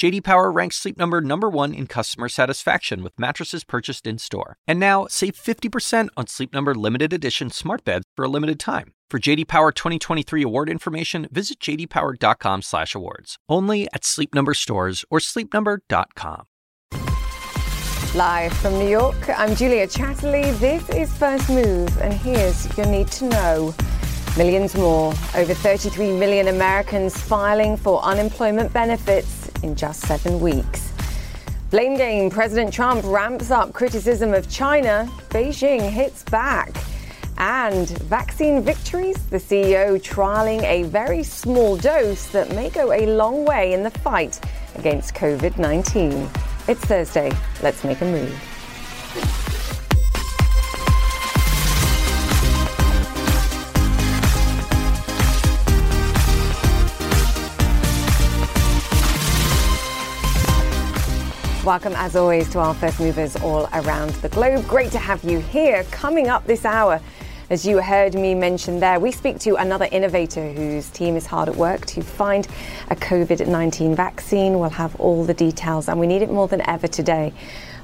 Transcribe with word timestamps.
JD 0.00 0.24
Power 0.24 0.50
ranks 0.50 0.76
Sleep 0.76 0.96
Number 0.96 1.20
number 1.20 1.50
1 1.50 1.74
in 1.74 1.86
customer 1.86 2.30
satisfaction 2.30 3.02
with 3.02 3.12
mattresses 3.18 3.64
purchased 3.64 4.06
in-store. 4.06 4.56
And 4.66 4.80
now, 4.80 5.06
save 5.10 5.34
50% 5.34 6.08
on 6.16 6.26
Sleep 6.26 6.54
Number 6.54 6.74
limited 6.74 7.12
edition 7.12 7.50
smart 7.50 7.84
beds 7.84 8.06
for 8.16 8.24
a 8.24 8.28
limited 8.28 8.58
time. 8.58 8.94
For 9.10 9.18
JD 9.18 9.46
Power 9.46 9.72
2023 9.72 10.42
award 10.42 10.70
information, 10.70 11.28
visit 11.30 11.60
jdpower.com/awards. 11.60 13.36
Only 13.46 13.88
at 13.92 14.06
Sleep 14.06 14.34
Number 14.34 14.54
stores 14.54 15.04
or 15.10 15.18
sleepnumber.com. 15.18 16.44
Live 18.14 18.54
from 18.54 18.78
New 18.78 18.88
York, 18.88 19.28
I'm 19.36 19.54
Julia 19.54 19.86
Chatterley. 19.86 20.58
This 20.60 20.88
is 20.88 21.12
First 21.18 21.50
Move, 21.50 21.94
and 21.98 22.14
here's 22.14 22.74
your 22.78 22.86
need 22.86 23.08
to 23.18 23.26
know. 23.26 23.74
Millions 24.38 24.74
more, 24.74 25.12
over 25.36 25.52
33 25.52 26.12
million 26.12 26.48
Americans 26.48 27.20
filing 27.20 27.76
for 27.76 28.00
unemployment 28.02 28.72
benefits 28.72 29.49
in 29.62 29.74
just 29.74 30.00
seven 30.02 30.40
weeks. 30.40 30.92
Blame 31.70 31.96
game 31.96 32.30
President 32.30 32.72
Trump 32.72 33.04
ramps 33.04 33.50
up 33.50 33.72
criticism 33.72 34.34
of 34.34 34.50
China. 34.50 35.08
Beijing 35.28 35.88
hits 35.88 36.24
back. 36.24 36.72
And 37.38 37.88
vaccine 37.88 38.62
victories, 38.62 39.16
the 39.26 39.38
CEO 39.38 40.02
trialing 40.02 40.62
a 40.64 40.82
very 40.84 41.22
small 41.22 41.76
dose 41.76 42.26
that 42.28 42.54
may 42.54 42.70
go 42.70 42.92
a 42.92 43.06
long 43.06 43.44
way 43.44 43.72
in 43.72 43.82
the 43.82 43.90
fight 43.90 44.40
against 44.74 45.14
COVID 45.14 45.58
19. 45.58 46.28
It's 46.68 46.84
Thursday. 46.84 47.32
Let's 47.62 47.84
make 47.84 48.00
a 48.00 48.04
move. 48.04 49.49
Welcome, 61.64 61.92
as 61.94 62.16
always, 62.16 62.48
to 62.52 62.58
our 62.58 62.72
first 62.72 63.00
movers 63.00 63.36
all 63.36 63.68
around 63.74 64.12
the 64.22 64.30
globe. 64.30 64.66
Great 64.66 64.90
to 64.92 64.98
have 64.98 65.22
you 65.22 65.40
here. 65.40 65.84
Coming 65.90 66.28
up 66.28 66.46
this 66.46 66.64
hour, 66.64 67.02
as 67.50 67.66
you 67.66 67.82
heard 67.82 68.14
me 68.14 68.34
mention 68.34 68.80
there, 68.80 68.98
we 68.98 69.12
speak 69.12 69.38
to 69.40 69.56
another 69.56 69.86
innovator 69.92 70.52
whose 70.52 70.88
team 70.88 71.16
is 71.16 71.26
hard 71.26 71.50
at 71.50 71.56
work 71.56 71.84
to 71.84 72.00
find 72.00 72.48
a 72.88 72.96
COVID 72.96 73.46
19 73.46 73.94
vaccine. 73.94 74.58
We'll 74.58 74.70
have 74.70 74.96
all 74.96 75.22
the 75.22 75.34
details, 75.34 75.90
and 75.90 76.00
we 76.00 76.06
need 76.06 76.22
it 76.22 76.30
more 76.30 76.48
than 76.48 76.66
ever 76.66 76.88
today 76.88 77.34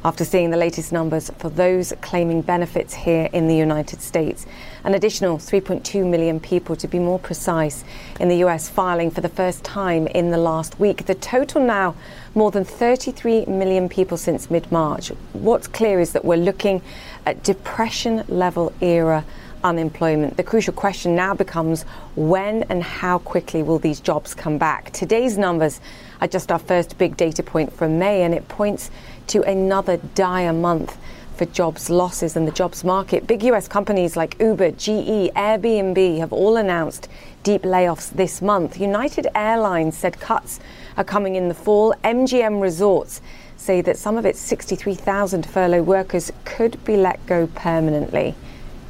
after 0.07 0.25
seeing 0.25 0.51
the 0.51 0.57
latest 0.57 0.93
numbers 0.93 1.33
for 1.39 1.51
those 1.51 1.93
claiming 2.01 2.41
benefits 2.41 2.95
here 2.95 3.29
in 3.33 3.49
the 3.49 3.57
United 3.57 4.01
States. 4.01 4.47
An 4.85 4.95
additional 4.95 5.37
3.2 5.37 6.09
million 6.09 6.39
people, 6.39 6.77
to 6.77 6.87
be 6.87 7.01
more 7.01 7.19
precise, 7.19 7.83
in 8.21 8.29
the 8.29 8.37
US 8.45 8.69
filing 8.69 9.11
for 9.11 9.21
the 9.21 9.29
first 9.29 9.65
time 9.65 10.07
in 10.07 10.31
the 10.31 10.39
last 10.39 10.79
week. 10.79 11.07
The 11.07 11.17
total 11.17 11.61
now 11.61 11.97
more 12.37 12.53
than 12.53 12.65
33 12.65 13.47
million 13.47 13.89
people 13.89 14.17
since 14.17 14.49
mid 14.49 14.71
March. 14.71 15.09
What's 15.33 15.67
clear 15.67 15.99
is 15.99 16.13
that 16.13 16.25
we're 16.25 16.37
looking 16.37 16.83
at 17.27 17.43
depression 17.43 18.23
level 18.29 18.73
era 18.81 19.25
unemployment. 19.65 20.37
The 20.37 20.45
crucial 20.45 20.73
question 20.73 21.17
now 21.17 21.35
becomes 21.35 21.83
when 22.15 22.63
and 22.65 22.81
how 22.83 23.19
quickly 23.19 23.65
will 23.65 23.81
these 23.81 23.99
jobs 23.99 24.35
come 24.35 24.59
back? 24.59 24.93
Today's 24.93 25.37
numbers 25.37 25.81
are 26.21 26.29
just 26.29 26.53
our 26.53 26.59
first 26.59 26.97
big 26.99 27.17
data 27.17 27.43
point 27.43 27.73
from 27.73 27.99
May, 27.99 28.23
and 28.23 28.33
it 28.33 28.47
points 28.49 28.91
to 29.29 29.43
another 29.43 29.99
dire 30.15 30.53
month 30.53 30.97
for 31.37 31.45
jobs 31.47 31.91
losses 31.91 32.35
in 32.35 32.47
the 32.47 32.51
jobs 32.51 32.83
market. 32.83 33.27
Big 33.27 33.43
US 33.45 33.69
companies 33.69 34.17
like 34.17 34.41
Uber, 34.41 34.71
GE, 34.73 35.31
Airbnb 35.37 36.19
have 36.19 36.33
all 36.33 36.57
announced 36.57 37.09
deep 37.43 37.63
layoffs 37.63 38.11
this 38.11 38.41
month. 38.41 38.81
United 38.81 39.27
Airlines 39.35 39.97
said 39.97 40.19
cuts 40.19 40.59
are 40.97 41.05
coming 41.05 41.37
in 41.37 41.49
the 41.49 41.55
fall. 41.55 41.95
MGM 42.03 42.61
Resorts 42.61 43.21
say 43.57 43.81
that 43.83 43.99
some 43.99 44.17
of 44.17 44.25
its 44.25 44.41
63,000 44.41 45.45
furlough 45.45 45.83
workers 45.83 46.33
could 46.45 46.83
be 46.85 46.97
let 46.97 47.25
go 47.27 47.47
permanently. 47.49 48.35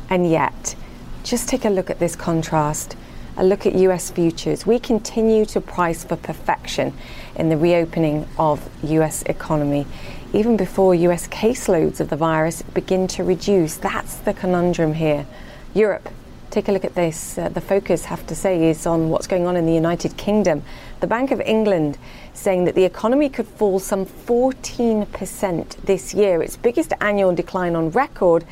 And 0.09 0.31
yet, 0.31 0.77
just 1.25 1.49
take 1.49 1.65
a 1.65 1.71
look 1.71 1.91
at 1.91 1.99
this 1.99 2.15
contrast. 2.15 2.97
A 3.39 3.45
look 3.45 3.67
at 3.67 3.75
US 3.75 4.11
futures. 4.11 4.65
We 4.65 4.79
continue 4.79 5.45
to 5.47 5.61
price 5.61 6.05
for 6.05 6.17
perfection 6.17 6.95
in 7.35 7.49
the 7.49 7.57
reopening 7.57 8.27
of 8.39 8.71
US 8.85 9.23
economy 9.25 9.87
even 10.33 10.57
before 10.57 10.95
US 10.95 11.29
caseloads 11.29 12.01
of 12.01 12.11
the 12.11 12.17
virus 12.17 12.63
begin 12.63 13.07
to 13.09 13.25
reduce. 13.25 13.77
That's 13.77 14.17
the 14.17 14.35
conundrum 14.35 14.95
here. 14.95 15.27
Europe, 15.75 16.09
take 16.51 16.69
a 16.69 16.73
look 16.73 16.85
at 16.85 16.95
this. 16.95 17.39
Uh, 17.39 17.49
the 17.49 17.61
focus, 17.61 18.07
have 18.07 18.27
to 18.27 18.35
say, 18.35 18.69
is 18.71 18.87
on 18.87 19.11
what's 19.11 19.27
going 19.27 19.47
on 19.47 19.57
in 19.57 19.67
the 19.67 19.75
United 19.75 20.17
Kingdom. 20.17 20.63
The 21.01 21.07
Bank 21.07 21.31
of 21.31 21.41
England 21.41 21.99
saying 22.35 22.65
that 22.65 22.75
the 22.75 22.85
economy 22.85 23.29
could 23.29 23.47
fall 23.47 23.79
some 23.79 24.07
14% 24.07 25.77
this 25.85 26.15
year, 26.15 26.43
its 26.43 26.57
biggest 26.57 26.93
annual 27.01 27.35
decline 27.35 27.77
on 27.77 27.91
record. 27.91 28.45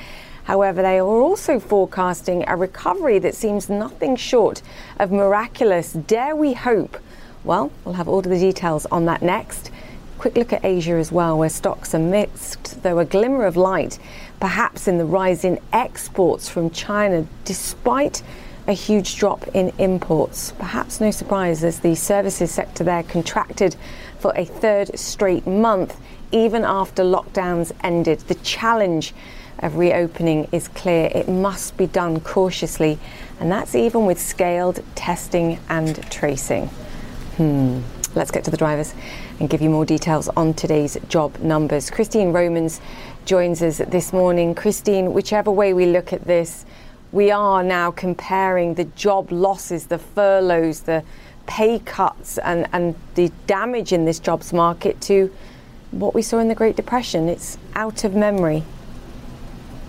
However, 0.45 0.83
they 0.83 0.99
are 0.99 1.07
also 1.07 1.59
forecasting 1.59 2.45
a 2.47 2.57
recovery 2.57 3.19
that 3.21 3.35
seems 3.35 3.71
nothing 3.71 4.17
short 4.17 4.63
of 4.99 5.11
miraculous. 5.11 5.95
Dare 5.95 6.37
we 6.37 6.53
hope? 6.53 6.99
Well, 7.45 7.73
we'll 7.85 7.95
have 7.95 8.09
all 8.09 8.23
the 8.23 8.39
details 8.39 8.87
on 8.87 9.07
that 9.07 9.23
next. 9.23 9.71
Quick 10.25 10.39
look 10.39 10.53
at 10.55 10.65
Asia 10.65 10.95
as 10.95 11.13
well, 11.13 11.37
where 11.37 11.51
stocks 11.51 11.95
are 11.95 11.99
mixed, 11.99 12.83
though 12.83 12.99
a 12.99 13.05
glimmer 13.05 13.45
of 13.45 13.59
light 13.59 13.99
perhaps 14.41 14.89
in 14.89 14.97
the 14.97 15.05
rise 15.05 15.45
in 15.45 15.61
exports 15.71 16.49
from 16.49 16.71
China, 16.71 17.27
despite 17.45 18.23
a 18.67 18.73
huge 18.73 19.17
drop 19.17 19.47
in 19.49 19.71
imports. 19.77 20.53
Perhaps 20.53 20.99
no 20.99 21.11
surprise 21.11 21.63
as 21.63 21.81
the 21.81 21.95
services 21.95 22.51
sector 22.51 22.83
there 22.83 23.03
contracted 23.03 23.77
for 24.19 24.33
a 24.35 24.47
third 24.47 24.99
straight 24.99 25.47
month, 25.47 26.01
even 26.33 26.65
after 26.65 27.03
lockdowns 27.03 27.73
ended. 27.83 28.21
The 28.21 28.37
challenge 28.37 29.13
of 29.59 29.77
reopening 29.77 30.49
is 30.53 30.69
clear. 30.69 31.11
It 31.15 31.29
must 31.29 31.77
be 31.77 31.87
done 31.87 32.21
cautiously, 32.21 32.99
and 33.41 33.53
that's 33.53 33.75
even 33.75 34.07
with 34.07 34.19
scaled 34.19 34.83
testing 34.95 35.59
and 35.69 36.03
tracing. 36.11 36.69
Hmm. 37.37 37.83
Let's 38.15 38.31
get 38.31 38.45
to 38.45 38.51
the 38.51 38.57
drivers 38.57 38.95
and 39.41 39.51
give 39.51 39.61
you 39.61 39.71
more 39.71 39.85
details 39.85 40.29
on 40.31 40.55
today's 40.55 40.97
job 41.09 41.39
numbers. 41.41 41.91
Christine 41.91 42.33
Romans 42.33 42.81
joins 43.25 43.63
us 43.63 43.79
this 43.79 44.13
morning. 44.13 44.55
Christine, 44.55 45.13
whichever 45.13 45.51
way 45.51 45.73
we 45.73 45.87
look 45.87 46.13
at 46.13 46.25
this, 46.25 46.65
we 47.13 47.31
are 47.31 47.63
now 47.63 47.91
comparing 47.91 48.75
the 48.75 48.85
job 48.85 49.31
losses, 49.31 49.87
the 49.87 49.99
furloughs, 49.99 50.81
the 50.81 51.05
pay 51.47 51.79
cuts, 51.79 52.39
and, 52.39 52.69
and 52.73 52.95
the 53.15 53.31
damage 53.47 53.93
in 53.93 54.05
this 54.05 54.19
jobs 54.19 54.53
market 54.53 55.01
to 55.03 55.33
what 55.91 56.15
we 56.15 56.23
saw 56.23 56.39
in 56.39 56.49
the 56.49 56.55
Great 56.55 56.77
Depression. 56.77 57.29
It's 57.29 57.59
out 57.75 58.05
of 58.05 58.15
memory 58.15 58.65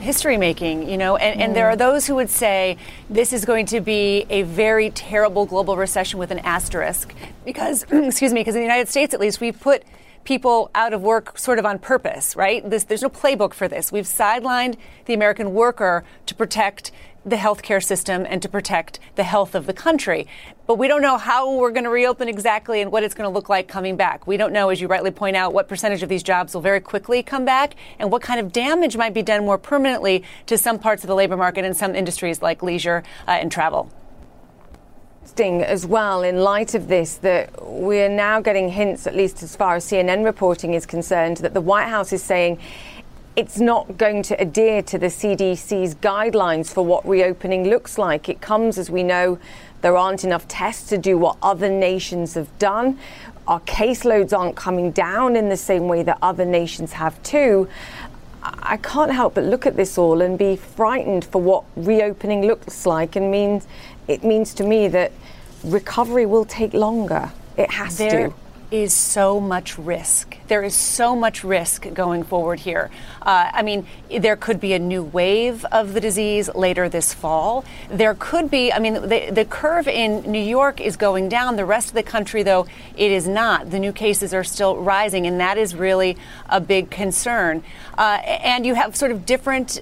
history 0.05 0.37
making, 0.37 0.87
you 0.87 0.97
know, 0.97 1.17
and, 1.17 1.41
and 1.41 1.55
there 1.55 1.67
are 1.69 1.75
mm. 1.75 1.79
those 1.79 2.07
who 2.07 2.15
would 2.15 2.29
say 2.29 2.77
this 3.09 3.33
is 3.33 3.43
going 3.43 3.65
to 3.65 3.81
be 3.81 4.25
a 4.29 4.43
very 4.43 4.91
terrible 4.91 5.45
global 5.45 5.75
recession 5.75 6.19
with 6.19 6.31
an 6.31 6.39
asterisk 6.39 7.13
because, 7.43 7.83
excuse 7.91 8.31
me, 8.31 8.41
because 8.41 8.55
in 8.55 8.61
the 8.61 8.65
United 8.65 8.87
States, 8.87 9.13
at 9.13 9.19
least, 9.19 9.41
we've 9.41 9.59
put 9.59 9.83
people 10.23 10.71
out 10.73 10.93
of 10.93 11.01
work 11.01 11.37
sort 11.37 11.59
of 11.59 11.65
on 11.65 11.79
purpose, 11.79 12.35
right? 12.35 12.67
This, 12.67 12.83
there's 12.83 13.01
no 13.01 13.09
playbook 13.09 13.53
for 13.53 13.67
this. 13.67 13.91
We've 13.91 14.05
sidelined 14.05 14.75
the 15.05 15.13
American 15.13 15.53
worker 15.53 16.03
to 16.25 16.35
protect 16.35 16.91
the 17.25 17.35
healthcare 17.37 17.83
system 17.83 18.25
and 18.29 18.41
to 18.41 18.47
protect 18.47 18.99
the 19.15 19.23
health 19.23 19.55
of 19.55 19.65
the 19.65 19.73
country. 19.73 20.27
But 20.67 20.77
we 20.77 20.87
don't 20.87 21.01
know 21.01 21.17
how 21.17 21.55
we're 21.55 21.71
going 21.71 21.83
to 21.83 21.89
reopen 21.89 22.29
exactly 22.29 22.81
and 22.81 22.91
what 22.91 23.03
it's 23.03 23.15
going 23.15 23.27
to 23.27 23.33
look 23.33 23.49
like 23.49 23.67
coming 23.67 23.95
back. 23.95 24.27
We 24.27 24.37
don't 24.37 24.53
know, 24.53 24.69
as 24.69 24.79
you 24.79 24.87
rightly 24.87 25.11
point 25.11 25.35
out, 25.35 25.53
what 25.53 25.67
percentage 25.67 26.03
of 26.03 26.09
these 26.09 26.23
jobs 26.23 26.53
will 26.53 26.61
very 26.61 26.79
quickly 26.79 27.23
come 27.23 27.43
back 27.43 27.75
and 27.99 28.11
what 28.11 28.21
kind 28.21 28.39
of 28.39 28.51
damage 28.51 28.95
might 28.95 29.13
be 29.13 29.23
done 29.23 29.43
more 29.43 29.57
permanently 29.57 30.23
to 30.45 30.57
some 30.57 30.77
parts 30.77 31.03
of 31.03 31.07
the 31.07 31.15
labor 31.15 31.35
market 31.35 31.65
and 31.65 31.75
some 31.75 31.95
industries 31.95 32.41
like 32.41 32.61
leisure 32.61 33.03
uh, 33.27 33.31
and 33.31 33.51
travel 33.51 33.91
as 35.37 35.85
well 35.85 36.23
in 36.23 36.37
light 36.37 36.75
of 36.75 36.87
this 36.87 37.15
that 37.15 37.49
we're 37.61 38.07
now 38.07 38.39
getting 38.39 38.69
hints, 38.69 39.05
at 39.05 39.13
least 39.15 39.43
as 39.43 39.53
far 39.53 39.75
as 39.75 39.85
CNN 39.85 40.23
reporting 40.23 40.73
is 40.73 40.85
concerned, 40.85 41.37
that 41.37 41.53
the 41.53 41.59
White 41.59 41.89
House 41.89 42.13
is 42.13 42.23
saying 42.23 42.57
it's 43.35 43.59
not 43.59 43.97
going 43.97 44.23
to 44.23 44.41
adhere 44.41 44.81
to 44.81 44.97
the 44.97 45.07
CDC's 45.07 45.95
guidelines 45.95 46.71
for 46.71 46.85
what 46.85 47.05
reopening 47.07 47.67
looks 47.67 47.97
like. 47.97 48.29
It 48.29 48.39
comes, 48.39 48.77
as 48.77 48.89
we 48.89 49.03
know, 49.03 49.39
there 49.81 49.97
aren't 49.97 50.23
enough 50.23 50.47
tests 50.47 50.89
to 50.89 50.97
do 50.97 51.17
what 51.17 51.37
other 51.41 51.69
nations 51.69 52.35
have 52.35 52.57
done. 52.59 52.97
Our 53.47 53.59
caseloads 53.61 54.37
aren't 54.37 54.55
coming 54.55 54.91
down 54.91 55.35
in 55.35 55.49
the 55.49 55.57
same 55.57 55.87
way 55.87 56.01
that 56.03 56.17
other 56.21 56.45
nations 56.45 56.93
have 56.93 57.21
too. 57.23 57.67
I 58.41 58.77
can't 58.77 59.11
help 59.11 59.35
but 59.35 59.43
look 59.43 59.65
at 59.65 59.75
this 59.75 59.97
all 59.97 60.21
and 60.21 60.37
be 60.37 60.55
frightened 60.55 61.25
for 61.25 61.41
what 61.41 61.63
reopening 61.75 62.45
looks 62.45 62.85
like 62.85 63.15
and 63.15 63.31
means 63.31 63.67
it 64.07 64.23
means 64.23 64.53
to 64.55 64.63
me 64.63 64.87
that 64.89 65.11
recovery 65.63 66.25
will 66.25 66.45
take 66.45 66.73
longer. 66.73 67.31
It 67.57 67.71
has 67.71 67.97
there, 67.97 68.29
to 68.29 68.35
is 68.83 68.93
so 68.93 69.39
much 69.39 69.77
risk. 69.77 70.37
There 70.47 70.63
is 70.63 70.75
so 70.75 71.15
much 71.15 71.43
risk 71.43 71.93
going 71.93 72.23
forward 72.23 72.59
here. 72.59 72.89
Uh, 73.21 73.49
I 73.53 73.61
mean, 73.63 73.87
there 74.19 74.35
could 74.35 74.59
be 74.59 74.73
a 74.73 74.79
new 74.79 75.03
wave 75.03 75.65
of 75.65 75.93
the 75.93 76.01
disease 76.01 76.49
later 76.53 76.89
this 76.89 77.13
fall. 77.13 77.65
There 77.89 78.15
could 78.17 78.49
be, 78.51 78.71
I 78.71 78.79
mean, 78.79 78.93
the, 78.93 79.31
the 79.31 79.45
curve 79.45 79.87
in 79.87 80.29
New 80.31 80.41
York 80.41 80.79
is 80.79 80.95
going 80.95 81.29
down. 81.29 81.55
The 81.55 81.65
rest 81.65 81.89
of 81.89 81.93
the 81.93 82.03
country, 82.03 82.43
though, 82.43 82.67
it 82.95 83.11
is 83.11 83.27
not. 83.27 83.71
The 83.71 83.79
new 83.79 83.91
cases 83.91 84.33
are 84.33 84.43
still 84.43 84.77
rising, 84.77 85.25
and 85.25 85.39
that 85.39 85.57
is 85.57 85.75
really 85.75 86.17
a 86.49 86.61
big 86.61 86.89
concern. 86.89 87.63
Uh, 87.97 88.19
and 88.23 88.65
you 88.65 88.75
have 88.75 88.95
sort 88.95 89.11
of 89.11 89.25
different 89.25 89.81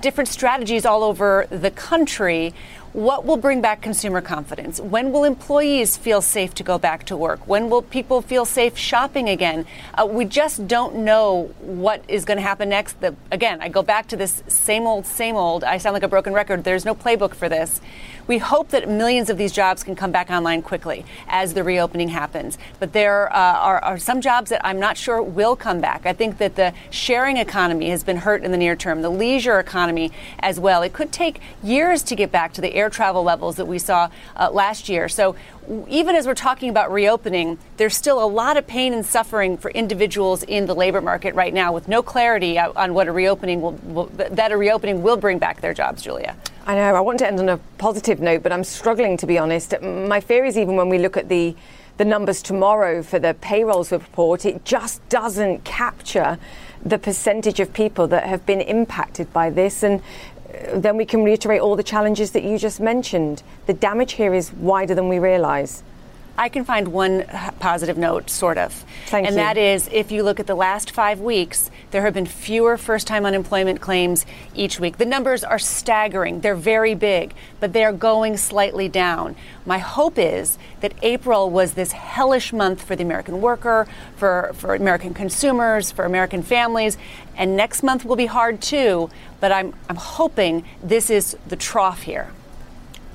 different 0.00 0.28
strategies 0.28 0.86
all 0.86 1.02
over 1.02 1.46
the 1.50 1.70
country 1.70 2.54
what 2.94 3.24
will 3.24 3.36
bring 3.36 3.60
back 3.60 3.82
consumer 3.82 4.20
confidence? 4.20 4.78
When 4.78 5.10
will 5.10 5.24
employees 5.24 5.96
feel 5.96 6.22
safe 6.22 6.54
to 6.54 6.62
go 6.62 6.78
back 6.78 7.04
to 7.06 7.16
work? 7.16 7.46
When 7.48 7.68
will 7.68 7.82
people 7.82 8.22
feel 8.22 8.44
safe 8.44 8.78
shopping 8.78 9.28
again? 9.28 9.66
Uh, 9.94 10.06
we 10.06 10.24
just 10.24 10.68
don't 10.68 10.98
know 10.98 11.52
what 11.60 12.04
is 12.06 12.24
going 12.24 12.36
to 12.36 12.42
happen 12.42 12.68
next. 12.68 13.00
The, 13.00 13.16
again, 13.32 13.60
I 13.60 13.68
go 13.68 13.82
back 13.82 14.06
to 14.08 14.16
this 14.16 14.44
same 14.46 14.86
old, 14.86 15.06
same 15.06 15.34
old. 15.34 15.64
I 15.64 15.78
sound 15.78 15.94
like 15.94 16.04
a 16.04 16.08
broken 16.08 16.32
record. 16.32 16.62
There's 16.62 16.84
no 16.84 16.94
playbook 16.94 17.34
for 17.34 17.48
this. 17.48 17.80
We 18.26 18.38
hope 18.38 18.70
that 18.70 18.88
millions 18.88 19.28
of 19.28 19.36
these 19.36 19.52
jobs 19.52 19.84
can 19.84 19.94
come 19.94 20.10
back 20.10 20.30
online 20.30 20.62
quickly 20.62 21.04
as 21.28 21.54
the 21.54 21.62
reopening 21.62 22.08
happens. 22.08 22.56
But 22.78 22.92
there 22.92 23.30
uh, 23.30 23.36
are, 23.36 23.84
are, 23.84 23.98
some 23.98 24.20
jobs 24.20 24.50
that 24.50 24.64
I'm 24.64 24.80
not 24.80 24.96
sure 24.96 25.22
will 25.22 25.56
come 25.56 25.80
back. 25.80 26.06
I 26.06 26.12
think 26.12 26.38
that 26.38 26.56
the 26.56 26.72
sharing 26.90 27.36
economy 27.36 27.90
has 27.90 28.02
been 28.02 28.18
hurt 28.18 28.42
in 28.42 28.50
the 28.50 28.56
near 28.56 28.76
term, 28.76 29.02
the 29.02 29.10
leisure 29.10 29.58
economy 29.58 30.10
as 30.38 30.58
well. 30.58 30.82
It 30.82 30.92
could 30.92 31.12
take 31.12 31.40
years 31.62 32.02
to 32.04 32.16
get 32.16 32.32
back 32.32 32.54
to 32.54 32.60
the 32.60 32.74
air 32.74 32.88
travel 32.88 33.22
levels 33.22 33.56
that 33.56 33.66
we 33.66 33.78
saw 33.78 34.08
uh, 34.36 34.50
last 34.50 34.88
year. 34.88 35.08
So 35.08 35.36
even 35.88 36.14
as 36.14 36.26
we're 36.26 36.34
talking 36.34 36.68
about 36.68 36.92
reopening, 36.92 37.58
there's 37.76 37.96
still 37.96 38.22
a 38.22 38.26
lot 38.26 38.56
of 38.56 38.66
pain 38.66 38.92
and 38.92 39.04
suffering 39.04 39.56
for 39.56 39.70
individuals 39.70 40.42
in 40.42 40.66
the 40.66 40.74
labor 40.74 41.00
market 41.00 41.34
right 41.34 41.52
now 41.52 41.72
with 41.72 41.88
no 41.88 42.02
clarity 42.02 42.58
on 42.58 42.94
what 42.94 43.08
a 43.08 43.12
reopening 43.12 43.60
will, 43.60 43.72
will 43.72 44.06
that 44.14 44.52
a 44.52 44.56
reopening 44.56 45.02
will 45.02 45.16
bring 45.16 45.38
back 45.38 45.60
their 45.60 45.74
jobs, 45.74 46.02
Julia. 46.02 46.36
I 46.66 46.74
know. 46.76 46.94
I 46.94 47.00
want 47.00 47.18
to 47.18 47.26
end 47.26 47.38
on 47.40 47.50
a 47.50 47.58
positive 47.76 48.20
note, 48.20 48.42
but 48.42 48.50
I'm 48.50 48.64
struggling 48.64 49.18
to 49.18 49.26
be 49.26 49.36
honest. 49.36 49.74
My 49.82 50.18
fear 50.18 50.46
is 50.46 50.56
even 50.56 50.76
when 50.76 50.88
we 50.88 50.98
look 50.98 51.16
at 51.16 51.28
the 51.28 51.54
the 51.96 52.04
numbers 52.04 52.42
tomorrow 52.42 53.02
for 53.02 53.18
the 53.18 53.34
payrolls 53.34 53.92
report, 53.92 54.44
it 54.44 54.64
just 54.64 55.06
doesn't 55.08 55.62
capture 55.62 56.38
the 56.84 56.98
percentage 56.98 57.60
of 57.60 57.72
people 57.72 58.08
that 58.08 58.24
have 58.24 58.44
been 58.46 58.60
impacted 58.60 59.32
by 59.32 59.48
this. 59.48 59.82
And 59.82 60.00
uh, 60.00 60.80
then 60.80 60.96
we 60.96 61.04
can 61.04 61.22
reiterate 61.22 61.60
all 61.60 61.76
the 61.76 61.84
challenges 61.84 62.32
that 62.32 62.42
you 62.42 62.58
just 62.58 62.80
mentioned. 62.80 63.44
The 63.66 63.74
damage 63.74 64.12
here 64.12 64.34
is 64.34 64.52
wider 64.54 64.94
than 64.94 65.08
we 65.08 65.20
realize. 65.20 65.84
I 66.36 66.48
can 66.48 66.64
find 66.64 66.88
one 66.88 67.24
positive 67.60 67.96
note, 67.96 68.28
sort 68.28 68.58
of. 68.58 68.84
Thank 69.06 69.26
and 69.26 69.36
you. 69.36 69.42
that 69.42 69.56
is 69.56 69.88
if 69.92 70.10
you 70.10 70.24
look 70.24 70.40
at 70.40 70.48
the 70.48 70.54
last 70.54 70.90
five 70.90 71.20
weeks, 71.20 71.70
there 71.92 72.02
have 72.02 72.14
been 72.14 72.26
fewer 72.26 72.76
first 72.76 73.06
time 73.06 73.24
unemployment 73.24 73.80
claims 73.80 74.26
each 74.52 74.80
week. 74.80 74.98
The 74.98 75.04
numbers 75.04 75.44
are 75.44 75.60
staggering, 75.60 76.40
they're 76.40 76.56
very 76.56 76.94
big, 76.96 77.34
but 77.60 77.72
they 77.72 77.84
are 77.84 77.92
going 77.92 78.36
slightly 78.36 78.88
down. 78.88 79.36
My 79.64 79.78
hope 79.78 80.18
is 80.18 80.58
that 80.80 80.92
April 81.02 81.50
was 81.50 81.74
this 81.74 81.92
hellish 81.92 82.52
month 82.52 82.82
for 82.82 82.96
the 82.96 83.04
American 83.04 83.40
worker, 83.40 83.86
for, 84.16 84.50
for 84.54 84.74
American 84.74 85.14
consumers, 85.14 85.92
for 85.92 86.04
American 86.04 86.42
families, 86.42 86.98
and 87.36 87.56
next 87.56 87.84
month 87.84 88.04
will 88.04 88.16
be 88.16 88.26
hard 88.26 88.60
too, 88.60 89.08
but 89.38 89.52
I'm, 89.52 89.72
I'm 89.88 89.96
hoping 89.96 90.64
this 90.82 91.10
is 91.10 91.36
the 91.46 91.56
trough 91.56 92.02
here. 92.02 92.32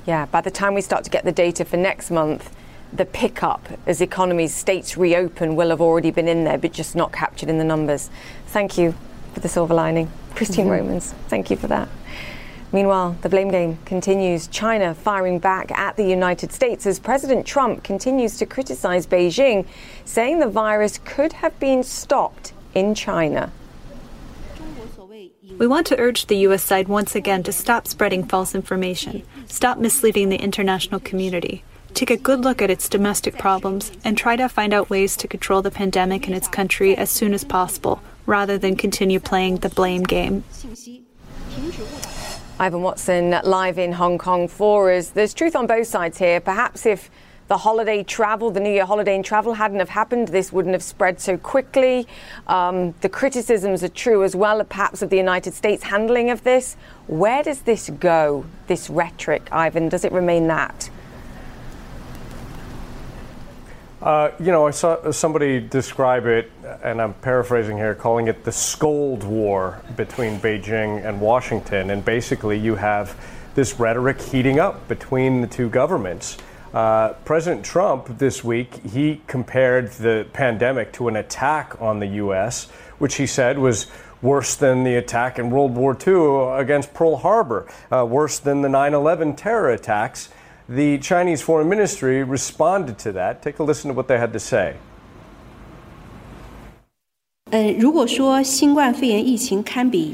Yeah, 0.06 0.24
by 0.24 0.40
the 0.40 0.50
time 0.50 0.72
we 0.72 0.80
start 0.80 1.04
to 1.04 1.10
get 1.10 1.24
the 1.24 1.32
data 1.32 1.66
for 1.66 1.76
next 1.76 2.10
month, 2.10 2.50
the 2.92 3.04
pickup 3.04 3.68
as 3.86 4.00
economies, 4.00 4.54
states 4.54 4.96
reopen 4.96 5.56
will 5.56 5.70
have 5.70 5.80
already 5.80 6.10
been 6.10 6.28
in 6.28 6.44
there, 6.44 6.58
but 6.58 6.72
just 6.72 6.96
not 6.96 7.12
captured 7.12 7.48
in 7.48 7.58
the 7.58 7.64
numbers. 7.64 8.10
Thank 8.48 8.76
you 8.76 8.94
for 9.32 9.40
the 9.40 9.48
silver 9.48 9.74
lining. 9.74 10.10
Christine 10.34 10.66
mm-hmm. 10.66 10.86
Romans, 10.86 11.14
thank 11.28 11.50
you 11.50 11.56
for 11.56 11.66
that. 11.68 11.88
Meanwhile, 12.72 13.16
the 13.22 13.28
blame 13.28 13.50
game 13.50 13.78
continues. 13.84 14.46
China 14.46 14.94
firing 14.94 15.40
back 15.40 15.72
at 15.72 15.96
the 15.96 16.04
United 16.04 16.52
States 16.52 16.86
as 16.86 17.00
President 17.00 17.44
Trump 17.44 17.82
continues 17.82 18.36
to 18.38 18.46
criticize 18.46 19.06
Beijing, 19.06 19.66
saying 20.04 20.38
the 20.38 20.48
virus 20.48 20.98
could 21.04 21.32
have 21.34 21.58
been 21.58 21.82
stopped 21.82 22.52
in 22.74 22.94
China. 22.94 23.50
We 25.58 25.66
want 25.66 25.86
to 25.88 25.98
urge 25.98 26.26
the 26.26 26.38
U.S. 26.38 26.62
side 26.62 26.88
once 26.88 27.14
again 27.14 27.42
to 27.42 27.52
stop 27.52 27.86
spreading 27.86 28.24
false 28.24 28.54
information, 28.54 29.24
stop 29.46 29.78
misleading 29.78 30.28
the 30.28 30.40
international 30.40 31.00
community 31.00 31.64
take 31.94 32.10
a 32.10 32.16
good 32.16 32.40
look 32.40 32.62
at 32.62 32.70
its 32.70 32.88
domestic 32.88 33.38
problems, 33.38 33.92
and 34.04 34.16
try 34.16 34.36
to 34.36 34.48
find 34.48 34.72
out 34.72 34.90
ways 34.90 35.16
to 35.18 35.28
control 35.28 35.62
the 35.62 35.70
pandemic 35.70 36.28
in 36.28 36.34
its 36.34 36.48
country 36.48 36.96
as 36.96 37.10
soon 37.10 37.34
as 37.34 37.44
possible, 37.44 38.02
rather 38.26 38.58
than 38.58 38.76
continue 38.76 39.20
playing 39.20 39.56
the 39.56 39.68
blame 39.68 40.02
game. 40.02 40.44
Ivan 42.58 42.82
Watson 42.82 43.40
live 43.42 43.78
in 43.78 43.92
Hong 43.92 44.18
Kong 44.18 44.46
for 44.46 44.92
us. 44.92 45.08
There's 45.08 45.32
truth 45.32 45.56
on 45.56 45.66
both 45.66 45.86
sides 45.86 46.18
here. 46.18 46.40
Perhaps 46.40 46.84
if 46.84 47.10
the 47.48 47.56
holiday 47.56 48.04
travel, 48.04 48.50
the 48.50 48.60
New 48.60 48.70
Year 48.70 48.84
holiday 48.84 49.16
and 49.16 49.24
travel 49.24 49.54
hadn't 49.54 49.80
have 49.80 49.88
happened, 49.88 50.28
this 50.28 50.52
wouldn't 50.52 50.72
have 50.74 50.82
spread 50.84 51.20
so 51.20 51.36
quickly. 51.36 52.06
Um, 52.46 52.94
the 53.00 53.08
criticisms 53.08 53.82
are 53.82 53.88
true 53.88 54.22
as 54.22 54.36
well, 54.36 54.62
perhaps, 54.62 55.02
of 55.02 55.10
the 55.10 55.16
United 55.16 55.54
States 55.54 55.82
handling 55.82 56.30
of 56.30 56.44
this. 56.44 56.76
Where 57.08 57.42
does 57.42 57.62
this 57.62 57.90
go, 57.98 58.44
this 58.68 58.88
rhetoric, 58.88 59.48
Ivan? 59.50 59.88
Does 59.88 60.04
it 60.04 60.12
remain 60.12 60.46
that? 60.46 60.90
Uh, 64.02 64.30
you 64.40 64.46
know, 64.46 64.66
I 64.66 64.70
saw 64.70 65.10
somebody 65.10 65.60
describe 65.60 66.24
it, 66.24 66.50
and 66.82 67.02
I'm 67.02 67.12
paraphrasing 67.14 67.76
here, 67.76 67.94
calling 67.94 68.28
it 68.28 68.44
the 68.44 68.52
scold 68.52 69.24
war 69.24 69.82
between 69.94 70.40
Beijing 70.40 71.04
and 71.04 71.20
Washington. 71.20 71.90
And 71.90 72.02
basically, 72.02 72.58
you 72.58 72.76
have 72.76 73.14
this 73.54 73.78
rhetoric 73.78 74.18
heating 74.22 74.58
up 74.58 74.88
between 74.88 75.42
the 75.42 75.46
two 75.46 75.68
governments. 75.68 76.38
Uh, 76.72 77.12
President 77.26 77.62
Trump 77.62 78.16
this 78.16 78.42
week, 78.42 78.74
he 78.86 79.20
compared 79.26 79.92
the 79.92 80.26
pandemic 80.32 80.94
to 80.94 81.08
an 81.08 81.16
attack 81.16 81.76
on 81.78 81.98
the 81.98 82.06
U.S., 82.06 82.70
which 82.98 83.16
he 83.16 83.26
said 83.26 83.58
was 83.58 83.86
worse 84.22 84.54
than 84.54 84.82
the 84.82 84.96
attack 84.96 85.38
in 85.38 85.50
World 85.50 85.74
War 85.74 85.94
II 85.94 86.58
against 86.58 86.94
Pearl 86.94 87.16
Harbor, 87.16 87.70
uh, 87.90 88.06
worse 88.08 88.38
than 88.38 88.62
the 88.62 88.68
9 88.70 88.94
11 88.94 89.36
terror 89.36 89.70
attacks. 89.70 90.30
The 90.70 90.98
Chinese 90.98 91.42
Foreign 91.42 91.68
Ministry 91.68 92.22
responded 92.22 92.96
to 93.00 93.10
that. 93.10 93.42
Take 93.42 93.58
a 93.58 93.64
listen 93.64 93.88
to 93.88 93.94
what 93.94 94.06
they 94.06 94.18
had 94.18 94.32
to 94.34 94.38
say. 94.38 94.76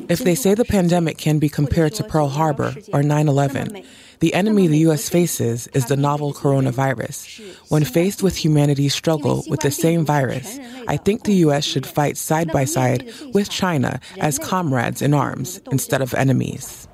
If 0.08 0.20
they 0.25 0.34
say 0.34 0.54
the 0.54 0.64
pandemic 0.66 1.18
can 1.18 1.38
be 1.38 1.50
compared 1.50 1.92
to 1.96 2.04
Pearl 2.04 2.28
Harbor 2.28 2.75
or 2.94 3.02
9 3.02 3.28
11, 3.28 3.84
the 4.20 4.32
enemy 4.32 4.66
the 4.66 4.78
U.S. 4.78 5.10
faces 5.10 5.66
is 5.75 5.84
the 5.84 5.96
novel 5.98 6.32
coronavirus. 6.32 7.54
When 7.70 7.84
faced 7.84 8.22
with 8.22 8.42
humanity's 8.42 8.94
struggle 8.94 9.44
with 9.50 9.60
the 9.60 9.70
same 9.70 10.06
virus, 10.06 10.58
I 10.88 10.96
think 10.96 11.25
the 11.25 11.34
U.S. 11.34 11.66
should 11.66 11.86
fight 11.86 12.16
side 12.16 12.50
by 12.50 12.64
side 12.64 13.12
with 13.34 13.50
China 13.50 14.00
as 14.20 14.38
comrades 14.38 15.02
in 15.02 15.12
arms 15.12 15.60
instead 15.70 16.00
of 16.00 16.14
enemies. 16.14 16.86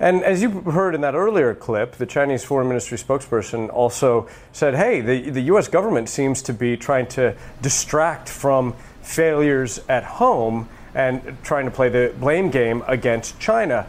And 0.00 0.24
as 0.24 0.40
you 0.40 0.50
heard 0.62 0.94
in 0.94 1.02
that 1.02 1.14
earlier 1.14 1.54
clip, 1.54 1.96
the 1.96 2.06
Chinese 2.06 2.42
Foreign 2.42 2.68
Ministry 2.68 2.96
spokesperson 2.96 3.70
also 3.70 4.28
said, 4.50 4.74
hey, 4.74 5.02
the, 5.02 5.28
the 5.28 5.42
U.S. 5.42 5.68
government 5.68 6.08
seems 6.08 6.40
to 6.42 6.54
be 6.54 6.78
trying 6.78 7.06
to 7.08 7.36
distract 7.60 8.26
from 8.26 8.72
failures 9.02 9.78
at 9.90 10.04
home 10.04 10.70
and 10.94 11.36
trying 11.42 11.66
to 11.66 11.70
play 11.70 11.90
the 11.90 12.14
blame 12.18 12.50
game 12.50 12.82
against 12.88 13.38
China. 13.38 13.86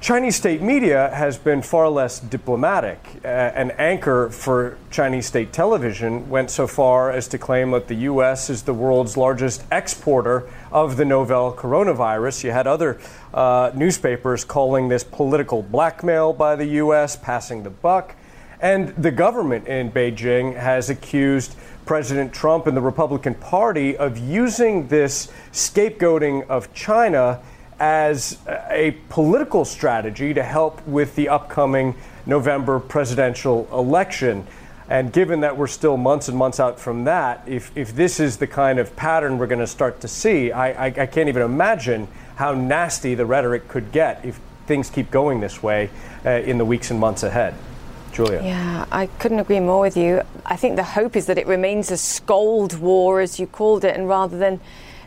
Chinese 0.00 0.36
state 0.36 0.62
media 0.62 1.10
has 1.12 1.36
been 1.36 1.60
far 1.60 1.88
less 1.88 2.20
diplomatic. 2.20 3.00
Uh, 3.24 3.28
an 3.28 3.72
anchor 3.72 4.30
for 4.30 4.78
Chinese 4.92 5.26
state 5.26 5.52
television 5.52 6.30
went 6.30 6.52
so 6.52 6.68
far 6.68 7.10
as 7.10 7.26
to 7.26 7.36
claim 7.36 7.72
that 7.72 7.88
the 7.88 7.96
U.S. 7.96 8.48
is 8.48 8.62
the 8.62 8.72
world's 8.72 9.16
largest 9.16 9.64
exporter 9.72 10.48
of 10.70 10.96
the 10.96 11.04
novel 11.04 11.52
coronavirus. 11.52 12.44
You 12.44 12.52
had 12.52 12.68
other 12.68 13.00
uh, 13.34 13.72
newspapers 13.74 14.44
calling 14.44 14.88
this 14.88 15.02
political 15.02 15.62
blackmail 15.62 16.32
by 16.32 16.54
the 16.54 16.66
U.S., 16.66 17.16
passing 17.16 17.64
the 17.64 17.70
buck. 17.70 18.14
And 18.60 18.90
the 18.90 19.10
government 19.10 19.66
in 19.66 19.90
Beijing 19.90 20.56
has 20.56 20.90
accused 20.90 21.56
President 21.86 22.32
Trump 22.32 22.68
and 22.68 22.76
the 22.76 22.80
Republican 22.80 23.34
Party 23.34 23.96
of 23.96 24.16
using 24.16 24.86
this 24.86 25.26
scapegoating 25.50 26.46
of 26.46 26.72
China 26.72 27.40
as 27.80 28.38
a 28.70 28.96
political 29.08 29.64
strategy 29.64 30.34
to 30.34 30.42
help 30.42 30.84
with 30.86 31.14
the 31.14 31.28
upcoming 31.28 31.94
November 32.26 32.80
presidential 32.80 33.68
election. 33.72 34.46
And 34.88 35.12
given 35.12 35.40
that 35.40 35.56
we're 35.56 35.66
still 35.66 35.96
months 35.96 36.28
and 36.28 36.36
months 36.36 36.58
out 36.58 36.80
from 36.80 37.04
that, 37.04 37.42
if, 37.46 37.70
if 37.76 37.94
this 37.94 38.20
is 38.20 38.38
the 38.38 38.46
kind 38.46 38.78
of 38.78 38.96
pattern 38.96 39.38
we're 39.38 39.46
going 39.46 39.58
to 39.60 39.66
start 39.66 40.00
to 40.00 40.08
see, 40.08 40.50
I, 40.50 40.86
I, 40.86 40.86
I, 40.86 41.06
can't 41.06 41.28
even 41.28 41.42
imagine 41.42 42.08
how 42.36 42.54
nasty 42.54 43.14
the 43.14 43.26
rhetoric 43.26 43.68
could 43.68 43.92
get 43.92 44.24
if 44.24 44.40
things 44.66 44.88
keep 44.88 45.10
going 45.10 45.40
this 45.40 45.62
way 45.62 45.90
uh, 46.24 46.30
in 46.30 46.56
the 46.58 46.64
weeks 46.64 46.90
and 46.90 46.98
months 46.98 47.22
ahead. 47.22 47.54
Julia. 48.12 48.42
Yeah, 48.42 48.86
I 48.90 49.06
couldn't 49.06 49.38
agree 49.38 49.60
more 49.60 49.80
with 49.80 49.96
you. 49.96 50.22
I 50.46 50.56
think 50.56 50.76
the 50.76 50.82
hope 50.82 51.16
is 51.16 51.26
that 51.26 51.36
it 51.36 51.46
remains 51.46 51.90
a 51.90 51.96
scold 51.96 52.78
war, 52.78 53.20
as 53.20 53.38
you 53.38 53.46
called 53.46 53.84
it, 53.84 53.94
and 53.94 54.08
rather 54.08 54.38
than 54.38 54.60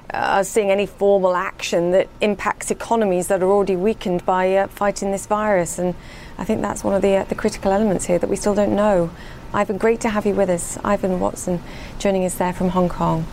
uh, 0.10 0.44
seeing 0.44 0.72
any 0.72 0.86
formal 0.86 1.36
action 1.36 1.92
that 1.92 2.08
impacts 2.20 2.72
economies 2.72 3.28
that 3.28 3.42
are 3.42 3.50
already 3.50 3.76
weakened 3.76 4.26
by 4.26 4.56
uh, 4.56 4.68
fighting 4.68 5.12
this 5.12 5.26
virus. 5.26 5.80
And 5.80 5.96
I 6.38 6.44
think 6.44 6.62
that's 6.62 6.84
one 6.84 6.94
of 6.94 7.02
the, 7.02 7.18
uh, 7.18 7.24
the 7.26 7.36
critical 7.36 7.72
elements 7.72 8.06
here 8.06 8.20
that 8.20 8.30
we 8.30 8.36
still 8.36 8.56
don't 8.56 8.76
know. 8.76 9.10
Ivan, 9.54 9.78
great 9.78 10.02
to 10.02 10.10
have 10.10 10.26
you 10.26 10.34
with 10.34 10.50
us. 10.50 10.78
Ivan 10.84 11.20
Watson 11.20 11.62
joining 12.00 12.26
us 12.26 12.36
there 12.36 12.54
from 12.54 12.70
Hong 12.70 12.90
Kong. 12.90 13.26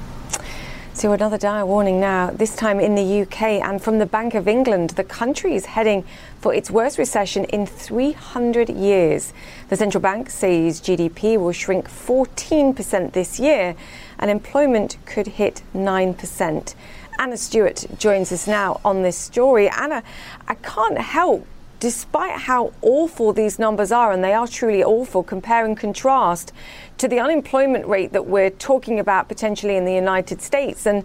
To 0.99 1.13
another 1.13 1.39
dire 1.39 1.65
warning 1.65 2.01
now, 2.01 2.33
this 2.33 2.57
time 2.57 2.81
in 2.81 2.97
the 2.97 3.23
UK 3.23 3.63
and 3.63 3.81
from 3.81 4.01
the 4.01 4.07
Bank 4.07 4.35
of 4.35 4.49
England. 4.49 4.91
The 4.91 5.05
country 5.05 5.55
is 5.55 5.67
heading 5.67 6.05
for 6.41 6.53
its 6.53 6.73
worst 6.73 6.99
recession 6.99 7.45
in 7.45 7.67
300 7.67 8.69
years. 8.69 9.33
The 9.69 9.77
central 9.77 10.01
bank 10.01 10.29
says 10.29 10.81
GDP 10.81 11.39
will 11.39 11.53
shrink 11.53 11.89
14% 11.89 13.13
this 13.13 13.39
year 13.39 13.77
and 14.19 14.31
employment 14.31 14.97
could 15.07 15.27
hit 15.27 15.63
9%. 15.75 16.75
Anna 17.19 17.37
Stewart 17.37 17.85
joins 17.99 18.31
us 18.31 18.47
now 18.47 18.81
on 18.85 19.03
this 19.03 19.17
story. 19.17 19.69
Anna, 19.69 20.03
I 20.47 20.55
can't 20.55 20.99
help 20.99 21.47
despite 21.81 22.33
how 22.33 22.73
awful 22.83 23.33
these 23.33 23.59
numbers 23.59 23.93
are, 23.93 24.13
and 24.13 24.23
they 24.23 24.33
are 24.33 24.49
truly 24.49 24.83
awful, 24.83 25.23
compare 25.23 25.65
and 25.65 25.77
contrast 25.77 26.53
to 26.99 27.07
the 27.07 27.21
unemployment 27.21 27.87
rate 27.87 28.13
that 28.13 28.27
we're 28.27 28.51
talking 28.51 28.99
about 28.99 29.29
potentially 29.29 29.77
in 29.77 29.85
the 29.85 29.95
United 29.95 30.43
States 30.43 30.87
and, 30.87 31.05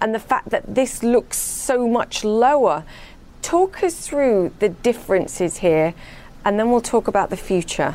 and 0.00 0.14
the 0.14 0.18
fact 0.18 0.50
that 0.50 0.74
this 0.74 1.02
looks 1.02 1.38
so 1.38 1.88
much 1.88 2.24
lower. 2.24 2.84
Talk 3.42 3.82
us 3.82 4.06
through 4.06 4.52
the 4.58 4.68
differences 4.68 5.58
here, 5.58 5.94
and 6.44 6.58
then 6.58 6.70
we'll 6.70 6.80
talk 6.80 7.08
about 7.08 7.30
the 7.30 7.36
future. 7.36 7.94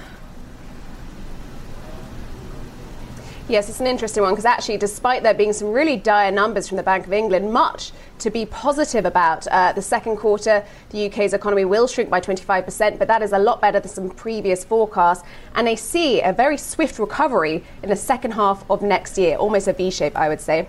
Yes, 3.48 3.70
it's 3.70 3.80
an 3.80 3.86
interesting 3.86 4.24
one 4.24 4.34
because 4.34 4.46
actually, 4.46 4.78
despite 4.78 5.22
there 5.22 5.36
being 5.36 5.54
some 5.54 5.72
really 5.72 5.98
dire 5.98 6.32
numbers 6.32 6.68
from 6.68 6.78
the 6.78 6.84
Bank 6.84 7.06
of 7.06 7.14
England, 7.14 7.54
much 7.54 7.92
to 8.18 8.32
be 8.32 8.44
positive 8.48 9.06
about. 9.06 9.46
Uh, 9.46 9.72
the 9.72 9.84
second 9.84 10.18
quarter, 10.18 10.66
the 10.90 11.06
UK's 11.06 11.32
economy 11.32 11.64
will 11.64 11.86
shrink 11.86 12.10
by 12.10 12.20
25%, 12.20 12.98
but 12.98 13.08
that 13.08 13.22
is 13.22 13.34
a 13.34 13.38
lot 13.38 13.62
better 13.62 13.80
than 13.80 13.92
some 13.92 14.10
previous 14.10 14.64
forecasts. 14.64 15.24
And 15.54 15.68
they 15.68 15.75
see 15.75 16.22
a 16.22 16.34
very 16.34 16.58
swift 16.58 16.98
recovery 16.98 17.64
in 17.84 17.90
the 17.90 17.96
second 17.96 18.32
half 18.32 18.68
of 18.68 18.82
next 18.82 19.16
year, 19.16 19.36
almost 19.36 19.68
a 19.68 19.74
V 19.74 19.92
shape, 19.92 20.18
I 20.18 20.28
would 20.28 20.42
say. 20.42 20.68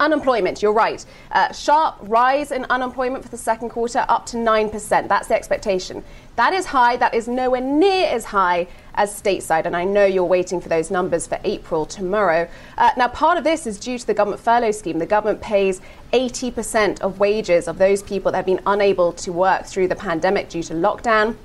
Unemployment, 0.00 0.60
you're 0.60 0.72
right. 0.72 1.04
Uh, 1.30 1.52
sharp 1.52 1.96
rise 2.02 2.50
in 2.50 2.64
unemployment 2.68 3.22
for 3.22 3.30
the 3.30 3.36
second 3.36 3.68
quarter, 3.68 4.04
up 4.08 4.26
to 4.26 4.36
9%. 4.36 5.08
That's 5.08 5.28
the 5.28 5.34
expectation. 5.34 6.02
That 6.34 6.52
is 6.52 6.66
high. 6.66 6.96
That 6.96 7.14
is 7.14 7.28
nowhere 7.28 7.60
near 7.60 8.08
as 8.08 8.24
high 8.24 8.66
as 8.94 9.10
stateside. 9.10 9.66
And 9.66 9.76
I 9.76 9.84
know 9.84 10.04
you're 10.04 10.24
waiting 10.24 10.60
for 10.60 10.68
those 10.68 10.90
numbers 10.90 11.28
for 11.28 11.38
April 11.44 11.86
tomorrow. 11.86 12.48
Uh, 12.76 12.90
now, 12.96 13.06
part 13.06 13.38
of 13.38 13.44
this 13.44 13.68
is 13.68 13.78
due 13.78 13.98
to 13.98 14.06
the 14.06 14.14
government 14.14 14.42
furlough 14.42 14.72
scheme. 14.72 14.98
The 14.98 15.06
government 15.06 15.40
pays 15.40 15.80
80% 16.12 17.00
of 17.00 17.20
wages 17.20 17.68
of 17.68 17.78
those 17.78 18.02
people 18.02 18.32
that 18.32 18.38
have 18.38 18.46
been 18.46 18.62
unable 18.66 19.12
to 19.12 19.32
work 19.32 19.64
through 19.64 19.88
the 19.88 19.96
pandemic 19.96 20.48
due 20.48 20.62
to 20.64 20.74
lockdown 20.74 21.36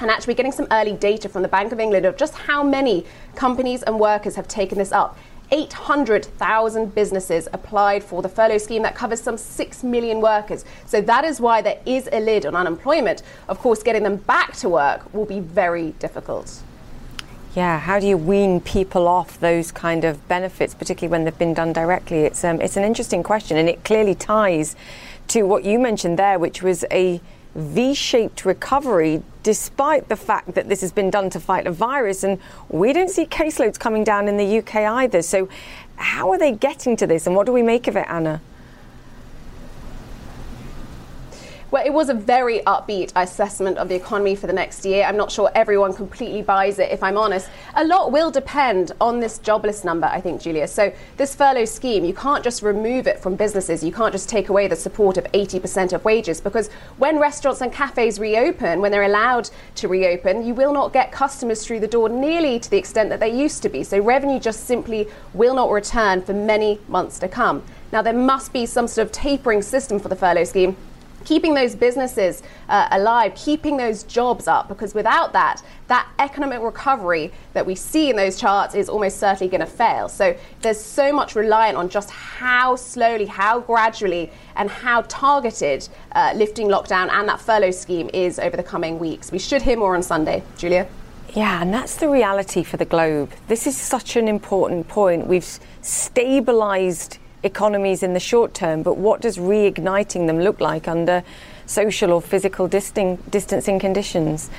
and 0.00 0.10
actually 0.10 0.34
getting 0.34 0.52
some 0.52 0.66
early 0.70 0.92
data 0.92 1.28
from 1.28 1.42
the 1.42 1.48
Bank 1.48 1.72
of 1.72 1.80
England 1.80 2.06
of 2.06 2.16
just 2.16 2.34
how 2.34 2.62
many 2.62 3.04
companies 3.34 3.82
and 3.82 3.98
workers 3.98 4.36
have 4.36 4.46
taken 4.46 4.78
this 4.78 4.92
up. 4.92 5.18
800,000 5.50 6.94
businesses 6.94 7.48
applied 7.52 8.04
for 8.04 8.22
the 8.22 8.28
furlough 8.28 8.58
scheme 8.58 8.82
that 8.82 8.94
covers 8.94 9.20
some 9.20 9.38
6 9.38 9.82
million 9.82 10.20
workers. 10.20 10.64
So 10.86 11.00
that 11.02 11.24
is 11.24 11.40
why 11.40 11.62
there 11.62 11.80
is 11.86 12.08
a 12.12 12.20
lid 12.20 12.44
on 12.46 12.54
unemployment. 12.54 13.22
Of 13.48 13.58
course, 13.58 13.82
getting 13.82 14.02
them 14.02 14.16
back 14.16 14.56
to 14.56 14.68
work 14.68 15.12
will 15.14 15.24
be 15.24 15.40
very 15.40 15.92
difficult. 15.92 16.62
Yeah, 17.54 17.80
how 17.80 17.98
do 17.98 18.06
you 18.06 18.16
wean 18.16 18.60
people 18.60 19.08
off 19.08 19.40
those 19.40 19.72
kind 19.72 20.04
of 20.04 20.26
benefits, 20.28 20.74
particularly 20.74 21.10
when 21.10 21.24
they've 21.24 21.38
been 21.38 21.54
done 21.54 21.72
directly? 21.72 22.20
It's 22.20 22.44
um, 22.44 22.60
it's 22.60 22.76
an 22.76 22.84
interesting 22.84 23.22
question, 23.22 23.56
and 23.56 23.68
it 23.68 23.84
clearly 23.84 24.14
ties 24.14 24.76
to 25.28 25.42
what 25.42 25.64
you 25.64 25.78
mentioned 25.78 26.18
there, 26.18 26.38
which 26.38 26.62
was 26.62 26.84
a 26.90 27.20
V 27.54 27.94
shaped 27.94 28.44
recovery, 28.44 29.22
despite 29.48 30.10
the 30.10 30.16
fact 30.16 30.54
that 30.54 30.68
this 30.68 30.82
has 30.82 30.92
been 30.92 31.08
done 31.08 31.30
to 31.30 31.40
fight 31.40 31.66
a 31.66 31.72
virus. 31.72 32.22
And 32.22 32.38
we 32.68 32.92
don't 32.92 33.08
see 33.08 33.24
caseloads 33.24 33.78
coming 33.78 34.04
down 34.04 34.28
in 34.28 34.36
the 34.36 34.58
UK 34.58 34.74
either. 34.74 35.22
So, 35.22 35.48
how 35.96 36.30
are 36.32 36.38
they 36.38 36.52
getting 36.52 36.96
to 36.96 37.06
this, 37.06 37.26
and 37.26 37.34
what 37.34 37.46
do 37.46 37.52
we 37.52 37.62
make 37.62 37.88
of 37.88 37.96
it, 37.96 38.04
Anna? 38.10 38.42
Well, 41.70 41.84
it 41.84 41.92
was 41.92 42.08
a 42.08 42.14
very 42.14 42.60
upbeat 42.60 43.12
assessment 43.14 43.76
of 43.76 43.90
the 43.90 43.94
economy 43.94 44.34
for 44.34 44.46
the 44.46 44.54
next 44.54 44.86
year. 44.86 45.04
I'm 45.04 45.18
not 45.18 45.30
sure 45.30 45.50
everyone 45.54 45.92
completely 45.92 46.40
buys 46.40 46.78
it, 46.78 46.90
if 46.90 47.02
I'm 47.02 47.18
honest. 47.18 47.50
A 47.74 47.84
lot 47.84 48.10
will 48.10 48.30
depend 48.30 48.92
on 49.02 49.20
this 49.20 49.36
jobless 49.36 49.84
number, 49.84 50.06
I 50.06 50.18
think, 50.18 50.40
Julia. 50.40 50.66
So, 50.66 50.90
this 51.18 51.34
furlough 51.34 51.66
scheme, 51.66 52.06
you 52.06 52.14
can't 52.14 52.42
just 52.42 52.62
remove 52.62 53.06
it 53.06 53.20
from 53.20 53.36
businesses. 53.36 53.84
You 53.84 53.92
can't 53.92 54.12
just 54.12 54.30
take 54.30 54.48
away 54.48 54.66
the 54.66 54.76
support 54.76 55.18
of 55.18 55.24
80% 55.32 55.92
of 55.92 56.06
wages 56.06 56.40
because 56.40 56.68
when 56.96 57.18
restaurants 57.18 57.60
and 57.60 57.70
cafes 57.70 58.18
reopen, 58.18 58.80
when 58.80 58.90
they're 58.90 59.02
allowed 59.02 59.50
to 59.74 59.88
reopen, 59.88 60.46
you 60.46 60.54
will 60.54 60.72
not 60.72 60.94
get 60.94 61.12
customers 61.12 61.66
through 61.66 61.80
the 61.80 61.86
door 61.86 62.08
nearly 62.08 62.58
to 62.58 62.70
the 62.70 62.78
extent 62.78 63.10
that 63.10 63.20
they 63.20 63.28
used 63.28 63.62
to 63.62 63.68
be. 63.68 63.84
So, 63.84 64.00
revenue 64.00 64.40
just 64.40 64.64
simply 64.64 65.06
will 65.34 65.54
not 65.54 65.70
return 65.70 66.22
for 66.22 66.32
many 66.32 66.80
months 66.88 67.18
to 67.18 67.28
come. 67.28 67.62
Now, 67.92 68.00
there 68.00 68.14
must 68.14 68.54
be 68.54 68.64
some 68.64 68.88
sort 68.88 69.04
of 69.06 69.12
tapering 69.12 69.60
system 69.60 69.98
for 69.98 70.08
the 70.08 70.16
furlough 70.16 70.44
scheme 70.44 70.74
keeping 71.28 71.52
those 71.52 71.74
businesses 71.74 72.42
uh, 72.70 72.88
alive, 72.92 73.34
keeping 73.34 73.76
those 73.76 74.02
jobs 74.04 74.48
up, 74.48 74.66
because 74.66 74.94
without 74.94 75.30
that, 75.34 75.62
that 75.88 76.08
economic 76.18 76.62
recovery 76.62 77.30
that 77.52 77.66
we 77.66 77.74
see 77.74 78.08
in 78.08 78.16
those 78.16 78.40
charts 78.40 78.74
is 78.74 78.88
almost 78.88 79.18
certainly 79.18 79.50
going 79.50 79.60
to 79.60 79.66
fail. 79.66 80.08
So 80.08 80.34
there's 80.62 80.80
so 80.80 81.12
much 81.12 81.36
reliant 81.36 81.76
on 81.76 81.90
just 81.90 82.08
how 82.08 82.76
slowly, 82.76 83.26
how 83.26 83.60
gradually, 83.60 84.30
and 84.56 84.70
how 84.70 85.02
targeted 85.02 85.86
uh, 86.12 86.32
lifting 86.34 86.68
lockdown 86.68 87.10
and 87.10 87.28
that 87.28 87.40
furlough 87.42 87.72
scheme 87.72 88.08
is 88.14 88.38
over 88.38 88.56
the 88.56 88.62
coming 88.62 88.98
weeks. 88.98 89.30
We 89.30 89.38
should 89.38 89.60
hear 89.60 89.76
more 89.76 89.94
on 89.94 90.02
Sunday. 90.02 90.42
Julia? 90.56 90.88
Yeah, 91.34 91.60
and 91.60 91.74
that's 91.74 91.96
the 91.96 92.08
reality 92.08 92.62
for 92.62 92.78
the 92.78 92.86
globe. 92.86 93.32
This 93.48 93.66
is 93.66 93.76
such 93.76 94.16
an 94.16 94.28
important 94.28 94.88
point. 94.88 95.26
We've 95.26 95.58
stabilized 95.82 97.18
economies 97.42 98.02
in 98.02 98.14
the 98.14 98.20
short 98.20 98.54
term, 98.54 98.82
but 98.82 98.96
what 98.96 99.20
does 99.20 99.38
reigniting 99.38 100.26
them 100.26 100.40
look 100.40 100.60
like 100.60 100.88
under 100.88 101.22
social 101.66 102.12
or 102.12 102.20
physical 102.20 102.68
distancing 102.68 103.78
conditions? 103.78 104.50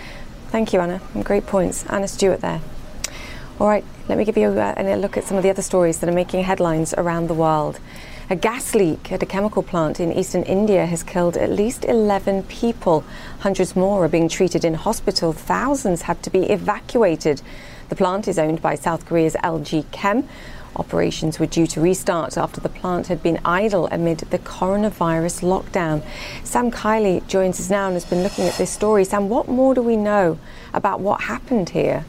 Thank 0.50 0.74
you, 0.74 0.79
Anna. 0.79 1.01
Great 1.24 1.45
points. 1.45 1.86
Anna 1.88 2.07
Stewart 2.07 2.41
there. 2.41 2.62
All 3.59 3.67
right, 3.67 3.83
let 4.07 4.17
me 4.17 4.24
give 4.24 4.38
you 4.38 4.57
a, 4.57 4.74
a 4.77 4.95
look 4.95 5.17
at 5.17 5.25
some 5.25 5.36
of 5.36 5.43
the 5.43 5.50
other 5.50 5.62
stories 5.62 6.00
that 6.00 6.09
are 6.09 6.13
making 6.13 6.43
headlines 6.43 6.93
around 6.93 7.27
the 7.27 7.33
world. 7.33 7.79
A 8.31 8.36
gas 8.36 8.75
leak 8.75 9.12
at 9.12 9.24
a 9.24 9.25
chemical 9.25 9.63
plant 9.63 10.00
in 10.00 10.13
eastern 10.13 10.43
India 10.43 10.86
has 10.86 11.01
killed 11.01 11.36
at 11.36 11.50
least 11.50 11.83
11 11.83 12.43
people. 12.43 13.03
Hundreds 13.39 13.75
more 13.75 14.05
are 14.05 14.07
being 14.07 14.29
treated 14.29 14.63
in 14.63 14.75
hospital. 14.75 15.33
Thousands 15.33 16.03
had 16.03 16.21
to 16.24 16.29
be 16.29 16.43
evacuated. 16.43 17.41
The 17.89 17.95
plant 17.95 18.27
is 18.27 18.38
owned 18.38 18.62
by 18.62 18.75
South 18.75 19.05
Korea's 19.05 19.36
LG 19.43 19.89
Chem. 19.91 20.29
Operations 20.75 21.39
were 21.39 21.45
due 21.45 21.67
to 21.67 21.81
restart 21.81 22.38
after 22.38 22.61
the 22.61 22.69
plant 22.69 23.07
had 23.07 23.21
been 23.21 23.39
idle 23.43 23.88
amid 23.91 24.19
the 24.19 24.39
coronavirus 24.39 25.41
lockdown. 25.41 26.03
Sam 26.43 26.71
Kiley 26.71 27.25
joins 27.27 27.59
us 27.59 27.69
now 27.69 27.88
and 27.88 27.95
has 27.95 28.05
been 28.05 28.23
looking 28.23 28.45
at 28.45 28.57
this 28.57 28.71
story. 28.71 29.03
Sam, 29.03 29.29
what 29.29 29.47
more 29.47 29.73
do 29.73 29.81
we 29.81 29.97
know 29.97 30.39
about 30.73 30.99
what 30.99 31.21
happened 31.21 31.69
here? 31.69 32.05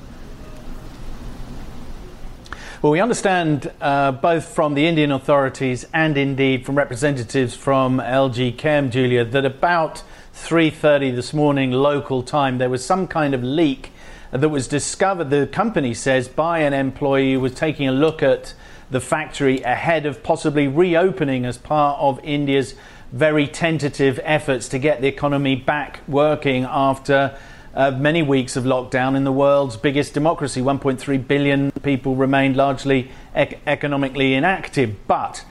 Well, 2.82 2.92
we 2.92 3.00
understand 3.00 3.70
uh, 3.82 4.12
both 4.12 4.46
from 4.46 4.72
the 4.72 4.86
Indian 4.86 5.12
authorities 5.12 5.84
and 5.92 6.16
indeed 6.16 6.64
from 6.64 6.76
representatives 6.76 7.54
from 7.54 7.98
LG 7.98 8.56
Chem, 8.56 8.90
Julia, 8.90 9.22
that 9.22 9.44
about 9.44 10.02
3:30 10.34 11.14
this 11.14 11.34
morning 11.34 11.72
local 11.72 12.22
time 12.22 12.56
there 12.56 12.70
was 12.70 12.82
some 12.82 13.06
kind 13.06 13.34
of 13.34 13.42
leak 13.42 13.92
that 14.32 14.48
was 14.48 14.68
discovered, 14.68 15.30
the 15.30 15.46
company 15.46 15.94
says, 15.94 16.28
by 16.28 16.60
an 16.60 16.72
employee 16.72 17.34
who 17.34 17.40
was 17.40 17.54
taking 17.54 17.88
a 17.88 17.92
look 17.92 18.22
at 18.22 18.54
the 18.90 19.00
factory 19.00 19.62
ahead 19.62 20.06
of 20.06 20.22
possibly 20.22 20.68
reopening 20.68 21.44
as 21.44 21.58
part 21.58 21.98
of 22.00 22.20
India's 22.24 22.74
very 23.12 23.46
tentative 23.46 24.20
efforts 24.22 24.68
to 24.68 24.78
get 24.78 25.00
the 25.00 25.08
economy 25.08 25.56
back 25.56 26.00
working 26.06 26.64
after 26.64 27.36
uh, 27.74 27.90
many 27.92 28.22
weeks 28.22 28.56
of 28.56 28.64
lockdown 28.64 29.16
in 29.16 29.24
the 29.24 29.32
world's 29.32 29.76
biggest 29.76 30.14
democracy. 30.14 30.60
1.3 30.60 31.26
billion 31.26 31.70
people 31.82 32.16
remained 32.16 32.56
largely 32.56 33.10
ec- 33.34 33.60
economically 33.66 34.34
inactive. 34.34 34.94
But 35.06 35.44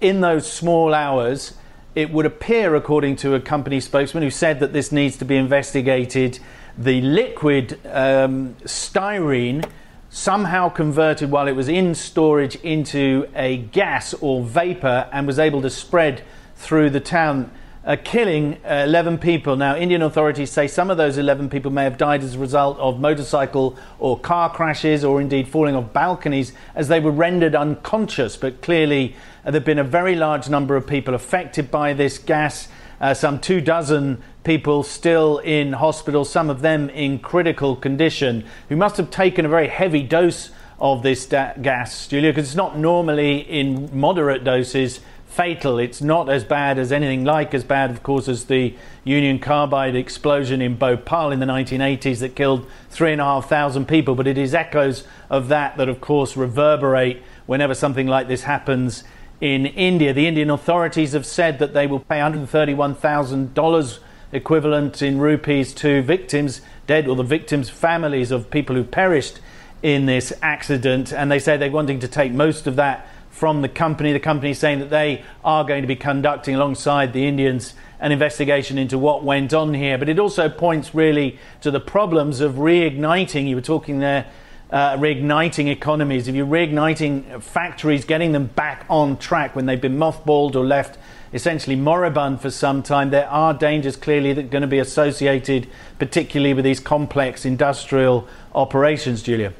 in 0.00 0.20
those 0.20 0.50
small 0.50 0.94
hours, 0.94 1.54
it 1.94 2.10
would 2.10 2.26
appear, 2.26 2.74
according 2.74 3.16
to 3.16 3.34
a 3.34 3.40
company 3.40 3.80
spokesman 3.80 4.22
who 4.22 4.30
said 4.30 4.60
that 4.60 4.72
this 4.72 4.92
needs 4.92 5.16
to 5.18 5.24
be 5.24 5.36
investigated 5.36 6.38
the 6.78 7.00
liquid 7.00 7.78
um, 7.86 8.54
styrene 8.64 9.68
somehow 10.10 10.68
converted 10.68 11.30
while 11.30 11.48
it 11.48 11.52
was 11.52 11.68
in 11.68 11.94
storage 11.94 12.56
into 12.56 13.28
a 13.34 13.56
gas 13.56 14.14
or 14.14 14.42
vapor 14.42 15.08
and 15.12 15.26
was 15.26 15.38
able 15.38 15.62
to 15.62 15.70
spread 15.70 16.22
through 16.56 16.90
the 16.90 17.00
town. 17.00 17.50
uh, 17.84 17.96
killing 18.02 18.56
uh, 18.64 18.84
11 18.86 19.18
people. 19.18 19.56
Now, 19.56 19.76
Indian 19.76 20.02
authorities 20.02 20.50
say 20.50 20.66
some 20.66 20.90
of 20.90 20.96
those 20.96 21.18
11 21.18 21.50
people 21.50 21.70
may 21.70 21.84
have 21.84 21.98
died 21.98 22.22
as 22.22 22.34
a 22.34 22.38
result 22.38 22.78
of 22.78 22.98
motorcycle 22.98 23.76
or 23.98 24.18
car 24.18 24.50
crashes 24.50 25.04
or 25.04 25.20
indeed 25.20 25.48
falling 25.48 25.76
off 25.76 25.92
balconies 25.92 26.52
as 26.74 26.88
they 26.88 27.00
were 27.00 27.10
rendered 27.10 27.54
unconscious. 27.54 28.36
But 28.36 28.62
clearly, 28.62 29.14
uh, 29.44 29.50
there 29.50 29.60
have 29.60 29.66
been 29.66 29.78
a 29.78 29.84
very 29.84 30.14
large 30.14 30.48
number 30.48 30.76
of 30.76 30.86
people 30.86 31.14
affected 31.14 31.70
by 31.70 31.92
this 31.92 32.16
gas. 32.18 32.68
Uh, 33.00 33.14
some 33.14 33.38
two 33.38 33.60
dozen 33.60 34.22
people 34.44 34.82
still 34.82 35.38
in 35.38 35.72
hospital, 35.72 36.24
some 36.24 36.50
of 36.50 36.60
them 36.60 36.88
in 36.90 37.18
critical 37.18 37.76
condition, 37.76 38.44
who 38.68 38.76
must 38.76 38.96
have 38.96 39.10
taken 39.10 39.44
a 39.44 39.48
very 39.48 39.68
heavy 39.68 40.02
dose 40.02 40.50
of 40.78 41.02
this 41.02 41.26
da- 41.26 41.54
gas, 41.54 42.08
Julia, 42.08 42.30
because 42.30 42.46
it's 42.46 42.56
not 42.56 42.78
normally 42.78 43.38
in 43.38 43.88
moderate 43.98 44.44
doses 44.44 45.00
fatal. 45.34 45.78
It's 45.78 46.00
not 46.00 46.28
as 46.28 46.44
bad 46.44 46.78
as 46.78 46.92
anything 46.92 47.24
like 47.24 47.54
as 47.54 47.64
bad, 47.64 47.90
of 47.90 48.04
course, 48.04 48.28
as 48.28 48.44
the 48.44 48.74
Union 49.02 49.40
Carbide 49.40 49.96
explosion 49.96 50.62
in 50.62 50.76
Bhopal 50.76 51.32
in 51.32 51.40
the 51.40 51.46
1980s 51.46 52.20
that 52.20 52.36
killed 52.36 52.66
three 52.88 53.10
and 53.10 53.20
a 53.20 53.24
half 53.24 53.48
thousand 53.48 53.88
people. 53.88 54.14
But 54.14 54.28
it 54.28 54.38
is 54.38 54.54
echoes 54.54 55.04
of 55.28 55.48
that 55.48 55.76
that, 55.76 55.88
of 55.88 56.00
course, 56.00 56.36
reverberate 56.36 57.20
whenever 57.46 57.74
something 57.74 58.06
like 58.06 58.28
this 58.28 58.44
happens 58.44 59.02
in 59.40 59.66
India. 59.66 60.12
The 60.12 60.26
Indian 60.26 60.50
authorities 60.50 61.12
have 61.12 61.26
said 61.26 61.58
that 61.58 61.74
they 61.74 61.86
will 61.86 62.00
pay 62.00 62.16
$131,000 62.16 63.98
equivalent 64.32 65.02
in 65.02 65.18
rupees 65.18 65.72
to 65.74 66.02
victims 66.02 66.60
dead 66.86 67.08
or 67.08 67.16
the 67.16 67.22
victims' 67.22 67.70
families 67.70 68.30
of 68.30 68.50
people 68.50 68.76
who 68.76 68.84
perished 68.84 69.40
in 69.82 70.06
this 70.06 70.32
accident. 70.42 71.12
And 71.12 71.30
they 71.30 71.38
say 71.38 71.56
they're 71.56 71.70
wanting 71.70 72.00
to 72.00 72.08
take 72.08 72.32
most 72.32 72.66
of 72.66 72.76
that 72.76 73.08
from 73.30 73.62
the 73.62 73.68
company. 73.68 74.12
The 74.12 74.20
company 74.20 74.50
is 74.50 74.58
saying 74.58 74.78
that 74.80 74.90
they 74.90 75.24
are 75.44 75.64
going 75.64 75.82
to 75.82 75.88
be 75.88 75.96
conducting, 75.96 76.54
alongside 76.54 77.12
the 77.12 77.26
Indians, 77.26 77.74
an 78.00 78.12
investigation 78.12 78.78
into 78.78 78.98
what 78.98 79.24
went 79.24 79.52
on 79.52 79.74
here. 79.74 79.98
But 79.98 80.08
it 80.08 80.18
also 80.18 80.48
points 80.48 80.94
really 80.94 81.38
to 81.60 81.70
the 81.70 81.80
problems 81.80 82.40
of 82.40 82.54
reigniting. 82.54 83.48
You 83.48 83.56
were 83.56 83.62
talking 83.62 83.98
there. 83.98 84.26
Uh, 84.74 84.96
reigniting 84.96 85.68
economies, 85.68 86.26
if 86.26 86.34
you're 86.34 86.44
reigniting 86.44 87.40
factories, 87.40 88.04
getting 88.04 88.32
them 88.32 88.46
back 88.46 88.84
on 88.90 89.16
track 89.18 89.54
when 89.54 89.66
they've 89.66 89.80
been 89.80 89.96
mothballed 89.96 90.56
or 90.56 90.64
left 90.64 90.98
essentially 91.32 91.76
moribund 91.76 92.40
for 92.40 92.50
some 92.50 92.82
time, 92.82 93.10
there 93.10 93.28
are 93.28 93.54
dangers 93.54 93.94
clearly 93.94 94.32
that 94.32 94.46
are 94.46 94.48
going 94.48 94.62
to 94.62 94.66
be 94.66 94.80
associated, 94.80 95.68
particularly 96.00 96.52
with 96.54 96.64
these 96.64 96.80
complex 96.80 97.44
industrial 97.44 98.26
operations, 98.52 99.22
Julia. 99.22 99.52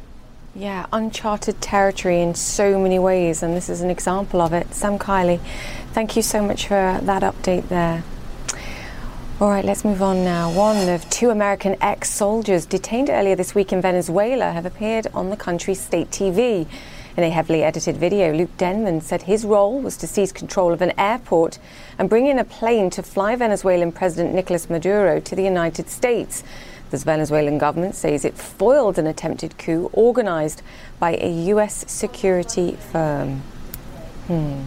Yeah, 0.52 0.86
uncharted 0.92 1.60
territory 1.60 2.20
in 2.20 2.34
so 2.34 2.80
many 2.80 2.98
ways, 2.98 3.40
and 3.40 3.56
this 3.56 3.68
is 3.68 3.82
an 3.82 3.90
example 3.90 4.40
of 4.40 4.52
it. 4.52 4.74
Sam 4.74 4.98
Kiley, 4.98 5.38
thank 5.92 6.16
you 6.16 6.22
so 6.22 6.42
much 6.42 6.66
for 6.66 6.98
that 7.00 7.22
update 7.22 7.68
there. 7.68 8.02
All 9.40 9.50
right, 9.50 9.64
let's 9.64 9.84
move 9.84 10.00
on 10.00 10.22
now. 10.22 10.48
One 10.52 10.88
of 10.88 11.10
two 11.10 11.30
American 11.30 11.76
ex 11.80 12.08
soldiers 12.08 12.66
detained 12.66 13.10
earlier 13.10 13.34
this 13.34 13.52
week 13.52 13.72
in 13.72 13.80
Venezuela 13.80 14.52
have 14.52 14.64
appeared 14.64 15.08
on 15.12 15.30
the 15.30 15.36
country's 15.36 15.80
state 15.80 16.08
TV. 16.12 16.68
In 17.16 17.24
a 17.24 17.30
heavily 17.30 17.64
edited 17.64 17.96
video, 17.96 18.32
Luke 18.32 18.56
Denman 18.58 19.00
said 19.00 19.22
his 19.22 19.44
role 19.44 19.80
was 19.80 19.96
to 19.96 20.06
seize 20.06 20.30
control 20.30 20.72
of 20.72 20.80
an 20.82 20.92
airport 20.96 21.58
and 21.98 22.08
bring 22.08 22.28
in 22.28 22.38
a 22.38 22.44
plane 22.44 22.90
to 22.90 23.02
fly 23.02 23.34
Venezuelan 23.34 23.90
President 23.90 24.36
Nicolas 24.36 24.70
Maduro 24.70 25.18
to 25.18 25.34
the 25.34 25.42
United 25.42 25.88
States. 25.90 26.44
The 26.92 26.98
Venezuelan 26.98 27.58
government 27.58 27.96
says 27.96 28.24
it 28.24 28.38
foiled 28.38 29.00
an 29.00 29.08
attempted 29.08 29.58
coup 29.58 29.90
organized 29.92 30.62
by 31.00 31.16
a 31.16 31.28
U.S. 31.48 31.84
security 31.88 32.76
firm. 32.92 33.40
Hmm. 34.28 34.62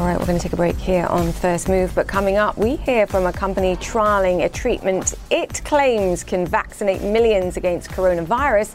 All 0.00 0.06
right, 0.06 0.18
we're 0.18 0.24
going 0.24 0.38
to 0.38 0.42
take 0.42 0.54
a 0.54 0.56
break 0.56 0.78
here 0.78 1.04
on 1.10 1.30
First 1.30 1.68
Move. 1.68 1.94
But 1.94 2.08
coming 2.08 2.38
up, 2.38 2.56
we 2.56 2.76
hear 2.76 3.06
from 3.06 3.26
a 3.26 3.32
company 3.34 3.76
trialing 3.76 4.42
a 4.42 4.48
treatment 4.48 5.12
it 5.30 5.62
claims 5.66 6.24
can 6.24 6.46
vaccinate 6.46 7.02
millions 7.02 7.58
against 7.58 7.90
coronavirus 7.90 8.72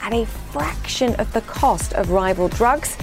at 0.00 0.12
a 0.12 0.24
fraction 0.24 1.16
of 1.16 1.32
the 1.32 1.40
cost 1.40 1.94
of 1.94 2.10
rival 2.10 2.46
drugs. 2.46 2.96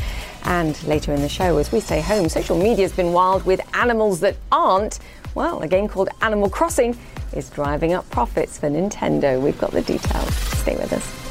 And 0.46 0.82
later 0.88 1.12
in 1.12 1.22
the 1.22 1.28
show, 1.28 1.58
as 1.58 1.74
we 1.74 1.82
stay 1.82 2.00
home, 2.00 2.30
social 2.30 2.58
media's 2.58 2.94
been 2.94 3.12
wild 3.12 3.46
with 3.46 3.60
animals 3.76 4.22
that 4.22 4.38
aren't. 4.54 5.00
Well, 5.34 5.62
a 5.62 5.68
game 5.68 5.90
called 5.90 6.08
Animal 6.22 6.50
Crossing 6.50 6.98
is 7.34 7.50
driving 7.50 7.92
up 7.92 8.10
profits 8.10 8.58
for 8.58 8.70
Nintendo. 8.70 9.38
We've 9.42 9.60
got 9.60 9.72
the 9.72 9.82
details. 9.82 10.34
Stay 10.34 10.78
with 10.78 10.94
us. 10.94 11.25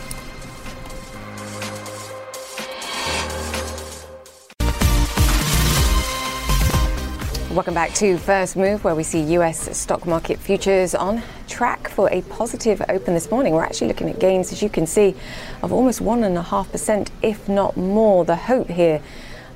Welcome 7.55 7.75
back 7.75 7.95
to 7.95 8.19
First 8.19 8.57
Move, 8.57 8.83
where 8.83 8.97
we 8.97 9.05
see 9.05 9.21
US 9.37 9.79
stock 9.79 10.07
market 10.07 10.41
futures 10.41 10.93
on 10.93 11.23
track 11.47 11.87
for 11.87 12.11
a 12.11 12.23
positive 12.23 12.83
open 12.89 13.15
this 13.15 13.31
morning. 13.31 13.55
We're 13.55 13.63
actually 13.63 13.87
looking 13.87 14.11
at 14.11 14.19
gains, 14.19 14.51
as 14.51 14.61
you 14.61 14.69
can 14.69 14.89
see, 14.89 15.15
of 15.63 15.73
almost 15.73 16.01
1.5%, 16.03 17.11
if 17.23 17.49
not 17.49 17.77
more. 17.77 18.25
The 18.25 18.35
hope 18.35 18.69
here 18.69 19.01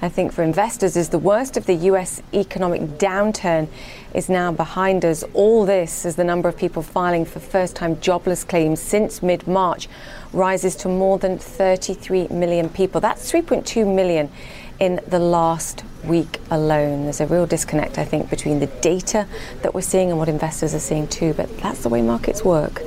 I 0.00 0.08
think 0.08 0.32
for 0.32 0.44
investors 0.44 0.96
is 0.96 1.08
the 1.08 1.18
worst 1.18 1.56
of 1.56 1.66
the 1.66 1.74
US 1.74 2.22
economic 2.32 2.82
downturn 2.98 3.66
is 4.14 4.28
now 4.28 4.52
behind 4.52 5.04
us. 5.04 5.24
All 5.34 5.66
this 5.66 6.06
as 6.06 6.14
the 6.14 6.22
number 6.22 6.48
of 6.48 6.56
people 6.56 6.82
filing 6.82 7.24
for 7.24 7.40
first 7.40 7.74
time 7.74 8.00
jobless 8.00 8.44
claims 8.44 8.80
since 8.80 9.24
mid 9.24 9.48
March 9.48 9.88
rises 10.32 10.76
to 10.76 10.88
more 10.88 11.18
than 11.18 11.36
33 11.36 12.28
million 12.28 12.68
people. 12.68 13.00
That's 13.00 13.32
3.2 13.32 13.92
million 13.92 14.30
in 14.78 15.00
the 15.08 15.18
last 15.18 15.82
week 16.08 16.40
alone. 16.50 17.04
There's 17.04 17.20
a 17.20 17.26
real 17.26 17.46
disconnect, 17.46 17.98
I 17.98 18.04
think, 18.04 18.30
between 18.30 18.58
the 18.58 18.66
data 18.66 19.26
that 19.62 19.74
we're 19.74 19.82
seeing 19.82 20.08
and 20.10 20.18
what 20.18 20.28
investors 20.28 20.74
are 20.74 20.80
seeing 20.80 21.06
too, 21.06 21.34
but 21.34 21.56
that's 21.58 21.82
the 21.82 21.88
way 21.88 22.02
markets 22.02 22.44
work. 22.44 22.82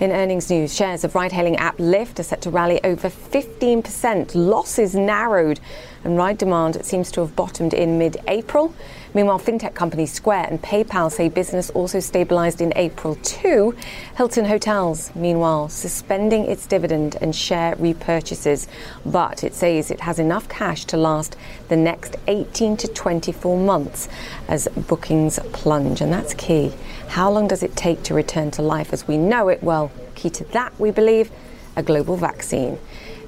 In 0.00 0.10
earnings 0.10 0.50
news, 0.50 0.74
shares 0.74 1.04
of 1.04 1.14
ride 1.14 1.32
hailing 1.32 1.56
app 1.56 1.76
Lyft 1.76 2.18
are 2.18 2.24
set 2.24 2.40
to 2.42 2.50
rally 2.50 2.82
over 2.82 3.08
15%. 3.08 4.34
Losses 4.34 4.94
narrowed, 4.94 5.60
and 6.02 6.16
ride 6.16 6.38
demand 6.38 6.84
seems 6.84 7.12
to 7.12 7.20
have 7.20 7.36
bottomed 7.36 7.74
in 7.74 7.98
mid 7.98 8.16
April. 8.26 8.74
Meanwhile, 9.14 9.40
fintech 9.40 9.74
companies 9.74 10.12
Square 10.12 10.46
and 10.48 10.62
PayPal 10.62 11.12
say 11.12 11.28
business 11.28 11.68
also 11.70 12.00
stabilized 12.00 12.60
in 12.60 12.72
April 12.76 13.16
too. 13.16 13.74
Hilton 14.16 14.46
Hotels, 14.46 15.14
meanwhile, 15.14 15.68
suspending 15.68 16.46
its 16.46 16.66
dividend 16.66 17.16
and 17.20 17.36
share 17.36 17.76
repurchases, 17.76 18.68
but 19.04 19.44
it 19.44 19.54
says 19.54 19.90
it 19.90 20.00
has 20.00 20.18
enough 20.18 20.48
cash 20.48 20.86
to 20.86 20.96
last 20.96 21.36
the 21.68 21.76
next 21.76 22.16
18 22.26 22.76
to 22.78 22.88
24 22.88 23.58
months 23.58 24.08
as 24.48 24.66
bookings 24.88 25.38
plunge, 25.52 26.00
and 26.00 26.12
that's 26.12 26.32
key. 26.34 26.72
How 27.08 27.30
long 27.30 27.48
does 27.48 27.62
it 27.62 27.76
take 27.76 28.02
to 28.04 28.14
return 28.14 28.50
to 28.52 28.62
life 28.62 28.92
as 28.94 29.06
we 29.06 29.18
know 29.18 29.48
it? 29.48 29.62
Well, 29.62 29.92
key 30.14 30.30
to 30.30 30.44
that, 30.52 30.72
we 30.80 30.90
believe, 30.90 31.30
a 31.76 31.82
global 31.82 32.16
vaccine. 32.16 32.78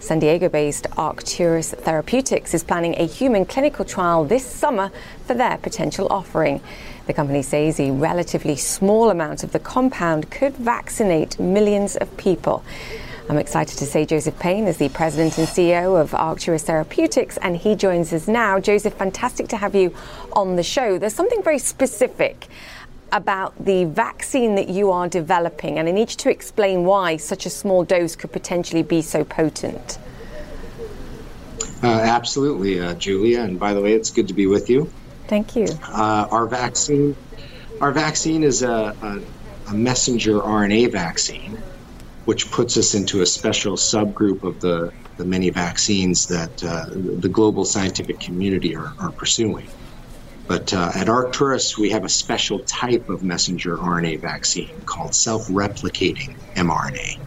San 0.04 0.18
Diego 0.18 0.50
based 0.50 0.86
Arcturus 0.98 1.70
Therapeutics 1.70 2.52
is 2.52 2.62
planning 2.62 2.94
a 2.98 3.06
human 3.06 3.46
clinical 3.46 3.86
trial 3.86 4.22
this 4.22 4.44
summer 4.44 4.92
for 5.26 5.32
their 5.32 5.56
potential 5.56 6.08
offering. 6.10 6.60
The 7.06 7.14
company 7.14 7.40
says 7.40 7.80
a 7.80 7.90
relatively 7.90 8.54
small 8.56 9.08
amount 9.08 9.44
of 9.44 9.52
the 9.52 9.58
compound 9.58 10.30
could 10.30 10.54
vaccinate 10.58 11.38
millions 11.40 11.96
of 11.96 12.14
people. 12.18 12.62
I'm 13.30 13.38
excited 13.38 13.78
to 13.78 13.86
say 13.86 14.04
Joseph 14.04 14.38
Payne 14.38 14.66
is 14.66 14.76
the 14.76 14.90
president 14.90 15.38
and 15.38 15.48
CEO 15.48 15.98
of 15.98 16.14
Arcturus 16.14 16.64
Therapeutics, 16.64 17.38
and 17.38 17.56
he 17.56 17.74
joins 17.74 18.12
us 18.12 18.28
now. 18.28 18.60
Joseph, 18.60 18.92
fantastic 18.92 19.48
to 19.48 19.56
have 19.56 19.74
you 19.74 19.94
on 20.34 20.56
the 20.56 20.62
show. 20.62 20.98
There's 20.98 21.14
something 21.14 21.42
very 21.42 21.58
specific 21.58 22.48
about 23.14 23.64
the 23.64 23.84
vaccine 23.84 24.56
that 24.56 24.68
you 24.68 24.90
are 24.90 25.08
developing, 25.08 25.78
and 25.78 25.88
I 25.88 25.92
need 25.92 26.10
you 26.10 26.16
to 26.16 26.30
explain 26.30 26.84
why 26.84 27.16
such 27.16 27.46
a 27.46 27.50
small 27.50 27.84
dose 27.84 28.16
could 28.16 28.32
potentially 28.32 28.82
be 28.82 29.00
so 29.00 29.24
potent. 29.24 29.98
Uh, 31.82 31.86
absolutely, 31.88 32.80
uh, 32.80 32.94
Julia. 32.94 33.42
And 33.42 33.58
by 33.58 33.72
the 33.72 33.80
way, 33.80 33.92
it's 33.92 34.10
good 34.10 34.26
to 34.28 34.34
be 34.34 34.46
with 34.46 34.68
you. 34.68 34.90
Thank 35.28 35.54
you. 35.54 35.66
Uh, 35.84 36.26
our 36.30 36.46
vaccine, 36.46 37.14
our 37.80 37.92
vaccine 37.92 38.42
is 38.42 38.62
a, 38.62 38.96
a, 39.00 39.70
a, 39.70 39.74
messenger 39.74 40.40
RNA 40.40 40.90
vaccine, 40.92 41.56
which 42.24 42.50
puts 42.50 42.76
us 42.76 42.94
into 42.94 43.22
a 43.22 43.26
special 43.26 43.76
subgroup 43.76 44.42
of 44.42 44.60
the, 44.60 44.92
the 45.18 45.24
many 45.24 45.50
vaccines 45.50 46.26
that 46.26 46.64
uh, 46.64 46.86
the 46.90 47.28
global 47.28 47.64
scientific 47.64 48.18
community 48.18 48.74
are, 48.74 48.92
are 48.98 49.12
pursuing. 49.12 49.68
But 50.46 50.72
uh, 50.74 50.92
at 50.94 51.08
Arcturus, 51.08 51.78
we 51.78 51.90
have 51.90 52.04
a 52.04 52.08
special 52.08 52.60
type 52.64 53.08
of 53.08 53.22
messenger 53.22 53.78
RNA 53.78 54.20
vaccine 54.20 54.82
called 54.84 55.14
self 55.14 55.46
replicating 55.48 56.36
mRNA. 56.56 57.20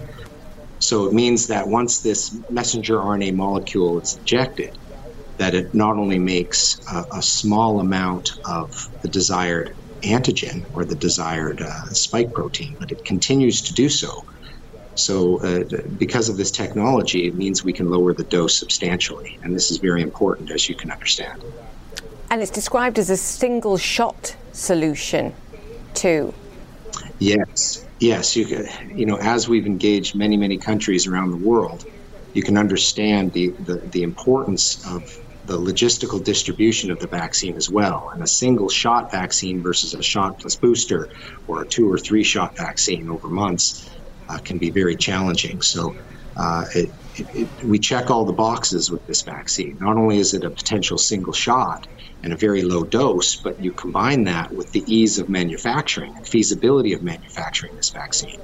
So 0.79 1.05
it 1.05 1.13
means 1.13 1.47
that 1.47 1.67
once 1.67 2.01
this 2.01 2.39
messenger 2.49 2.97
RNA 2.97 3.35
molecule 3.35 3.99
is 3.99 4.15
injected, 4.19 4.77
that 5.39 5.55
it 5.55 5.73
not 5.73 5.97
only 5.97 6.19
makes 6.19 6.79
a, 6.91 7.03
a 7.17 7.21
small 7.21 7.79
amount 7.79 8.29
of 8.45 8.71
the 9.01 9.09
desired 9.09 9.71
antigen 10.03 10.63
or 10.73 10.85
the 10.85 10.95
desired 10.95 11.61
uh, 11.61 11.85
spike 11.89 12.31
protein, 12.33 12.75
but 12.79 12.91
it 12.91 13.03
continues 13.03 13.61
to 13.63 13.73
do 13.73 13.89
so. 13.89 14.23
So, 14.93 15.41
uh, 15.43 15.63
because 15.97 16.29
of 16.29 16.37
this 16.37 16.51
technology, 16.51 17.27
it 17.27 17.35
means 17.35 17.63
we 17.63 17.73
can 17.73 17.87
lower 17.87 18.13
the 18.15 18.23
dose 18.25 18.57
substantially. 18.57 19.37
And 19.43 19.55
this 19.55 19.69
is 19.69 19.77
very 19.77 20.01
important, 20.01 20.51
as 20.51 20.67
you 20.67 20.75
can 20.75 20.89
understand. 20.91 21.43
And 22.29 22.41
it's 22.41 22.51
described 22.51 22.99
as 22.99 23.09
a 23.09 23.17
single 23.17 23.77
shot 23.77 24.35
solution, 24.51 25.33
too. 25.93 26.33
Yes, 27.19 27.85
yes. 27.99 28.35
You, 28.35 28.67
you 28.93 29.05
know, 29.05 29.17
as 29.17 29.47
we've 29.47 29.65
engaged 29.65 30.15
many, 30.15 30.37
many 30.37 30.57
countries 30.57 31.07
around 31.07 31.31
the 31.31 31.37
world, 31.37 31.85
you 32.33 32.43
can 32.43 32.57
understand 32.57 33.33
the, 33.33 33.49
the, 33.49 33.75
the 33.77 34.03
importance 34.03 34.85
of 34.85 35.19
the 35.45 35.57
logistical 35.57 36.21
distribution 36.21 36.91
of 36.91 36.99
the 36.99 37.07
vaccine 37.07 37.55
as 37.55 37.69
well. 37.69 38.09
And 38.13 38.21
a 38.21 38.27
single 38.27 38.67
shot 38.67 39.09
vaccine 39.09 39.63
versus 39.63 39.93
a 39.93 40.03
shot 40.03 40.39
plus 40.39 40.55
booster 40.55 41.09
or 41.47 41.61
a 41.61 41.65
two 41.65 41.89
or 41.91 41.97
three 41.97 42.23
shot 42.23 42.57
vaccine 42.57 43.09
over 43.09 43.29
months 43.29 43.89
uh, 44.27 44.37
can 44.39 44.57
be 44.57 44.69
very 44.69 44.95
challenging. 44.97 45.61
So 45.61 45.95
uh, 46.35 46.65
it, 46.75 46.91
it, 47.15 47.27
it, 47.35 47.63
we 47.63 47.79
check 47.79 48.11
all 48.11 48.25
the 48.25 48.33
boxes 48.33 48.91
with 48.91 49.07
this 49.07 49.21
vaccine. 49.21 49.77
Not 49.79 49.95
only 49.95 50.19
is 50.19 50.33
it 50.33 50.43
a 50.43 50.49
potential 50.49 50.97
single 50.97 51.33
shot 51.33 51.87
and 52.23 52.33
a 52.33 52.35
very 52.35 52.63
low 52.63 52.83
dose, 52.83 53.35
but 53.35 53.61
you 53.61 53.71
combine 53.71 54.23
that 54.25 54.51
with 54.51 54.71
the 54.71 54.83
ease 54.87 55.19
of 55.19 55.29
manufacturing 55.29 56.15
and 56.15 56.27
feasibility 56.27 56.93
of 56.93 57.03
manufacturing 57.03 57.75
this 57.75 57.89
vaccine. 57.89 58.39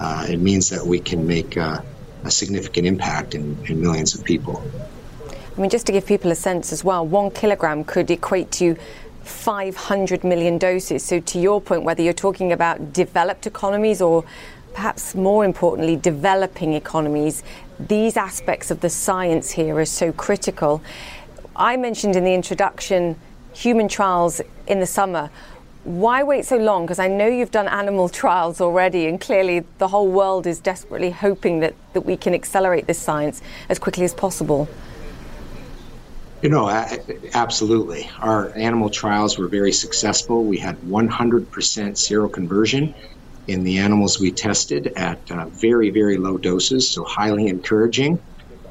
Uh, 0.00 0.26
it 0.28 0.38
means 0.38 0.70
that 0.70 0.84
we 0.84 0.98
can 0.98 1.26
make 1.26 1.56
uh, 1.56 1.80
a 2.24 2.30
significant 2.30 2.86
impact 2.86 3.34
in, 3.34 3.56
in 3.66 3.80
millions 3.80 4.14
of 4.14 4.24
people. 4.24 4.62
I 5.56 5.60
mean, 5.60 5.70
just 5.70 5.86
to 5.86 5.92
give 5.92 6.06
people 6.06 6.32
a 6.32 6.34
sense 6.34 6.72
as 6.72 6.82
well, 6.82 7.06
one 7.06 7.30
kilogram 7.30 7.84
could 7.84 8.10
equate 8.10 8.50
to 8.52 8.76
500 9.22 10.24
million 10.24 10.58
doses. 10.58 11.04
So, 11.04 11.20
to 11.20 11.38
your 11.38 11.60
point, 11.60 11.84
whether 11.84 12.02
you're 12.02 12.12
talking 12.12 12.52
about 12.52 12.92
developed 12.92 13.46
economies 13.46 14.02
or 14.02 14.24
perhaps 14.74 15.14
more 15.14 15.44
importantly, 15.44 15.96
developing 15.96 16.72
economies, 16.72 17.42
these 17.78 18.16
aspects 18.16 18.70
of 18.70 18.80
the 18.80 18.90
science 18.90 19.52
here 19.52 19.76
are 19.78 19.84
so 19.84 20.12
critical. 20.12 20.82
I 21.56 21.76
mentioned 21.76 22.16
in 22.16 22.24
the 22.24 22.34
introduction 22.34 23.16
human 23.52 23.86
trials 23.86 24.40
in 24.66 24.80
the 24.80 24.86
summer. 24.86 25.30
Why 25.84 26.22
wait 26.22 26.44
so 26.46 26.56
long? 26.56 26.84
Because 26.84 26.98
I 26.98 27.06
know 27.08 27.28
you've 27.28 27.52
done 27.52 27.68
animal 27.68 28.08
trials 28.20 28.60
already, 28.60 29.06
and 29.06 29.20
clearly 29.20 29.64
the 29.78 29.88
whole 29.88 30.08
world 30.08 30.46
is 30.46 30.58
desperately 30.58 31.10
hoping 31.10 31.60
that, 31.60 31.74
that 31.92 32.00
we 32.00 32.16
can 32.16 32.34
accelerate 32.34 32.86
this 32.86 32.98
science 32.98 33.40
as 33.68 33.78
quickly 33.78 34.04
as 34.04 34.14
possible. 34.14 34.68
You 36.42 36.50
know, 36.50 36.68
absolutely. 37.32 38.10
Our 38.18 38.52
animal 38.56 38.90
trials 38.90 39.38
were 39.38 39.48
very 39.48 39.72
successful. 39.72 40.44
We 40.44 40.58
had 40.58 40.76
100% 40.82 41.46
seroconversion 41.48 42.94
in 43.46 43.64
the 43.64 43.78
animals 43.78 44.20
we 44.20 44.30
tested 44.30 44.88
at 44.96 45.30
uh, 45.30 45.46
very, 45.46 45.90
very 45.90 46.16
low 46.18 46.36
doses, 46.36 46.90
so 46.90 47.04
highly 47.04 47.46
encouraging. 47.46 48.18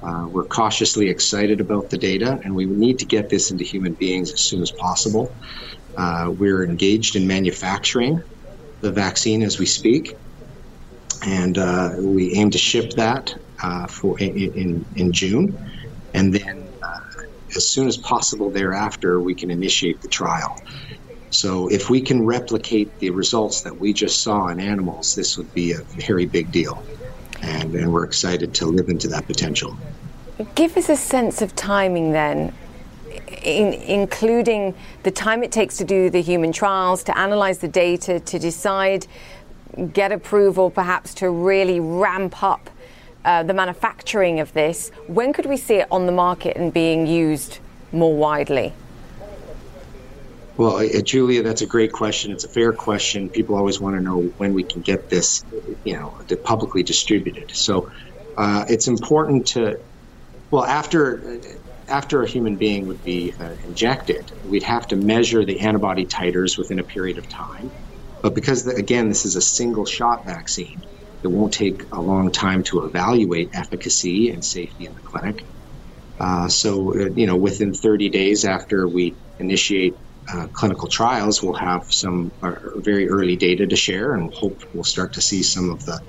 Uh, 0.04 0.28
we're 0.28 0.46
cautiously 0.46 1.10
excited 1.10 1.62
about 1.62 1.90
the 1.90 1.98
data, 1.98 2.40
and 2.44 2.54
we 2.54 2.66
need 2.66 3.00
to 3.00 3.06
get 3.06 3.30
this 3.30 3.52
into 3.52 3.64
human 3.64 3.94
beings 3.94 4.32
as 4.34 4.42
soon 4.42 4.62
as 4.62 4.72
possible. 4.80 5.34
Uh, 5.98 6.30
we're 6.30 6.66
engaged 6.66 7.16
in 7.16 7.26
manufacturing 7.26 8.22
the 8.82 8.92
vaccine 8.92 9.42
as 9.42 9.60
we 9.60 9.66
speak, 9.66 10.14
and 11.26 11.58
uh, 11.58 11.92
we 12.00 12.34
aim 12.34 12.50
to 12.52 12.58
ship 12.58 12.92
that 12.98 13.34
uh, 13.64 13.88
for 13.88 14.20
in, 14.20 14.36
in, 14.56 14.86
in 14.96 15.14
June, 15.14 15.58
and 16.14 16.34
then 16.34 16.74
as 17.56 17.70
soon 17.70 17.88
as 17.88 17.98
possible 17.98 18.52
thereafter, 18.52 19.22
we 19.22 19.36
can 19.36 19.52
initiate 19.52 20.02
the 20.02 20.08
trial. 20.08 20.56
So, 21.30 21.68
if 21.70 21.90
we 21.90 22.02
can 22.02 22.24
replicate 22.24 23.00
the 23.00 23.10
results 23.10 23.62
that 23.62 23.78
we 23.80 23.94
just 23.94 24.22
saw 24.22 24.48
in 24.48 24.60
animals, 24.60 25.14
this 25.16 25.38
would 25.38 25.52
be 25.54 25.72
a 25.72 25.80
very 26.06 26.26
big 26.26 26.52
deal. 26.52 26.84
And, 27.44 27.76
and 27.76 27.94
we're 27.94 28.06
excited 28.06 28.54
to 28.56 28.66
live 28.66 28.90
into 28.90 29.08
that 29.10 29.28
potential. 29.28 29.78
Give 30.56 30.76
us 30.78 30.90
a 30.90 30.96
sense 30.96 31.42
of 31.42 31.56
timing 31.56 32.12
then, 32.12 32.54
in, 33.44 33.74
including 33.74 34.74
the 35.04 35.12
time 35.12 35.44
it 35.44 35.52
takes 35.52 35.78
to 35.78 35.84
do 35.84 36.10
the 36.10 36.22
human 36.22 36.52
trials, 36.52 37.04
to 37.04 37.18
analyze 37.18 37.60
the 37.60 37.68
data, 37.68 38.20
to 38.20 38.40
decide, 38.40 39.06
get 39.92 40.12
approval, 40.12 40.70
perhaps 40.70 41.14
to 41.16 41.30
really 41.30 41.80
ramp 41.80 42.42
up 42.42 42.70
uh, 43.26 43.44
the 43.44 43.54
manufacturing 43.54 44.40
of 44.40 44.52
this, 44.54 44.90
when 45.08 45.34
could 45.34 45.46
we 45.46 45.58
see 45.58 45.76
it 45.76 45.88
on 45.92 46.06
the 46.06 46.12
market 46.12 46.58
and 46.58 46.74
being 46.74 47.06
used 47.06 47.60
more 47.92 48.16
widely? 48.16 48.74
Well, 50.58 50.78
uh, 50.78 51.02
Julia, 51.02 51.42
that's 51.42 51.62
a 51.62 51.68
great 51.68 51.92
question. 51.92 52.32
It's 52.32 52.44
a 52.44 52.50
fair 52.50 52.74
question. 52.74 53.30
People 53.30 53.56
always 53.56 53.80
want 53.80 53.96
to 53.96 54.02
know 54.02 54.32
when 54.38 54.54
we 54.54 54.64
can 54.64 54.82
get 54.82 55.10
this, 55.10 55.44
you 55.84 55.96
know, 55.96 56.20
publicly 56.44 56.84
distributed. 56.84 57.52
So 57.54 57.90
uh, 58.38 58.66
it's 58.70 58.88
important 58.88 59.48
to, 59.48 59.78
well, 60.52 60.64
after 60.64 61.40
after 61.88 62.24
a 62.24 62.30
human 62.30 62.56
being 62.58 62.86
would 62.88 63.04
be 63.04 63.34
uh, 63.40 63.56
injected, 63.64 64.32
we'd 64.44 64.64
have 64.64 64.88
to 64.88 64.96
measure 64.96 65.44
the 65.44 65.60
antibody 65.60 66.06
titers 66.06 66.58
within 66.58 66.80
a 66.80 66.84
period 66.84 67.18
of 67.18 67.28
time. 67.28 67.74
But 68.22 68.36
because, 68.36 68.64
the, 68.64 68.76
again, 68.76 69.10
this 69.10 69.26
is 69.26 69.36
a 69.36 69.42
single 69.42 69.86
shot 69.86 70.26
vaccine, 70.26 70.82
it 71.24 71.28
won't 71.28 71.54
take 71.54 71.84
a 71.92 72.02
long 72.02 72.32
time 72.32 72.64
to 72.66 72.86
evaluate 72.86 73.50
efficacy 73.54 74.30
and 74.30 74.46
safety 74.46 74.86
in 74.86 74.94
the 74.94 75.02
clinic. 75.02 75.46
Uh, 76.20 76.48
so, 76.48 76.94
uh, 76.94 77.10
you 77.16 77.28
know, 77.28 77.36
within 77.36 77.74
30 77.74 78.10
days 78.10 78.46
after 78.46 78.88
we 78.88 79.18
initiate 79.40 79.98
uh, 80.32 80.48
clinical 80.48 80.88
trials, 80.88 81.44
we'll 81.44 81.54
have 81.54 81.92
some 81.92 82.32
uh, 82.42 82.56
very 82.76 83.10
early 83.10 83.36
data 83.36 83.68
to 83.68 83.76
share, 83.76 84.14
and 84.16 84.34
hope 84.34 84.62
we'll 84.74 84.84
start 84.84 85.14
to 85.14 85.22
see 85.22 85.44
some 85.44 85.70
of 85.70 85.86
the 85.86 86.00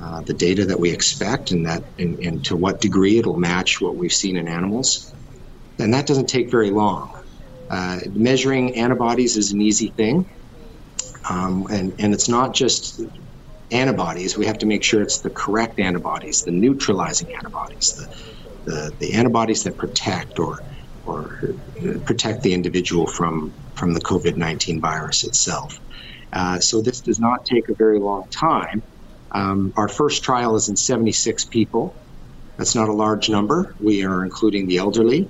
uh, 0.00 0.20
the 0.22 0.34
data 0.34 0.64
that 0.64 0.78
we 0.78 0.90
expect, 0.90 1.50
and 1.50 1.66
that 1.66 1.82
and, 1.98 2.18
and, 2.20 2.44
to 2.44 2.56
what 2.56 2.80
degree 2.80 3.18
it'll 3.18 3.36
match 3.36 3.80
what 3.80 3.96
we've 3.96 4.12
seen 4.12 4.36
in 4.36 4.46
animals. 4.46 5.12
And 5.80 5.92
that 5.94 6.06
doesn't 6.06 6.28
take 6.28 6.50
very 6.50 6.70
long. 6.70 7.12
Uh, 7.68 7.98
measuring 8.12 8.76
antibodies 8.76 9.36
is 9.36 9.52
an 9.52 9.60
easy 9.60 9.88
thing, 9.88 10.28
um, 11.28 11.66
and 11.70 11.94
and 11.98 12.14
it's 12.14 12.28
not 12.28 12.54
just 12.54 13.00
antibodies, 13.70 14.36
we 14.36 14.46
have 14.46 14.58
to 14.58 14.66
make 14.66 14.82
sure 14.82 15.02
it's 15.02 15.20
the 15.20 15.30
correct 15.30 15.78
antibodies, 15.78 16.42
the 16.42 16.50
neutralizing 16.50 17.34
antibodies, 17.34 17.94
the, 17.94 18.70
the, 18.70 18.92
the 18.98 19.14
antibodies 19.14 19.64
that 19.64 19.76
protect 19.76 20.38
or, 20.38 20.62
or 21.08 21.40
protect 22.04 22.42
the 22.42 22.52
individual 22.52 23.06
from, 23.06 23.52
from 23.74 23.94
the 23.94 24.00
COVID 24.00 24.36
19 24.36 24.80
virus 24.80 25.24
itself. 25.24 25.80
Uh, 26.32 26.58
so 26.60 26.82
this 26.82 27.00
does 27.00 27.18
not 27.18 27.44
take 27.44 27.68
a 27.68 27.74
very 27.74 27.98
long 27.98 28.28
time. 28.30 28.82
Um, 29.32 29.72
our 29.76 29.88
first 29.88 30.22
trial 30.22 30.56
is 30.56 30.68
in 30.68 30.76
76 30.76 31.44
people. 31.46 31.94
That's 32.56 32.74
not 32.74 32.88
a 32.88 32.92
large 32.92 33.30
number. 33.30 33.74
We 33.80 34.04
are 34.04 34.24
including 34.24 34.66
the 34.66 34.78
elderly, 34.78 35.28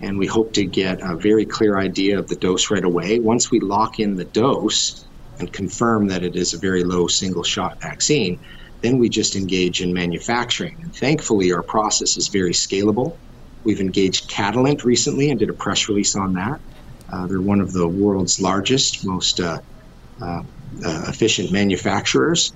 and 0.00 0.18
we 0.18 0.26
hope 0.26 0.52
to 0.54 0.64
get 0.64 1.00
a 1.02 1.16
very 1.16 1.44
clear 1.44 1.78
idea 1.78 2.18
of 2.18 2.28
the 2.28 2.36
dose 2.36 2.70
right 2.70 2.84
away. 2.84 3.18
Once 3.18 3.50
we 3.50 3.60
lock 3.60 4.00
in 4.00 4.16
the 4.16 4.24
dose, 4.24 5.04
and 5.40 5.52
confirm 5.52 6.06
that 6.08 6.22
it 6.22 6.36
is 6.36 6.54
a 6.54 6.58
very 6.58 6.84
low 6.84 7.06
single 7.06 7.42
shot 7.42 7.80
vaccine, 7.80 8.38
then 8.82 8.98
we 8.98 9.08
just 9.08 9.36
engage 9.36 9.80
in 9.80 9.92
manufacturing. 9.92 10.76
And 10.82 10.94
thankfully, 10.94 11.52
our 11.52 11.62
process 11.62 12.16
is 12.16 12.28
very 12.28 12.52
scalable. 12.52 13.16
We've 13.64 13.80
engaged 13.80 14.28
Catalent 14.30 14.84
recently 14.84 15.30
and 15.30 15.38
did 15.38 15.50
a 15.50 15.52
press 15.52 15.88
release 15.88 16.16
on 16.16 16.34
that. 16.34 16.60
Uh, 17.12 17.26
they're 17.26 17.40
one 17.40 17.60
of 17.60 17.72
the 17.72 17.86
world's 17.86 18.40
largest, 18.40 19.04
most 19.04 19.40
uh, 19.40 19.58
uh, 20.20 20.42
uh 20.84 21.04
efficient 21.08 21.50
manufacturers, 21.50 22.52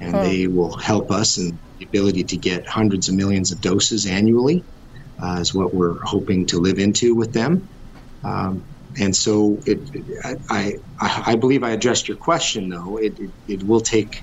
and 0.00 0.14
hmm. 0.14 0.22
they 0.22 0.46
will 0.46 0.76
help 0.76 1.10
us 1.10 1.38
in 1.38 1.58
the 1.78 1.84
ability 1.84 2.24
to 2.24 2.36
get 2.36 2.66
hundreds 2.66 3.08
of 3.08 3.14
millions 3.14 3.52
of 3.52 3.60
doses 3.60 4.06
annually, 4.06 4.62
uh, 5.22 5.38
is 5.40 5.54
what 5.54 5.74
we're 5.74 5.98
hoping 6.00 6.46
to 6.46 6.58
live 6.58 6.78
into 6.78 7.14
with 7.14 7.32
them. 7.32 7.68
Um, 8.22 8.62
and 8.98 9.14
so 9.14 9.58
it, 9.66 9.78
I, 10.24 10.78
I, 11.00 11.32
I 11.32 11.36
believe 11.36 11.62
I 11.62 11.70
addressed 11.70 12.08
your 12.08 12.16
question, 12.16 12.68
though. 12.68 12.98
It, 12.98 13.18
it, 13.18 13.30
it 13.46 13.62
will 13.62 13.80
take, 13.80 14.22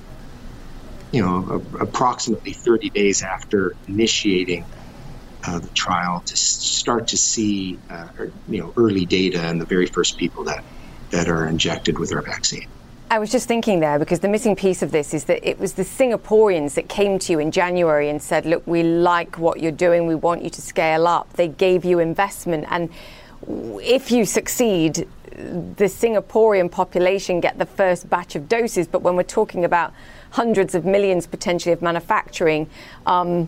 you 1.11 1.21
know, 1.21 1.63
a, 1.79 1.83
approximately 1.83 2.53
30 2.53 2.89
days 2.89 3.21
after 3.21 3.75
initiating 3.87 4.65
uh, 5.45 5.59
the 5.59 5.67
trial 5.69 6.21
to 6.21 6.35
start 6.35 7.07
to 7.07 7.17
see, 7.17 7.77
uh, 7.89 8.07
you 8.47 8.59
know, 8.59 8.73
early 8.77 9.05
data 9.05 9.39
and 9.41 9.59
the 9.59 9.65
very 9.65 9.85
first 9.85 10.17
people 10.17 10.43
that, 10.45 10.63
that 11.11 11.27
are 11.27 11.47
injected 11.47 11.99
with 11.99 12.13
our 12.13 12.21
vaccine. 12.21 12.67
I 13.11 13.19
was 13.19 13.31
just 13.31 13.47
thinking 13.47 13.79
there 13.79 13.99
because 13.99 14.21
the 14.21 14.27
missing 14.27 14.55
piece 14.55 14.81
of 14.81 14.91
this 14.91 15.13
is 15.13 15.25
that 15.25 15.47
it 15.47 15.59
was 15.59 15.73
the 15.73 15.83
Singaporeans 15.83 16.73
that 16.73 16.89
came 16.89 17.19
to 17.19 17.31
you 17.31 17.39
in 17.39 17.51
January 17.51 18.09
and 18.09 18.19
said, 18.19 18.45
Look, 18.45 18.65
we 18.65 18.81
like 18.81 19.37
what 19.37 19.59
you're 19.59 19.71
doing, 19.71 20.07
we 20.07 20.15
want 20.15 20.43
you 20.43 20.49
to 20.49 20.61
scale 20.61 21.05
up. 21.05 21.31
They 21.33 21.47
gave 21.47 21.85
you 21.85 21.99
investment. 21.99 22.65
And 22.69 22.89
if 23.47 24.11
you 24.11 24.25
succeed, 24.25 25.07
the 25.35 25.85
Singaporean 25.85 26.71
population 26.71 27.39
get 27.39 27.59
the 27.59 27.67
first 27.67 28.09
batch 28.09 28.35
of 28.35 28.49
doses. 28.49 28.87
But 28.87 29.03
when 29.03 29.15
we're 29.15 29.23
talking 29.23 29.63
about 29.63 29.93
hundreds 30.31 30.73
of 30.73 30.83
millions 30.83 31.27
potentially 31.27 31.73
of 31.73 31.83
manufacturing, 31.83 32.67
um, 33.05 33.47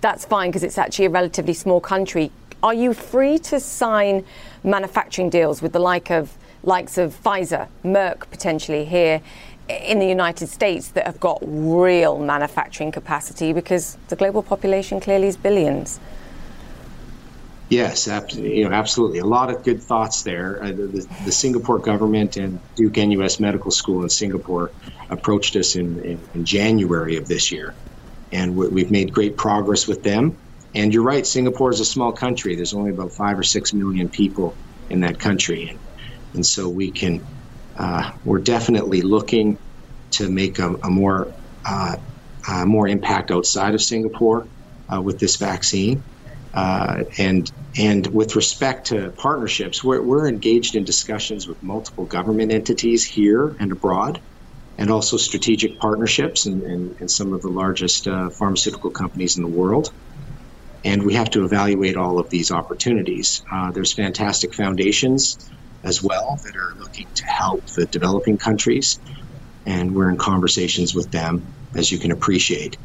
that's 0.00 0.24
fine 0.24 0.50
because 0.50 0.62
it's 0.62 0.78
actually 0.78 1.06
a 1.06 1.10
relatively 1.10 1.54
small 1.54 1.80
country. 1.80 2.30
Are 2.62 2.74
you 2.74 2.92
free 2.92 3.38
to 3.38 3.58
sign 3.58 4.24
manufacturing 4.62 5.30
deals 5.30 5.62
with 5.62 5.72
the 5.72 5.78
like 5.78 6.10
of 6.10 6.36
likes 6.62 6.98
of 6.98 7.18
Pfizer, 7.22 7.68
Merck 7.84 8.30
potentially 8.30 8.84
here 8.84 9.22
in 9.68 9.98
the 9.98 10.06
United 10.06 10.48
States 10.48 10.88
that 10.88 11.06
have 11.06 11.20
got 11.20 11.38
real 11.42 12.18
manufacturing 12.18 12.92
capacity 12.92 13.52
because 13.52 13.96
the 14.08 14.16
global 14.16 14.42
population 14.42 15.00
clearly 15.00 15.28
is 15.28 15.36
billions? 15.36 16.00
Yes, 17.70 18.08
you 18.34 18.68
know, 18.68 18.74
absolutely. 18.74 19.20
A 19.20 19.24
lot 19.24 19.48
of 19.48 19.62
good 19.62 19.80
thoughts 19.80 20.22
there. 20.22 20.60
Uh, 20.60 20.72
the, 20.72 20.86
the, 20.88 21.08
the, 21.24 21.32
Singapore 21.32 21.78
government 21.78 22.36
and 22.36 22.58
Duke 22.74 22.96
NUS 22.96 23.38
Medical 23.38 23.70
School 23.70 24.02
in 24.02 24.08
Singapore 24.08 24.72
approached 25.08 25.54
us 25.54 25.76
in, 25.76 26.02
in, 26.02 26.20
in 26.34 26.44
January 26.44 27.16
of 27.16 27.28
this 27.28 27.52
year, 27.52 27.72
and 28.32 28.54
we, 28.54 28.82
have 28.82 28.90
made 28.90 29.12
great 29.12 29.36
progress 29.36 29.88
with 29.88 30.02
them. 30.02 30.38
And 30.74 30.94
you're 30.94 31.02
right, 31.02 31.26
Singapore 31.26 31.70
is 31.70 31.80
a 31.80 31.84
small 31.84 32.12
country. 32.12 32.54
There's 32.54 32.74
only 32.74 32.90
about 32.90 33.12
five 33.12 33.38
or 33.38 33.42
six 33.42 33.72
million 33.72 34.08
people 34.08 34.56
in 34.88 35.00
that 35.00 35.18
country, 35.18 35.68
and, 35.68 35.80
and 36.34 36.46
so 36.46 36.68
we 36.68 36.92
can. 36.92 37.20
Uh, 37.76 38.10
we're 38.24 38.40
definitely 38.40 39.00
looking 39.00 39.58
to 40.12 40.28
make 40.28 40.58
a, 40.58 40.74
a 40.84 40.90
more 40.90 41.34
uh, 41.64 41.96
uh, 42.48 42.64
more 42.66 42.88
impact 42.88 43.30
outside 43.30 43.74
of 43.74 43.82
Singapore 43.82 44.48
uh, 44.92 45.00
with 45.00 45.18
this 45.18 45.36
vaccine. 45.36 46.04
Uh, 46.52 47.04
and 47.18 47.50
and 47.76 48.06
with 48.08 48.34
respect 48.34 48.88
to 48.88 49.12
partnerships, 49.12 49.84
we're, 49.84 50.02
we're 50.02 50.28
engaged 50.28 50.74
in 50.74 50.82
discussions 50.82 51.46
with 51.46 51.62
multiple 51.62 52.04
government 52.04 52.50
entities 52.50 53.04
here 53.04 53.56
and 53.60 53.70
abroad, 53.70 54.20
and 54.80 54.90
also 54.90 55.18
strategic 55.18 55.78
partnerships 55.78 56.46
and, 56.46 56.62
and, 56.62 56.96
and 57.00 57.10
some 57.10 57.34
of 57.34 57.42
the 57.42 57.48
largest 57.48 58.08
uh, 58.08 58.30
pharmaceutical 58.30 58.90
companies 58.90 59.36
in 59.36 59.42
the 59.42 59.48
world. 59.48 59.92
And 60.84 61.04
we 61.04 61.12
have 61.14 61.28
to 61.30 61.44
evaluate 61.44 61.96
all 61.98 62.18
of 62.18 62.30
these 62.30 62.50
opportunities. 62.50 63.42
Uh, 63.52 63.70
there's 63.72 63.92
fantastic 63.92 64.54
foundations 64.54 65.36
as 65.84 66.02
well 66.02 66.40
that 66.44 66.56
are 66.56 66.74
looking 66.78 67.06
to 67.14 67.24
help 67.26 67.66
the 67.76 67.86
developing 67.86 68.38
countries, 68.38 68.98
and 69.66 69.94
we're 69.94 70.10
in 70.10 70.16
conversations 70.16 70.94
with 70.94 71.10
them, 71.10 71.54
as 71.76 71.92
you 71.92 71.98
can 71.98 72.10
appreciate. 72.10 72.78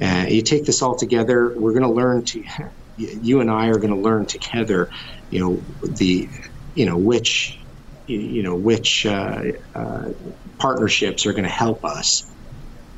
Uh, 0.00 0.26
you 0.28 0.42
take 0.42 0.64
this 0.64 0.82
all 0.82 0.96
together, 0.96 1.52
we're 1.56 1.72
going 1.72 1.82
to 1.82 1.92
learn 1.92 2.24
to 2.24 2.44
you 2.96 3.40
and 3.40 3.50
I 3.50 3.68
are 3.68 3.78
going 3.78 3.94
to 3.94 4.00
learn 4.00 4.26
together, 4.26 4.88
you 5.30 5.40
know, 5.40 5.64
the, 5.82 6.28
you 6.74 6.86
know, 6.86 6.96
which, 6.96 7.59
you 8.10 8.42
know, 8.42 8.54
which 8.54 9.06
uh, 9.06 9.42
uh, 9.74 10.10
partnerships 10.58 11.26
are 11.26 11.32
going 11.32 11.44
to 11.44 11.50
help 11.50 11.84
us 11.84 12.30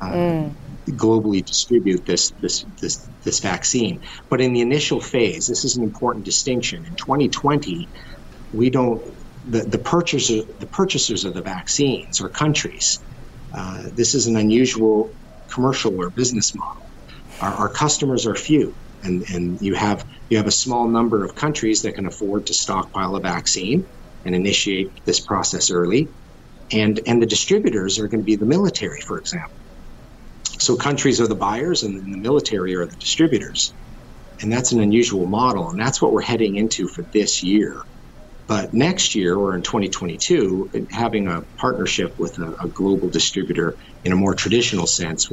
uh, 0.01 0.11
mm. 0.11 0.53
globally 0.89 1.43
distribute 1.43 2.05
this, 2.05 2.31
this, 2.41 2.65
this, 2.79 3.07
this 3.23 3.39
vaccine. 3.39 4.01
But 4.29 4.41
in 4.41 4.53
the 4.53 4.61
initial 4.61 4.99
phase, 4.99 5.47
this 5.47 5.63
is 5.63 5.77
an 5.77 5.83
important 5.83 6.25
distinction. 6.25 6.85
In 6.85 6.95
2020, 6.95 7.87
we 8.53 8.69
don't, 8.69 9.01
the, 9.49 9.61
the, 9.61 9.77
purchaser, 9.77 10.43
the 10.59 10.67
purchasers 10.67 11.25
of 11.25 11.33
the 11.33 11.41
vaccines 11.41 12.21
are 12.21 12.29
countries. 12.29 12.99
Uh, 13.53 13.83
this 13.93 14.15
is 14.15 14.27
an 14.27 14.35
unusual 14.35 15.13
commercial 15.49 15.99
or 16.01 16.09
business 16.09 16.55
model. 16.55 16.85
Our, 17.41 17.53
our 17.53 17.69
customers 17.69 18.25
are 18.25 18.35
few 18.35 18.73
and 19.03 19.29
and 19.29 19.61
you 19.61 19.75
have 19.75 20.05
you 20.29 20.37
have 20.37 20.47
a 20.47 20.51
small 20.51 20.87
number 20.87 21.23
of 21.23 21.35
countries 21.35 21.81
that 21.81 21.93
can 21.93 22.05
afford 22.05 22.47
to 22.47 22.53
stockpile 22.53 23.15
a 23.15 23.19
vaccine 23.19 23.85
and 24.25 24.35
initiate 24.35 24.87
this 25.05 25.21
process 25.21 25.71
early, 25.71 26.09
and 26.71 26.99
and 27.07 27.21
the 27.21 27.27
distributors 27.27 27.99
are 27.99 28.07
going 28.07 28.21
to 28.21 28.25
be 28.25 28.35
the 28.35 28.45
military, 28.45 28.99
for 29.07 29.17
example. 29.19 29.49
So 30.59 30.75
countries 30.75 31.19
are 31.19 31.27
the 31.27 31.35
buyers, 31.35 31.83
and 31.83 31.95
the 31.95 32.19
military 32.19 32.75
are 32.75 32.85
the 32.85 32.95
distributors, 32.97 33.75
and 34.41 34.51
that's 34.51 34.71
an 34.71 34.81
unusual 34.81 35.27
model, 35.27 35.69
and 35.69 35.79
that's 35.79 36.01
what 36.01 36.11
we're 36.11 36.21
heading 36.21 36.55
into 36.55 36.87
for 36.87 37.05
this 37.13 37.43
year. 37.43 37.81
But 38.47 38.73
next 38.73 39.15
year 39.15 39.37
or 39.37 39.55
in 39.55 39.63
2022, 39.63 40.69
having 40.91 41.27
a 41.27 41.41
partnership 41.57 42.09
with 42.17 42.37
a, 42.39 42.65
a 42.65 42.67
global 42.69 43.09
distributor 43.09 43.73
in 44.03 44.11
a 44.11 44.17
more 44.17 44.35
traditional 44.35 44.85
sense 44.85 45.27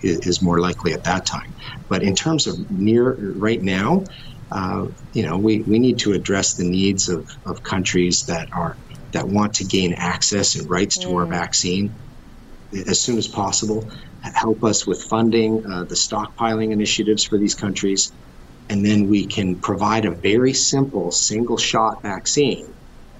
is 0.00 0.42
more 0.42 0.58
likely 0.60 0.94
at 0.94 1.04
that 1.04 1.26
time. 1.26 1.54
But 1.90 2.02
in 2.02 2.14
terms 2.14 2.46
of 2.46 2.56
near 2.70 3.34
right 3.36 3.60
now, 3.60 4.02
uh, 4.52 4.84
you 5.12 5.26
know, 5.26 5.38
we, 5.38 5.64
we 5.66 5.78
need 5.78 5.98
to 5.98 6.12
address 6.12 6.54
the 6.54 6.68
needs 6.68 7.08
of, 7.08 7.28
of 7.46 7.62
countries 7.62 8.24
that 8.26 8.48
are 8.52 8.78
that 9.12 9.26
want 9.26 9.54
to 9.54 9.64
gain 9.64 9.94
access 9.96 10.56
and 10.56 10.68
rights 10.68 10.98
to 10.98 11.14
our 11.14 11.26
vaccine 11.26 11.98
as 12.86 13.00
soon 13.02 13.18
as 13.18 13.28
possible. 13.28 13.90
Help 14.20 14.64
us 14.64 14.86
with 14.86 15.02
funding 15.04 15.62
uh, 15.72 15.84
the 15.84 15.94
stockpiling 15.94 16.72
initiatives 16.72 17.24
for 17.24 17.38
these 17.38 17.54
countries 17.54 18.12
and 18.68 18.84
then 18.84 19.06
we 19.06 19.26
can 19.26 19.60
provide 19.60 20.04
a 20.04 20.14
very 20.22 20.52
simple 20.52 21.10
single 21.10 21.56
shot 21.56 21.94
vaccine 22.02 22.74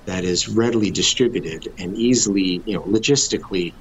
that 0.07 0.25
is 0.25 0.49
readily 0.49 0.91
distributed 0.91 1.63
and 1.79 1.97
easily, 1.97 2.63
you 2.67 2.77
know, 2.77 2.83
logistically 2.85 3.75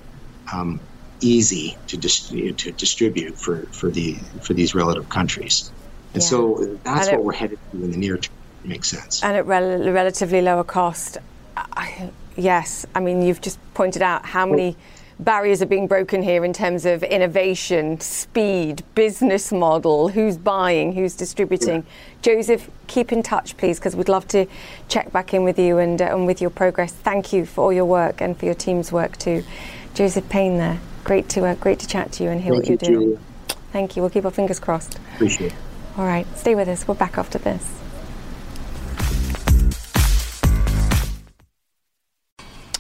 um, 0.53 0.79
easy 1.21 1.77
to, 1.88 1.97
dis- 1.97 2.27
to 2.27 2.71
distribute 2.73 3.36
for, 3.39 3.67
for 3.79 3.91
the 3.91 4.17
for 4.43 4.53
these 4.53 4.75
relative 4.75 5.10
countries. 5.10 5.73
And 6.15 6.23
yeah. 6.23 6.30
so 6.30 6.80
that's 6.84 7.08
and 7.08 7.17
what 7.17 7.21
it, 7.21 7.23
we're 7.23 7.34
headed 7.34 7.60
to 7.71 7.84
in 7.84 7.91
the 7.91 7.97
near 7.97 8.17
term. 8.17 8.34
Makes 8.63 8.89
sense. 8.89 9.21
And 9.21 9.38
at 9.38 9.45
rel- 9.45 9.91
relatively 9.91 10.41
lower 10.41 10.63
cost. 10.63 11.19
I, 11.56 12.10
yes, 12.36 12.86
I 12.95 12.99
mean 12.99 13.21
you've 13.21 13.41
just 13.41 13.60
pointed 13.73 14.01
out 14.01 14.25
how 14.25 14.45
many. 14.45 14.75
Barriers 15.17 15.62
are 15.62 15.65
being 15.65 15.88
broken 15.88 16.21
here 16.21 16.43
in 16.43 16.51
terms 16.51 16.86
of 16.86 17.01
innovation, 17.01 18.01
speed, 18.01 18.84
business 18.95 19.49
model, 19.49 20.10
who's 20.10 20.36
buying, 20.36 20.91
who's 20.91 21.15
distributing. 21.15 21.84
Yeah. 21.84 22.21
Joseph, 22.21 22.69
keep 22.88 23.13
in 23.13 23.23
touch, 23.23 23.56
please, 23.56 23.80
because 23.80 23.95
we'd 23.95 24.10
love 24.10 24.28
to 24.28 24.45
check 24.89 25.13
back 25.13 25.34
in 25.34 25.45
with 25.45 25.58
you 25.58 25.78
and, 25.78 26.01
uh, 26.01 26.13
and 26.13 26.28
with 26.28 26.41
your 26.41 26.49
progress. 26.49 26.91
Thank 26.91 27.32
you 27.32 27.45
for 27.45 27.63
all 27.63 27.71
your 27.71 27.86
work 27.86 28.19
and 28.19 28.38
for 28.38 28.43
your 28.43 28.56
team's 28.56 28.91
work 28.91 29.15
too. 29.17 29.45
Joseph 29.93 30.28
Payne 30.28 30.58
there. 30.58 30.82
Great 31.06 31.30
to, 31.30 31.45
uh, 31.45 31.56
great 31.56 31.80
to 31.80 31.88
chat 31.88 32.12
to 32.12 32.23
you 32.25 32.30
and 32.30 32.41
hear 32.41 32.51
Thank 32.51 32.69
what 32.69 32.82
you're 32.82 32.91
you, 32.91 32.97
doing. 32.97 33.17
Julia. 33.17 33.58
Thank 33.71 33.95
you. 33.95 34.01
We'll 34.01 34.10
keep 34.10 34.25
our 34.25 34.32
fingers 34.32 34.60
crossed. 34.60 34.99
Appreciate 35.13 35.54
it. 35.54 35.58
All 35.97 36.03
right, 36.03 36.27
stay 36.38 36.55
with 36.55 36.67
us. 36.67 36.86
We're 36.86 36.95
back 36.95 37.17
after 37.17 37.38
this. 37.38 37.71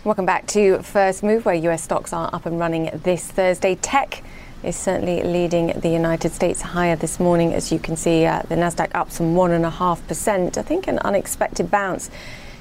Welcome 0.03 0.25
back 0.25 0.47
to 0.47 0.79
First 0.79 1.23
Move, 1.23 1.45
where 1.45 1.55
US 1.55 1.83
stocks 1.83 2.11
are 2.11 2.29
up 2.33 2.45
and 2.45 2.59
running 2.59 2.89
this 3.03 3.25
Thursday. 3.25 3.75
Tech 3.75 4.21
is 4.63 4.75
certainly 4.75 5.23
leading 5.23 5.67
the 5.79 5.87
United 5.87 6.33
States 6.33 6.61
higher 6.61 6.97
this 6.97 7.17
morning. 7.17 7.53
As 7.53 7.71
you 7.71 7.79
can 7.79 7.95
see, 7.95 8.25
uh, 8.25 8.41
the 8.49 8.55
Nasdaq 8.55 8.91
up 8.93 9.09
some 9.11 9.33
one 9.33 9.51
and 9.51 9.65
a 9.65 9.69
half 9.69 10.05
percent. 10.09 10.57
I 10.57 10.61
think 10.61 10.87
an 10.87 10.99
unexpected 10.99 11.71
bounce. 11.71 12.11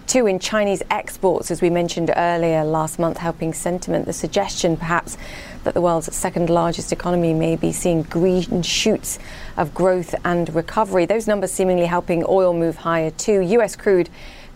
too 0.07 0.27
in 0.27 0.39
Chinese 0.39 0.83
exports, 0.91 1.51
as 1.51 1.63
we 1.63 1.71
mentioned 1.71 2.13
earlier 2.15 2.63
last 2.63 2.99
month, 3.01 3.17
helping 3.17 3.53
sentiment. 3.53 4.07
The 4.07 4.13
suggestion, 4.13 4.77
perhaps, 4.77 5.17
that 5.65 5.75
the 5.75 5.81
world's 5.81 6.15
second 6.15 6.49
largest 6.49 6.93
economy 6.93 7.35
may 7.35 7.57
be 7.57 7.73
seeing 7.73 8.03
green 8.03 8.63
shoots 8.63 9.19
of 9.57 9.75
growth 9.75 10.15
and 10.25 10.55
recovery. 10.55 11.07
Those 11.07 11.27
numbers 11.27 11.53
seemingly 11.53 11.87
helping 11.87 12.25
oil 12.29 12.53
move 12.53 12.77
higher 12.77 13.11
too. 13.11 13.41
US 13.41 13.77
crude 13.77 14.09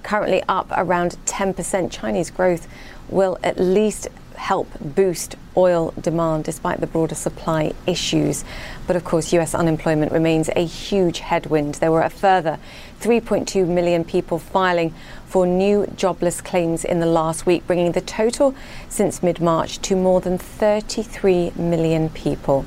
currently 0.03 0.43
up 0.49 0.69
around 0.77 1.17
10%. 1.27 1.91
Chinese 1.91 2.31
growth 2.31 2.69
will 3.09 3.39
at 3.43 3.59
least 3.59 4.09
help 4.37 4.69
boost 4.81 5.37
oil 5.57 5.93
demand 6.01 6.45
despite 6.45 6.81
the 6.81 6.87
broader 6.87 7.15
supply 7.15 7.73
issues. 7.87 8.45
But 8.87 8.97
of 8.97 9.05
course, 9.05 9.33
US 9.33 9.55
unemployment 9.55 10.13
remains 10.13 10.49
a 10.55 10.65
huge 10.65 11.19
headwind. 11.19 11.75
There 11.77 11.91
were 11.91 12.03
a 12.03 12.11
further 12.11 12.59
3.2 13.01 13.67
million 13.67 14.05
people 14.05 14.39
filing 14.39 14.95
for 15.29 15.47
new 15.47 15.87
jobless 15.95 16.41
claims 16.41 16.85
in 16.85 17.01
the 17.01 17.07
last 17.07 17.45
week, 17.45 17.67
bringing 17.67 17.93
the 17.93 18.01
total 18.01 18.55
since 18.89 19.23
mid 19.23 19.41
March 19.41 19.79
to 19.83 19.95
more 19.95 20.21
than 20.21 20.39
33 20.39 21.53
million 21.55 22.09
people. 22.09 22.65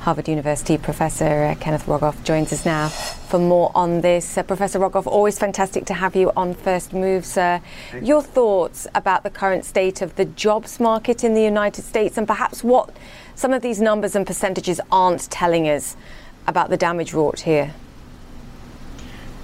Harvard 0.00 0.28
University 0.28 0.78
professor 0.78 1.44
uh, 1.44 1.54
Kenneth 1.56 1.86
Rogoff 1.86 2.22
joins 2.22 2.52
us 2.52 2.64
now 2.64 2.88
for 2.88 3.40
more 3.40 3.72
on 3.74 4.00
this. 4.00 4.38
Uh, 4.38 4.44
professor 4.44 4.78
Rogoff, 4.78 5.06
always 5.08 5.38
fantastic 5.38 5.84
to 5.86 5.94
have 5.94 6.14
you 6.14 6.30
on 6.36 6.54
First 6.54 6.92
Move, 6.92 7.26
sir. 7.26 7.60
Your 8.00 8.22
thoughts 8.22 8.86
about 8.94 9.24
the 9.24 9.30
current 9.30 9.64
state 9.64 10.00
of 10.00 10.14
the 10.14 10.24
jobs 10.24 10.78
market 10.78 11.24
in 11.24 11.34
the 11.34 11.42
United 11.42 11.82
States 11.82 12.16
and 12.16 12.28
perhaps 12.28 12.62
what 12.62 12.96
some 13.34 13.52
of 13.52 13.60
these 13.60 13.80
numbers 13.80 14.14
and 14.14 14.24
percentages 14.24 14.80
aren't 14.92 15.28
telling 15.30 15.68
us 15.68 15.96
about 16.46 16.70
the 16.70 16.76
damage 16.76 17.12
wrought 17.12 17.40
here? 17.40 17.74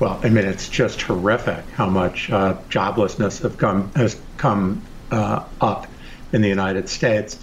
Well, 0.00 0.20
I 0.22 0.28
mean, 0.28 0.44
it's 0.44 0.68
just 0.68 1.02
horrific 1.02 1.64
how 1.70 1.88
much 1.88 2.30
uh, 2.30 2.56
joblessness 2.68 3.42
have 3.42 3.58
come, 3.58 3.92
has 3.94 4.20
come 4.36 4.82
uh, 5.10 5.44
up 5.60 5.86
in 6.32 6.42
the 6.42 6.48
United 6.48 6.88
States. 6.88 7.38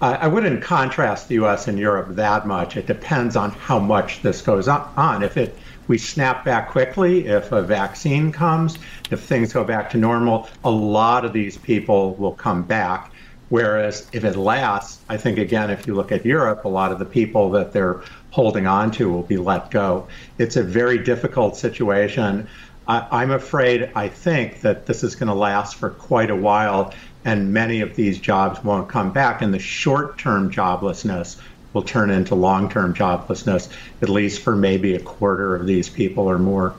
I 0.00 0.26
wouldn't 0.28 0.62
contrast 0.62 1.28
the 1.28 1.36
U.S. 1.36 1.66
and 1.66 1.78
Europe 1.78 2.16
that 2.16 2.46
much. 2.46 2.76
It 2.76 2.86
depends 2.86 3.36
on 3.36 3.52
how 3.52 3.78
much 3.78 4.20
this 4.20 4.42
goes 4.42 4.68
on. 4.68 5.22
If 5.22 5.38
it 5.38 5.56
we 5.88 5.98
snap 5.98 6.44
back 6.44 6.70
quickly, 6.70 7.26
if 7.26 7.52
a 7.52 7.62
vaccine 7.62 8.32
comes, 8.32 8.78
if 9.10 9.20
things 9.20 9.52
go 9.52 9.64
back 9.64 9.90
to 9.90 9.98
normal, 9.98 10.48
a 10.64 10.70
lot 10.70 11.24
of 11.24 11.32
these 11.32 11.56
people 11.56 12.14
will 12.14 12.32
come 12.32 12.62
back. 12.62 13.12
Whereas 13.50 14.06
if 14.12 14.24
it 14.24 14.36
lasts, 14.36 15.00
I 15.08 15.16
think 15.16 15.38
again, 15.38 15.70
if 15.70 15.86
you 15.86 15.94
look 15.94 16.10
at 16.10 16.24
Europe, 16.24 16.64
a 16.64 16.68
lot 16.68 16.90
of 16.90 16.98
the 16.98 17.04
people 17.04 17.50
that 17.50 17.72
they're 17.72 18.02
holding 18.34 18.66
on 18.66 18.90
to 18.90 19.08
will 19.08 19.22
be 19.22 19.36
let 19.36 19.70
go. 19.70 20.08
It's 20.38 20.56
a 20.56 20.62
very 20.64 20.98
difficult 20.98 21.56
situation. 21.56 22.48
I, 22.88 23.22
am 23.22 23.30
afraid, 23.30 23.92
I 23.94 24.08
think 24.08 24.60
that 24.62 24.86
this 24.86 25.04
is 25.04 25.14
going 25.14 25.28
to 25.28 25.34
last 25.34 25.76
for 25.76 25.90
quite 25.90 26.30
a 26.30 26.36
while 26.36 26.92
and 27.24 27.52
many 27.52 27.80
of 27.80 27.94
these 27.94 28.18
jobs 28.18 28.62
won't 28.64 28.88
come 28.88 29.12
back. 29.12 29.40
And 29.40 29.54
the 29.54 29.60
short 29.60 30.18
term 30.18 30.50
joblessness 30.50 31.40
will 31.74 31.84
turn 31.84 32.10
into 32.10 32.34
long 32.34 32.68
term 32.68 32.92
joblessness, 32.92 33.72
at 34.02 34.08
least 34.08 34.42
for 34.42 34.56
maybe 34.56 34.96
a 34.96 35.00
quarter 35.00 35.54
of 35.54 35.64
these 35.64 35.88
people 35.88 36.28
or 36.28 36.40
more. 36.40 36.74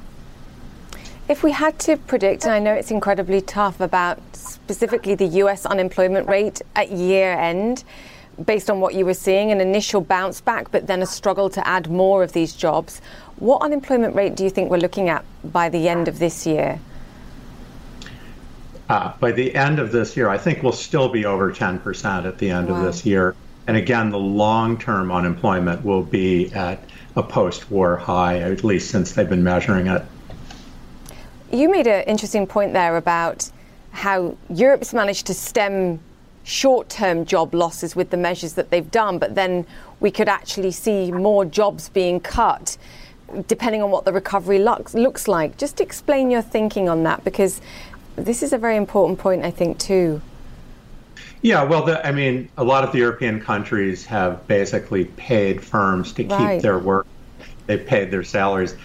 If 1.30 1.42
we 1.42 1.54
had 1.54 1.80
to 1.80 1.96
predict, 1.96 2.44
and 2.44 2.52
I 2.52 2.60
know 2.60 2.74
it's 2.74 2.92
incredibly 2.92 3.40
tough 3.40 3.80
about 3.80 4.20
specifically 4.34 5.16
the 5.16 5.28
US 5.44 5.66
unemployment 5.66 6.28
rate 6.28 6.62
at 6.76 6.92
year 6.92 7.32
end, 7.32 7.86
based 8.44 8.70
on 8.70 8.80
what 8.80 8.96
you 8.96 9.06
were 9.06 9.14
seeing, 9.14 9.52
an 9.52 9.62
initial 9.62 10.02
bounce 10.02 10.42
back, 10.42 10.72
but 10.72 10.88
then 10.88 11.02
a 11.02 11.06
struggle 11.06 11.50
to 11.50 11.66
add 11.68 11.90
more 11.90 12.24
of 12.24 12.34
these 12.34 12.54
jobs. 12.54 13.02
What 13.38 13.62
unemployment 13.62 14.16
rate 14.16 14.36
do 14.36 14.44
you 14.44 14.50
think 14.50 14.70
we're 14.70 14.78
looking 14.78 15.10
at 15.10 15.24
by 15.44 15.70
the 15.70 15.88
end 15.88 16.08
of 16.08 16.20
this 16.20 16.46
year? 16.46 16.80
Uh, 18.88 19.14
by 19.20 19.32
the 19.32 19.56
end 19.56 19.80
of 19.80 19.92
this 19.92 20.16
year, 20.16 20.30
I 20.30 20.38
think 20.38 20.62
we'll 20.62 20.72
still 20.72 21.10
be 21.10 21.26
over 21.26 21.52
10% 21.52 22.26
at 22.26 22.38
the 22.38 22.50
end 22.50 22.70
wow. 22.70 22.76
of 22.76 22.84
this 22.84 23.06
year. 23.06 23.36
And 23.68 23.78
again, 23.78 24.12
the 24.12 24.20
long 24.20 24.78
term 24.78 25.12
unemployment 25.12 25.84
will 25.84 26.04
be 26.04 26.54
at 26.54 26.80
a 27.16 27.24
post 27.24 27.72
war 27.72 27.98
high, 27.98 28.40
at 28.40 28.64
least 28.64 28.92
since 28.92 29.14
they've 29.14 29.30
been 29.30 29.44
measuring 29.44 29.88
it. 29.88 30.04
You 31.52 31.72
made 31.72 31.88
an 31.88 32.04
interesting 32.04 32.46
point 32.46 32.74
there 32.74 32.98
about 32.98 33.50
how 33.92 34.38
Europe's 34.50 34.94
managed 34.94 35.26
to 35.28 35.34
stem 35.34 36.00
short 36.46 36.88
term 36.88 37.26
job 37.26 37.54
losses 37.54 37.96
with 37.96 38.12
the 38.12 38.18
measures 38.18 38.54
that 38.54 38.70
they've 38.70 38.90
done, 38.92 39.20
but 39.20 39.36
then 39.36 39.66
we 40.00 40.12
could 40.12 40.30
actually 40.30 40.72
see 40.72 41.12
more 41.12 41.44
jobs 41.44 41.90
being 41.90 42.20
cut 42.20 42.78
depending 43.48 43.82
on 43.82 43.90
what 43.90 44.06
the 44.06 44.14
recovery 44.14 44.60
looks, 44.60 44.94
looks 44.94 45.28
like. 45.28 45.58
Just 45.58 45.82
explain 45.82 46.30
your 46.30 46.44
thinking 46.44 46.88
on 46.88 47.04
that 47.04 47.24
because 47.24 47.60
this 48.16 48.44
is 48.44 48.54
a 48.54 48.58
very 48.58 48.78
important 48.78 49.18
point, 49.18 49.44
I 49.44 49.50
think, 49.50 49.80
too. 49.80 50.22
Yeah, 51.42 51.64
well, 51.64 51.84
the, 51.84 52.06
I 52.06 52.12
mean, 52.12 52.50
a 52.58 52.64
lot 52.64 52.84
of 52.84 52.92
the 52.92 53.00
European 53.00 53.42
countries 53.42 54.06
have 54.06 54.46
basically 54.48 55.06
paid 55.06 55.62
firms 55.64 56.14
to 56.14 56.24
right. 56.28 56.54
keep 56.54 56.62
their 56.62 56.78
work. 56.78 57.08
They've 57.66 57.86
paid 57.86 58.12
their 58.12 58.24
salaries 58.24 58.76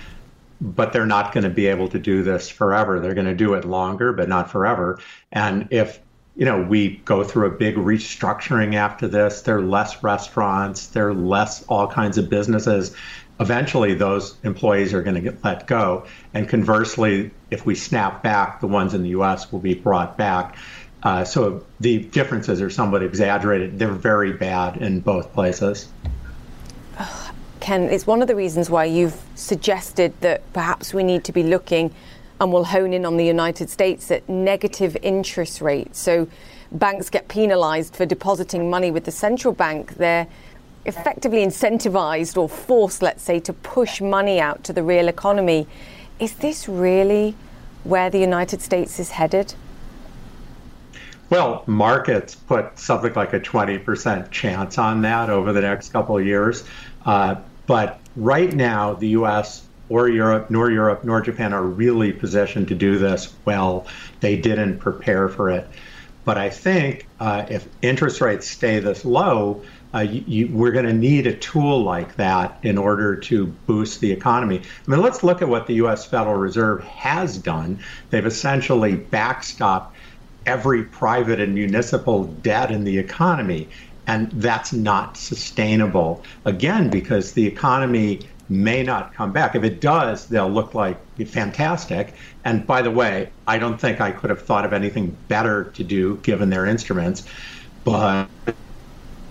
but 0.60 0.92
they're 0.92 1.06
not 1.06 1.32
going 1.32 1.44
to 1.44 1.50
be 1.50 1.66
able 1.66 1.88
to 1.88 1.98
do 1.98 2.22
this 2.22 2.48
forever. 2.48 3.00
They're 3.00 3.14
going 3.14 3.26
to 3.26 3.34
do 3.34 3.54
it 3.54 3.64
longer, 3.64 4.12
but 4.12 4.28
not 4.28 4.50
forever. 4.50 5.00
And 5.32 5.66
if 5.70 6.00
you 6.40 6.46
know 6.46 6.62
we 6.62 6.96
go 7.04 7.22
through 7.22 7.46
a 7.46 7.50
big 7.50 7.76
restructuring 7.76 8.74
after 8.74 9.06
this, 9.06 9.42
there 9.42 9.58
are 9.58 9.62
less 9.62 10.02
restaurants, 10.02 10.86
there 10.86 11.08
are 11.08 11.14
less 11.14 11.62
all 11.64 11.86
kinds 11.86 12.16
of 12.16 12.30
businesses. 12.30 12.96
Eventually, 13.38 13.92
those 13.92 14.36
employees 14.42 14.94
are 14.94 15.02
going 15.02 15.16
to 15.16 15.20
get 15.20 15.44
let 15.44 15.66
go. 15.66 16.06
And 16.32 16.48
conversely, 16.48 17.30
if 17.50 17.66
we 17.66 17.74
snap 17.74 18.22
back, 18.22 18.60
the 18.60 18.66
ones 18.66 18.94
in 18.94 19.02
the 19.02 19.10
U.S. 19.10 19.52
will 19.52 19.60
be 19.60 19.74
brought 19.74 20.16
back. 20.16 20.56
Uh, 21.02 21.24
so 21.24 21.64
the 21.78 22.04
differences 22.04 22.62
are 22.62 22.70
somewhat 22.70 23.02
exaggerated. 23.02 23.78
They're 23.78 23.92
very 23.92 24.32
bad 24.32 24.78
in 24.78 25.00
both 25.00 25.32
places. 25.34 25.88
Ken, 27.60 27.82
it's 27.84 28.06
one 28.06 28.22
of 28.22 28.28
the 28.28 28.36
reasons 28.36 28.70
why 28.70 28.86
you've 28.86 29.20
suggested 29.34 30.18
that 30.20 30.50
perhaps 30.54 30.94
we 30.94 31.02
need 31.02 31.24
to 31.24 31.32
be 31.32 31.42
looking, 31.42 31.94
and 32.40 32.52
we'll 32.52 32.64
hone 32.64 32.92
in 32.94 33.04
on 33.04 33.18
the 33.18 33.24
United 33.24 33.68
States, 33.68 34.10
at 34.10 34.26
negative 34.28 34.96
interest 35.02 35.60
rates. 35.60 36.00
So 36.00 36.26
banks 36.72 37.10
get 37.10 37.28
penalized 37.28 37.94
for 37.94 38.06
depositing 38.06 38.70
money 38.70 38.90
with 38.90 39.04
the 39.04 39.10
central 39.10 39.52
bank. 39.52 39.96
They're 39.96 40.26
effectively 40.86 41.44
incentivized 41.44 42.38
or 42.38 42.48
forced, 42.48 43.02
let's 43.02 43.22
say, 43.22 43.40
to 43.40 43.52
push 43.52 44.00
money 44.00 44.40
out 44.40 44.64
to 44.64 44.72
the 44.72 44.82
real 44.82 45.08
economy. 45.08 45.66
Is 46.18 46.32
this 46.34 46.66
really 46.66 47.34
where 47.84 48.08
the 48.08 48.18
United 48.18 48.62
States 48.62 48.98
is 48.98 49.10
headed? 49.10 49.54
Well, 51.28 51.62
markets 51.66 52.34
put 52.34 52.78
something 52.78 53.12
like 53.14 53.34
a 53.34 53.40
20% 53.40 54.30
chance 54.30 54.78
on 54.78 55.02
that 55.02 55.30
over 55.30 55.52
the 55.52 55.60
next 55.60 55.90
couple 55.90 56.18
of 56.18 56.26
years. 56.26 56.64
Uh, 57.04 57.36
but 57.66 58.00
right 58.16 58.52
now, 58.52 58.94
the 58.94 59.08
US 59.08 59.62
or 59.90 60.08
Europe, 60.08 60.50
nor 60.50 60.70
Europe, 60.70 61.04
nor 61.04 61.20
Japan 61.20 61.52
are 61.52 61.62
really 61.62 62.12
positioned 62.12 62.68
to 62.68 62.74
do 62.74 62.98
this 62.98 63.34
well. 63.44 63.86
They 64.20 64.36
didn't 64.36 64.78
prepare 64.78 65.28
for 65.28 65.50
it. 65.50 65.68
But 66.24 66.38
I 66.38 66.48
think 66.48 67.06
uh, 67.18 67.46
if 67.50 67.66
interest 67.82 68.20
rates 68.20 68.48
stay 68.48 68.78
this 68.78 69.04
low, 69.04 69.62
uh, 69.92 70.00
you, 70.00 70.48
we're 70.52 70.70
going 70.70 70.86
to 70.86 70.92
need 70.92 71.26
a 71.26 71.34
tool 71.34 71.82
like 71.82 72.14
that 72.16 72.58
in 72.62 72.78
order 72.78 73.16
to 73.16 73.46
boost 73.66 74.00
the 74.00 74.12
economy. 74.12 74.60
I 74.60 74.90
mean, 74.90 75.00
let's 75.00 75.24
look 75.24 75.42
at 75.42 75.48
what 75.48 75.66
the 75.66 75.74
U.S. 75.74 76.06
Federal 76.06 76.36
Reserve 76.36 76.84
has 76.84 77.36
done. 77.36 77.80
They've 78.10 78.24
essentially 78.24 78.96
backstopped 78.96 79.88
every 80.46 80.84
private 80.84 81.40
and 81.40 81.54
municipal 81.54 82.24
debt 82.24 82.70
in 82.70 82.84
the 82.84 82.98
economy 82.98 83.68
and 84.06 84.30
that's 84.32 84.72
not 84.72 85.16
sustainable. 85.16 86.24
Again, 86.44 86.90
because 86.90 87.32
the 87.32 87.46
economy 87.46 88.28
may 88.50 88.82
not 88.82 89.14
come 89.14 89.32
back. 89.32 89.54
If 89.54 89.64
it 89.64 89.80
does, 89.80 90.26
they'll 90.26 90.50
look 90.50 90.74
like 90.74 90.98
fantastic. 91.26 92.14
And 92.44 92.66
by 92.66 92.82
the 92.82 92.90
way, 92.90 93.30
I 93.46 93.58
don't 93.58 93.80
think 93.80 94.00
I 94.00 94.10
could 94.10 94.30
have 94.30 94.42
thought 94.42 94.64
of 94.64 94.72
anything 94.72 95.16
better 95.28 95.64
to 95.64 95.84
do 95.84 96.16
given 96.18 96.50
their 96.50 96.66
instruments. 96.66 97.24
But 97.84 98.28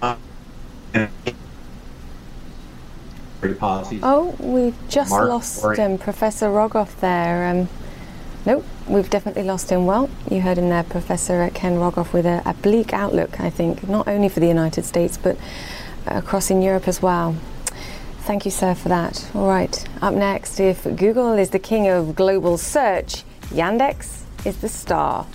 uh, 0.02 0.16
Oh, 4.02 4.36
we've 4.40 4.76
just 4.88 5.12
Mark 5.12 5.30
lost 5.30 5.64
um, 5.64 5.98
Professor 5.98 6.48
Rogoff 6.48 7.00
there. 7.00 7.48
Um, 7.48 7.70
Nope, 8.46 8.66
we've 8.88 9.10
definitely 9.10 9.44
lost 9.44 9.70
him. 9.70 9.86
Well, 9.86 10.10
you 10.32 10.42
heard 10.42 10.58
him 10.58 10.70
there, 10.70 10.84
Professor 10.84 11.50
Ken 11.54 11.74
Rogoff, 11.74 12.14
with 12.14 12.26
a, 12.26 12.42
a 12.46 12.54
bleak 12.54 12.94
outlook, 12.94 13.40
I 13.40 13.50
think, 13.50 13.88
not 13.88 14.08
only 14.08 14.30
for 14.30 14.40
the 14.40 14.48
United 14.48 14.86
States, 14.86 15.18
but 15.18 15.38
across 16.08 16.50
in 16.50 16.62
Europe 16.62 16.88
as 16.88 17.02
well. 17.02 17.36
Thank 18.30 18.46
you, 18.46 18.52
sir, 18.52 18.76
for 18.76 18.90
that. 18.90 19.28
All 19.34 19.48
right, 19.48 19.90
up 20.04 20.14
next, 20.14 20.60
if 20.60 20.84
Google 20.84 21.34
is 21.34 21.50
the 21.50 21.58
king 21.58 21.88
of 21.88 22.16
global 22.16 22.60
search, 22.60 23.24
Yandex 23.48 24.22
is 24.46 24.56
the 24.58 24.70
star. 24.70 25.26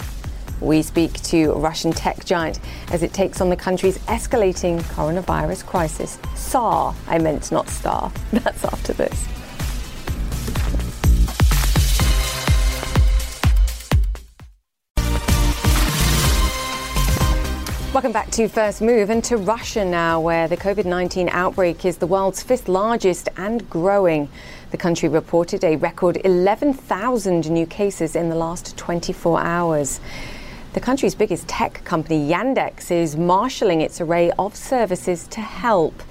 We 0.60 0.80
speak 0.80 1.14
to 1.22 1.54
Russian 1.54 1.90
tech 1.90 2.24
giant 2.24 2.60
as 2.92 3.02
it 3.02 3.12
takes 3.12 3.40
on 3.40 3.50
the 3.50 3.56
country's 3.56 3.98
escalating 4.06 4.80
coronavirus 4.94 5.66
crisis. 5.66 6.20
SAR, 6.36 6.94
I 7.08 7.18
meant 7.18 7.50
not 7.50 7.68
star. 7.68 8.12
That's 8.32 8.64
after 8.64 8.92
this. 8.92 9.33
Welcome 17.94 18.10
back 18.10 18.32
to 18.32 18.48
First 18.48 18.82
Move 18.82 19.08
and 19.08 19.22
to 19.22 19.36
Russia 19.36 19.84
now, 19.84 20.20
where 20.20 20.48
the 20.48 20.56
COVID 20.56 20.84
19 20.84 21.28
outbreak 21.28 21.84
is 21.84 21.98
the 21.98 22.08
world's 22.08 22.42
fifth 22.42 22.66
largest 22.66 23.28
and 23.36 23.70
growing. 23.70 24.28
The 24.72 24.76
country 24.76 25.08
reported 25.08 25.62
a 25.62 25.76
record 25.76 26.20
11,000 26.24 27.48
new 27.48 27.66
cases 27.66 28.16
in 28.16 28.30
the 28.30 28.34
last 28.34 28.76
24 28.76 29.40
hours. 29.40 30.00
The 30.72 30.80
country's 30.80 31.14
biggest 31.14 31.46
tech 31.46 31.84
company, 31.84 32.28
Yandex, 32.28 32.90
is 32.90 33.16
marshalling 33.16 33.80
its 33.80 34.00
array 34.00 34.32
of 34.40 34.56
services 34.56 35.28
to 35.28 35.40
help. 35.40 36.02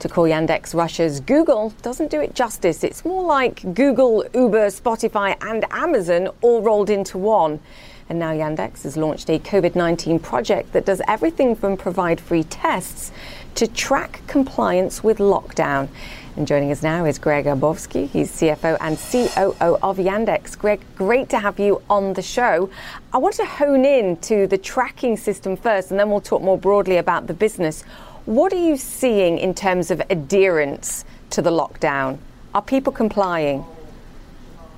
To 0.00 0.10
call 0.10 0.24
Yandex 0.24 0.74
Russia's 0.74 1.20
Google 1.20 1.72
doesn't 1.80 2.10
do 2.10 2.20
it 2.20 2.34
justice. 2.34 2.84
It's 2.84 3.02
more 3.02 3.24
like 3.24 3.62
Google, 3.72 4.26
Uber, 4.34 4.66
Spotify, 4.66 5.38
and 5.40 5.64
Amazon 5.70 6.28
all 6.42 6.60
rolled 6.60 6.90
into 6.90 7.16
one. 7.16 7.60
And 8.10 8.18
now 8.18 8.32
Yandex 8.32 8.82
has 8.82 8.96
launched 8.96 9.30
a 9.30 9.38
COVID 9.38 9.76
19 9.76 10.18
project 10.18 10.72
that 10.72 10.84
does 10.84 11.00
everything 11.06 11.54
from 11.54 11.76
provide 11.76 12.20
free 12.20 12.42
tests 12.42 13.12
to 13.54 13.68
track 13.68 14.20
compliance 14.26 15.04
with 15.04 15.18
lockdown. 15.18 15.88
And 16.36 16.44
joining 16.44 16.72
us 16.72 16.82
now 16.82 17.04
is 17.04 17.20
Greg 17.20 17.44
Abovsky. 17.44 18.08
He's 18.08 18.32
CFO 18.32 18.76
and 18.80 18.98
COO 18.98 19.78
of 19.80 19.98
Yandex. 19.98 20.58
Greg, 20.58 20.80
great 20.96 21.28
to 21.28 21.38
have 21.38 21.60
you 21.60 21.82
on 21.88 22.14
the 22.14 22.22
show. 22.22 22.68
I 23.12 23.18
want 23.18 23.36
to 23.36 23.44
hone 23.44 23.84
in 23.84 24.16
to 24.22 24.48
the 24.48 24.58
tracking 24.58 25.16
system 25.16 25.56
first, 25.56 25.92
and 25.92 26.00
then 26.00 26.10
we'll 26.10 26.20
talk 26.20 26.42
more 26.42 26.58
broadly 26.58 26.96
about 26.96 27.28
the 27.28 27.34
business. 27.34 27.82
What 28.24 28.52
are 28.52 28.64
you 28.64 28.76
seeing 28.76 29.38
in 29.38 29.54
terms 29.54 29.92
of 29.92 30.02
adherence 30.10 31.04
to 31.30 31.42
the 31.42 31.50
lockdown? 31.50 32.18
Are 32.56 32.62
people 32.62 32.92
complying? 32.92 33.64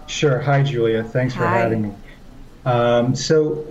Sure. 0.06 0.38
Hi, 0.38 0.62
Julia. 0.62 1.02
Thanks 1.02 1.32
for 1.32 1.46
Hi. 1.46 1.60
having 1.60 1.82
me. 1.82 1.94
Um, 2.64 3.14
so 3.14 3.64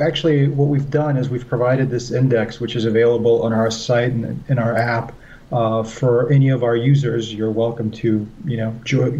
actually 0.00 0.48
what 0.48 0.68
we've 0.68 0.90
done 0.90 1.16
is 1.16 1.28
we've 1.28 1.48
provided 1.48 1.90
this 1.90 2.10
index, 2.10 2.60
which 2.60 2.76
is 2.76 2.84
available 2.84 3.42
on 3.42 3.52
our 3.52 3.70
site 3.70 4.12
and 4.12 4.42
in 4.48 4.58
our 4.58 4.76
app. 4.76 5.12
Uh, 5.52 5.82
for 5.84 6.28
any 6.32 6.48
of 6.48 6.64
our 6.64 6.74
users, 6.74 7.32
you're 7.32 7.52
welcome 7.52 7.88
to, 7.88 8.26
you 8.44 8.56
know, 8.56 8.72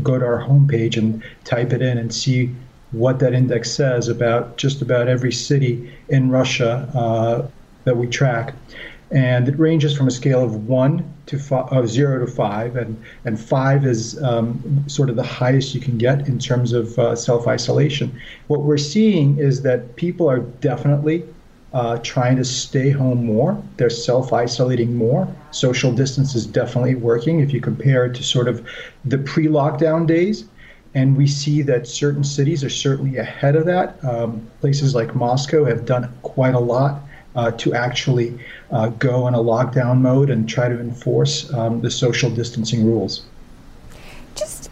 go 0.02 0.18
to 0.18 0.24
our 0.24 0.44
homepage 0.44 0.96
and 0.96 1.22
type 1.44 1.72
it 1.72 1.80
in 1.80 1.98
and 1.98 2.12
see 2.12 2.52
what 2.90 3.20
that 3.20 3.32
index 3.32 3.70
says 3.70 4.08
about 4.08 4.56
just 4.56 4.82
about 4.82 5.06
every 5.06 5.32
city 5.32 5.92
in 6.08 6.28
Russia 6.30 6.90
uh, 6.94 7.46
that 7.84 7.96
we 7.96 8.08
track 8.08 8.54
and 9.10 9.48
it 9.48 9.58
ranges 9.58 9.96
from 9.96 10.08
a 10.08 10.10
scale 10.10 10.42
of 10.42 10.66
one 10.66 11.12
to 11.26 11.38
five, 11.38 11.72
uh, 11.72 11.86
zero 11.86 12.24
to 12.24 12.30
five, 12.30 12.76
and 12.76 13.00
and 13.24 13.38
five 13.38 13.84
is 13.84 14.20
um, 14.22 14.84
sort 14.88 15.10
of 15.10 15.16
the 15.16 15.22
highest 15.22 15.74
you 15.74 15.80
can 15.80 15.96
get 15.98 16.26
in 16.26 16.38
terms 16.38 16.72
of 16.72 16.98
uh, 16.98 17.14
self 17.14 17.46
isolation. 17.46 18.18
What 18.48 18.62
we're 18.62 18.78
seeing 18.78 19.38
is 19.38 19.62
that 19.62 19.96
people 19.96 20.28
are 20.28 20.40
definitely 20.40 21.24
uh, 21.72 21.98
trying 21.98 22.36
to 22.36 22.44
stay 22.44 22.90
home 22.90 23.24
more. 23.24 23.62
They're 23.76 23.90
self 23.90 24.32
isolating 24.32 24.96
more. 24.96 25.28
Social 25.50 25.92
distance 25.92 26.34
is 26.34 26.46
definitely 26.46 26.94
working 26.96 27.40
if 27.40 27.52
you 27.52 27.60
compare 27.60 28.06
it 28.06 28.14
to 28.16 28.24
sort 28.24 28.48
of 28.48 28.66
the 29.04 29.18
pre 29.18 29.46
lockdown 29.46 30.06
days. 30.06 30.44
And 30.94 31.14
we 31.14 31.26
see 31.26 31.60
that 31.62 31.86
certain 31.86 32.24
cities 32.24 32.64
are 32.64 32.70
certainly 32.70 33.18
ahead 33.18 33.54
of 33.54 33.66
that. 33.66 34.02
Um, 34.02 34.48
places 34.62 34.94
like 34.94 35.14
Moscow 35.14 35.66
have 35.66 35.84
done 35.84 36.10
quite 36.22 36.54
a 36.54 36.58
lot 36.58 37.02
uh, 37.36 37.50
to 37.52 37.74
actually 37.74 38.38
uh, 38.70 38.88
go 38.88 39.28
in 39.28 39.34
a 39.34 39.38
lockdown 39.38 40.00
mode 40.00 40.30
and 40.30 40.48
try 40.48 40.68
to 40.68 40.80
enforce 40.80 41.52
um, 41.54 41.80
the 41.80 41.90
social 41.90 42.30
distancing 42.30 42.84
rules. 42.84 43.26
Just 44.34 44.70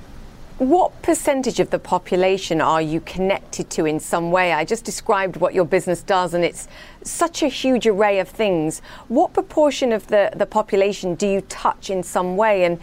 what 0.59 1.03
percentage 1.03 1.59
of 1.59 1.71
the 1.71 1.79
population 1.79 2.61
are 2.61 2.81
you 2.81 3.01
connected 3.01 3.69
to 3.71 3.87
in 3.87 3.99
some 3.99 4.31
way? 4.31 4.53
I 4.53 4.65
just 4.65 4.85
described 4.85 5.37
what 5.37 5.53
your 5.53 5.65
business 5.65 6.03
does, 6.03 6.33
and 6.33 6.45
it's 6.45 6.69
such 7.03 7.43
a 7.43 7.49
huge 7.49 7.87
array 7.87 8.21
of 8.21 8.29
things. 8.29 8.81
What 9.09 9.33
proportion 9.33 9.93
of 9.93 10.07
the, 10.07 10.31
the 10.37 10.47
population 10.47 11.17
do 11.17 11.27
you 11.27 11.41
touch 11.43 11.91
in 11.91 12.03
some 12.03 12.37
way? 12.37 12.65
And 12.65 12.79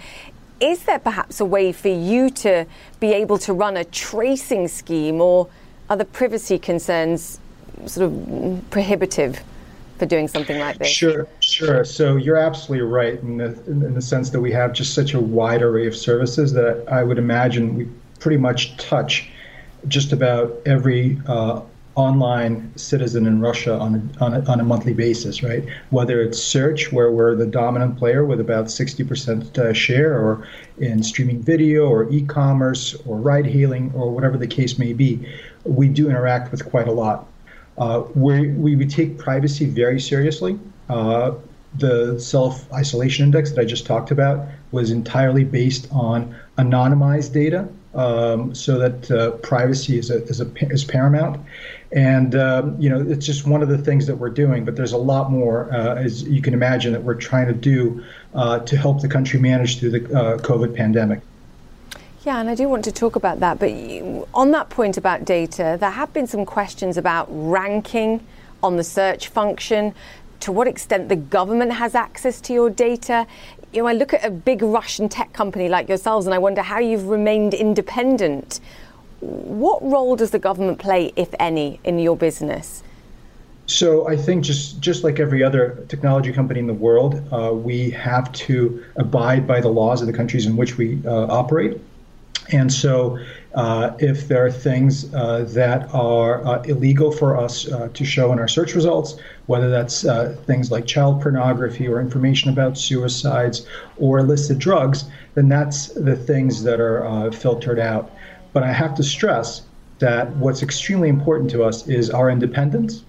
is 0.59 0.83
there 0.83 0.99
perhaps 0.99 1.39
a 1.39 1.45
way 1.45 1.71
for 1.71 1.87
you 1.87 2.29
to 2.29 2.65
be 2.99 3.13
able 3.13 3.37
to 3.39 3.53
run 3.53 3.77
a 3.77 3.85
tracing 3.85 4.67
scheme, 4.67 5.21
or 5.21 5.47
are 5.89 5.97
the 5.97 6.05
privacy 6.05 6.59
concerns 6.59 7.39
sort 7.85 8.11
of 8.11 8.63
prohibitive? 8.69 9.41
For 10.01 10.07
doing 10.07 10.27
something 10.27 10.57
like 10.57 10.79
this? 10.79 10.87
Sure, 10.87 11.27
sure. 11.41 11.85
So 11.85 12.15
you're 12.15 12.35
absolutely 12.35 12.87
right 12.87 13.19
in 13.19 13.37
the, 13.37 13.53
in 13.67 13.93
the 13.93 14.01
sense 14.01 14.31
that 14.31 14.41
we 14.41 14.51
have 14.51 14.73
just 14.73 14.95
such 14.95 15.13
a 15.13 15.19
wide 15.19 15.61
array 15.61 15.85
of 15.85 15.95
services 15.95 16.53
that 16.53 16.83
I 16.87 17.03
would 17.03 17.19
imagine 17.19 17.75
we 17.75 17.87
pretty 18.19 18.37
much 18.37 18.75
touch 18.77 19.29
just 19.87 20.11
about 20.11 20.59
every 20.65 21.21
uh, 21.27 21.61
online 21.93 22.75
citizen 22.77 23.27
in 23.27 23.41
Russia 23.41 23.77
on 23.77 24.11
a, 24.19 24.23
on, 24.23 24.33
a, 24.33 24.51
on 24.51 24.59
a 24.59 24.63
monthly 24.63 24.93
basis, 24.93 25.43
right? 25.43 25.63
Whether 25.91 26.19
it's 26.23 26.41
search, 26.41 26.91
where 26.91 27.11
we're 27.11 27.35
the 27.35 27.45
dominant 27.45 27.99
player 27.99 28.25
with 28.25 28.39
about 28.39 28.65
60% 28.65 29.55
uh, 29.59 29.71
share, 29.71 30.17
or 30.19 30.47
in 30.79 31.03
streaming 31.03 31.43
video, 31.43 31.87
or 31.87 32.09
e 32.09 32.23
commerce, 32.25 32.95
or 33.05 33.17
ride 33.17 33.45
hailing, 33.45 33.91
or 33.93 34.09
whatever 34.09 34.35
the 34.35 34.47
case 34.47 34.79
may 34.79 34.93
be, 34.93 35.27
we 35.63 35.89
do 35.89 36.09
interact 36.09 36.49
with 36.51 36.65
quite 36.65 36.87
a 36.87 36.91
lot. 36.91 37.27
Uh, 37.77 38.03
we, 38.15 38.49
we 38.49 38.85
take 38.85 39.17
privacy 39.17 39.65
very 39.65 39.99
seriously. 39.99 40.59
Uh, 40.89 41.33
the 41.75 42.19
self 42.19 42.71
isolation 42.73 43.25
index 43.25 43.51
that 43.51 43.61
I 43.61 43.65
just 43.65 43.85
talked 43.85 44.11
about 44.11 44.47
was 44.71 44.91
entirely 44.91 45.43
based 45.43 45.87
on 45.91 46.35
anonymized 46.57 47.33
data, 47.33 47.67
um, 47.93 48.53
so 48.53 48.77
that 48.77 49.09
uh, 49.11 49.31
privacy 49.37 49.97
is, 49.97 50.09
a, 50.09 50.23
is, 50.23 50.41
a, 50.41 50.51
is 50.69 50.83
paramount. 50.83 51.39
And 51.93 52.35
um, 52.35 52.79
you 52.79 52.89
know, 52.89 53.01
it's 53.01 53.25
just 53.25 53.45
one 53.45 53.61
of 53.61 53.69
the 53.69 53.77
things 53.77 54.07
that 54.07 54.15
we're 54.15 54.29
doing. 54.29 54.65
But 54.65 54.75
there's 54.75 54.93
a 54.93 54.97
lot 54.97 55.31
more, 55.31 55.73
uh, 55.73 55.95
as 55.95 56.23
you 56.23 56.41
can 56.41 56.53
imagine, 56.53 56.93
that 56.93 57.03
we're 57.03 57.15
trying 57.15 57.47
to 57.47 57.53
do 57.53 58.03
uh, 58.33 58.59
to 58.59 58.77
help 58.77 59.01
the 59.01 59.09
country 59.09 59.39
manage 59.39 59.79
through 59.79 59.91
the 59.91 60.05
uh, 60.05 60.37
COVID 60.39 60.75
pandemic. 60.75 61.21
Yeah, 62.23 62.39
and 62.39 62.49
I 62.51 62.55
do 62.55 62.69
want 62.69 62.83
to 62.85 62.91
talk 62.91 63.15
about 63.15 63.39
that. 63.39 63.57
But 63.57 63.71
on 64.35 64.51
that 64.51 64.69
point 64.69 64.95
about 64.95 65.25
data, 65.25 65.77
there 65.79 65.89
have 65.89 66.13
been 66.13 66.27
some 66.27 66.45
questions 66.45 66.95
about 66.97 67.27
ranking 67.31 68.25
on 68.61 68.77
the 68.77 68.83
search 68.83 69.29
function, 69.29 69.95
to 70.41 70.51
what 70.51 70.67
extent 70.67 71.09
the 71.09 71.15
government 71.15 71.71
has 71.71 71.95
access 71.95 72.39
to 72.41 72.53
your 72.53 72.69
data. 72.69 73.25
You 73.73 73.81
know, 73.81 73.87
I 73.87 73.93
look 73.93 74.13
at 74.13 74.23
a 74.23 74.29
big 74.29 74.61
Russian 74.61 75.09
tech 75.09 75.33
company 75.33 75.67
like 75.67 75.87
yourselves 75.87 76.27
and 76.27 76.33
I 76.33 76.37
wonder 76.37 76.61
how 76.61 76.79
you've 76.79 77.07
remained 77.07 77.55
independent. 77.55 78.59
What 79.19 79.81
role 79.81 80.15
does 80.15 80.31
the 80.31 80.39
government 80.39 80.79
play, 80.79 81.13
if 81.15 81.33
any, 81.39 81.79
in 81.83 81.97
your 81.97 82.17
business? 82.17 82.83
So 83.67 84.07
I 84.07 84.17
think 84.17 84.43
just 84.43 84.79
just 84.79 85.03
like 85.03 85.19
every 85.19 85.43
other 85.43 85.85
technology 85.87 86.33
company 86.33 86.59
in 86.59 86.67
the 86.67 86.73
world, 86.73 87.23
uh, 87.31 87.53
we 87.53 87.91
have 87.91 88.31
to 88.33 88.83
abide 88.97 89.47
by 89.47 89.61
the 89.61 89.69
laws 89.69 90.01
of 90.01 90.07
the 90.07 90.13
countries 90.13 90.45
in 90.45 90.57
which 90.57 90.77
we 90.77 91.01
uh, 91.05 91.27
operate. 91.27 91.79
And 92.51 92.71
so, 92.71 93.17
uh, 93.53 93.91
if 93.99 94.27
there 94.27 94.45
are 94.45 94.51
things 94.51 95.13
uh, 95.13 95.45
that 95.49 95.93
are 95.93 96.45
uh, 96.45 96.61
illegal 96.63 97.11
for 97.11 97.37
us 97.37 97.69
uh, 97.69 97.89
to 97.93 98.05
show 98.05 98.31
in 98.31 98.39
our 98.39 98.47
search 98.47 98.75
results, 98.75 99.17
whether 99.47 99.69
that's 99.69 100.05
uh, 100.05 100.37
things 100.45 100.71
like 100.71 100.85
child 100.85 101.21
pornography 101.21 101.87
or 101.87 101.99
information 101.99 102.49
about 102.49 102.77
suicides 102.77 103.65
or 103.97 104.19
illicit 104.19 104.57
drugs, 104.57 105.05
then 105.35 105.49
that's 105.49 105.87
the 105.87 106.15
things 106.15 106.63
that 106.63 106.79
are 106.79 107.05
uh, 107.05 107.31
filtered 107.31 107.79
out. 107.79 108.11
But 108.53 108.63
I 108.63 108.71
have 108.71 108.95
to 108.95 109.03
stress 109.03 109.63
that 109.99 110.29
what's 110.37 110.63
extremely 110.63 111.09
important 111.09 111.49
to 111.51 111.63
us 111.63 111.87
is 111.87 112.09
our 112.09 112.29
independence. 112.29 113.03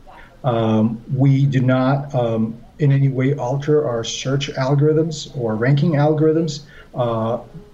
Um, 0.45 1.03
we 1.15 1.47
do 1.47 1.61
not 1.61 2.15
um, 2.15 2.61
in 2.79 2.91
any 2.91 3.09
way 3.09 3.35
alter 3.35 3.89
our 3.89 4.03
search 4.03 4.51
algorithms 4.55 5.35
or 5.37 5.55
ranking 5.55 5.93
algorithms 5.93 6.63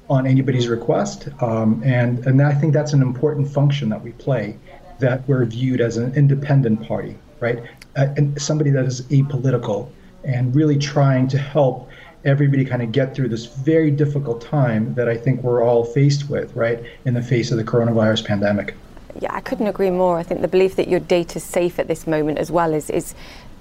on 0.08 0.26
anybody's 0.26 0.68
request. 0.68 1.28
Um, 1.42 1.82
and, 1.84 2.24
and 2.26 2.40
I 2.42 2.54
think 2.54 2.72
that's 2.72 2.92
an 2.92 3.02
important 3.02 3.48
function 3.48 3.88
that 3.90 4.02
we 4.02 4.12
play, 4.12 4.56
that 4.98 5.26
we're 5.28 5.44
viewed 5.44 5.80
as 5.80 5.96
an 5.96 6.14
independent 6.14 6.86
party, 6.86 7.16
right? 7.40 7.62
Uh, 7.96 8.06
and 8.16 8.40
somebody 8.40 8.70
that 8.70 8.84
is 8.84 9.02
apolitical 9.02 9.90
and 10.24 10.54
really 10.54 10.78
trying 10.78 11.28
to 11.28 11.38
help 11.38 11.88
everybody 12.24 12.64
kind 12.64 12.82
of 12.82 12.90
get 12.90 13.14
through 13.14 13.28
this 13.28 13.46
very 13.46 13.90
difficult 13.90 14.40
time 14.40 14.94
that 14.94 15.08
I 15.08 15.16
think 15.16 15.42
we're 15.42 15.62
all 15.62 15.84
faced 15.84 16.28
with, 16.28 16.54
right, 16.56 16.82
in 17.04 17.14
the 17.14 17.22
face 17.22 17.50
of 17.50 17.58
the 17.58 17.64
coronavirus 17.64 18.26
pandemic. 18.26 18.74
Yeah, 19.20 19.34
I 19.34 19.40
couldn't 19.40 19.66
agree 19.66 19.90
more. 19.90 20.18
I 20.18 20.22
think 20.22 20.40
the 20.40 20.48
belief 20.48 20.76
that 20.76 20.88
your 20.88 21.00
data 21.00 21.36
is 21.36 21.44
safe 21.44 21.78
at 21.78 21.88
this 21.88 22.06
moment 22.06 22.38
as 22.38 22.50
well 22.50 22.74
is, 22.74 22.90
is 22.90 23.14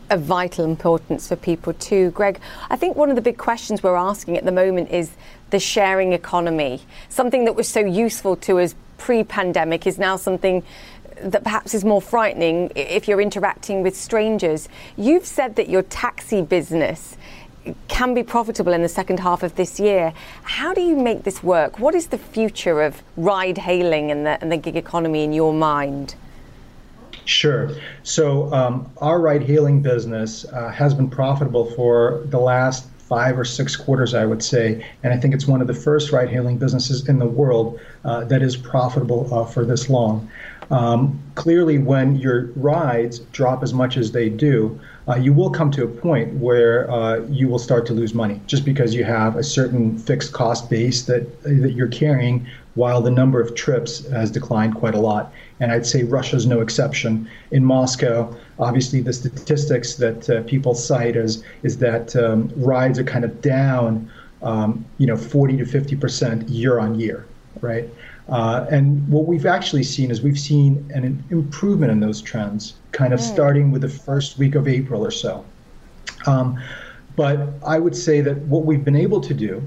of 0.10 0.22
vital 0.22 0.66
importance 0.66 1.28
for 1.28 1.36
people 1.36 1.74
too. 1.74 2.12
Greg, 2.12 2.40
I 2.70 2.76
think 2.76 2.96
one 2.96 3.10
of 3.10 3.16
the 3.16 3.22
big 3.22 3.38
questions 3.38 3.84
we're 3.84 3.96
asking 3.96 4.38
at 4.38 4.46
the 4.46 4.52
moment 4.52 4.90
is 4.92 5.12
the 5.50 5.60
sharing 5.60 6.14
economy. 6.14 6.82
Something 7.10 7.46
that 7.46 7.56
was 7.56 7.68
so 7.68 7.80
useful 7.80 8.36
to 8.38 8.60
us 8.60 8.76
pre 8.98 9.24
pandemic 9.24 9.86
is 9.86 9.98
now 9.98 10.16
something 10.16 10.64
that 11.22 11.44
perhaps 11.44 11.74
is 11.74 11.84
more 11.84 12.02
frightening 12.02 12.72
if 12.76 13.08
you're 13.08 13.22
interacting 13.22 13.82
with 13.82 13.96
strangers. 13.96 14.70
You've 14.96 15.26
said 15.26 15.56
that 15.56 15.70
your 15.70 15.84
taxi 15.84 16.42
business 16.42 17.18
can 17.88 18.14
be 18.14 18.24
profitable 18.24 18.74
in 18.74 18.82
the 18.82 18.90
second 18.90 19.20
half 19.20 19.44
of 19.44 19.56
this 19.56 19.80
year. 19.80 20.14
How 20.44 20.74
do 20.74 20.82
you 20.82 20.96
make 20.96 21.24
this 21.24 21.44
work? 21.44 21.80
What 21.80 21.96
is 21.96 22.08
the 22.08 22.18
future 22.18 22.82
of 22.82 23.02
ride 23.18 23.58
hailing 23.58 24.12
and 24.12 24.26
the, 24.26 24.42
and 24.42 24.52
the 24.52 24.58
gig 24.58 24.76
economy 24.76 25.24
in 25.24 25.34
your 25.34 25.54
mind? 25.54 26.16
Sure. 27.28 27.70
So 28.04 28.52
um, 28.54 28.90
our 28.98 29.20
ride 29.20 29.44
hailing 29.44 29.82
business 29.82 30.46
uh, 30.46 30.70
has 30.70 30.94
been 30.94 31.10
profitable 31.10 31.70
for 31.72 32.24
the 32.28 32.40
last 32.40 32.88
five 33.00 33.38
or 33.38 33.46
six 33.46 33.76
quarters, 33.76 34.14
I 34.14 34.26
would 34.26 34.42
say. 34.42 34.86
And 35.04 35.14
I 35.14 35.18
think 35.18 35.34
it's 35.34 35.46
one 35.46 35.62
of 35.62 35.68
the 35.68 35.74
first 35.74 36.12
ride 36.12 36.30
hailing 36.30 36.58
businesses 36.58 37.08
in 37.08 37.20
the 37.20 37.26
world 37.26 37.80
uh, 38.06 38.24
that 38.26 38.42
is 38.42 38.56
profitable 38.56 39.34
uh, 39.34 39.46
for 39.46 39.66
this 39.66 39.90
long. 39.90 40.30
Um, 40.72 41.22
clearly, 41.36 41.78
when 41.78 42.16
your 42.16 42.48
rides 42.56 43.20
drop 43.20 43.64
as 43.64 43.74
much 43.74 43.96
as 43.98 44.12
they 44.12 44.30
do, 44.30 44.80
uh, 45.08 45.16
you 45.16 45.32
will 45.32 45.50
come 45.50 45.72
to 45.72 45.84
a 45.84 45.88
point 45.88 46.34
where 46.36 46.90
uh, 46.92 47.20
you 47.30 47.48
will 47.48 47.60
start 47.60 47.86
to 47.88 47.94
lose 47.94 48.14
money 48.14 48.42
just 48.48 48.66
because 48.66 48.94
you 48.94 49.06
have 49.06 49.38
a 49.38 49.44
certain 49.44 49.98
fixed 49.98 50.34
cost 50.34 50.70
base 50.70 51.04
that, 51.04 51.44
that 51.44 51.72
you're 51.72 51.88
carrying 51.88 52.46
while 52.76 53.02
the 53.02 53.12
number 53.12 53.42
of 53.42 53.56
trips 53.56 54.06
has 54.10 54.30
declined 54.30 54.76
quite 54.76 54.94
a 54.94 55.00
lot. 55.00 55.32
And 55.60 55.72
I'd 55.72 55.86
say 55.86 56.04
Russia's 56.04 56.46
no 56.46 56.62
exception. 56.62 57.30
In 57.52 57.66
Moscow, 57.66 58.36
obviously, 58.60 59.02
the 59.02 59.14
statistics 59.14 59.96
that 59.96 60.30
uh, 60.30 60.44
people 60.44 60.76
cite 60.76 61.16
is, 61.16 61.44
is 61.64 61.78
that 61.80 62.16
um, 62.16 62.52
rides 62.56 63.00
are 63.00 63.04
kind 63.04 63.26
of 63.26 63.42
down, 63.42 64.12
um, 64.44 64.86
you 64.98 65.08
know, 65.08 65.18
40 65.18 65.58
to 65.58 65.66
50 65.66 65.96
percent 65.96 66.50
year 66.50 66.80
on 66.80 67.00
year, 67.00 67.26
right? 67.62 67.90
Uh, 68.30 68.66
and 68.70 69.08
what 69.08 69.26
we've 69.26 69.46
actually 69.46 69.84
seen 69.84 70.12
is 70.12 70.22
we've 70.22 70.40
seen 70.40 70.90
an 70.94 71.24
improvement 71.30 71.92
in 71.92 72.00
those 72.00 72.22
trends, 72.22 72.76
kind 72.92 73.14
of 73.14 73.20
mm. 73.20 73.24
starting 73.24 73.72
with 73.72 73.82
the 73.82 73.90
first 73.90 74.38
week 74.38 74.56
of 74.56 74.68
April 74.68 75.06
or 75.06 75.12
so. 75.12 75.46
Um, 76.26 76.62
but 77.16 77.50
I 77.66 77.80
would 77.80 77.96
say 77.96 78.22
that 78.22 78.38
what 78.40 78.66
we've 78.66 78.84
been 78.84 78.96
able 78.96 79.22
to 79.22 79.34
do 79.34 79.64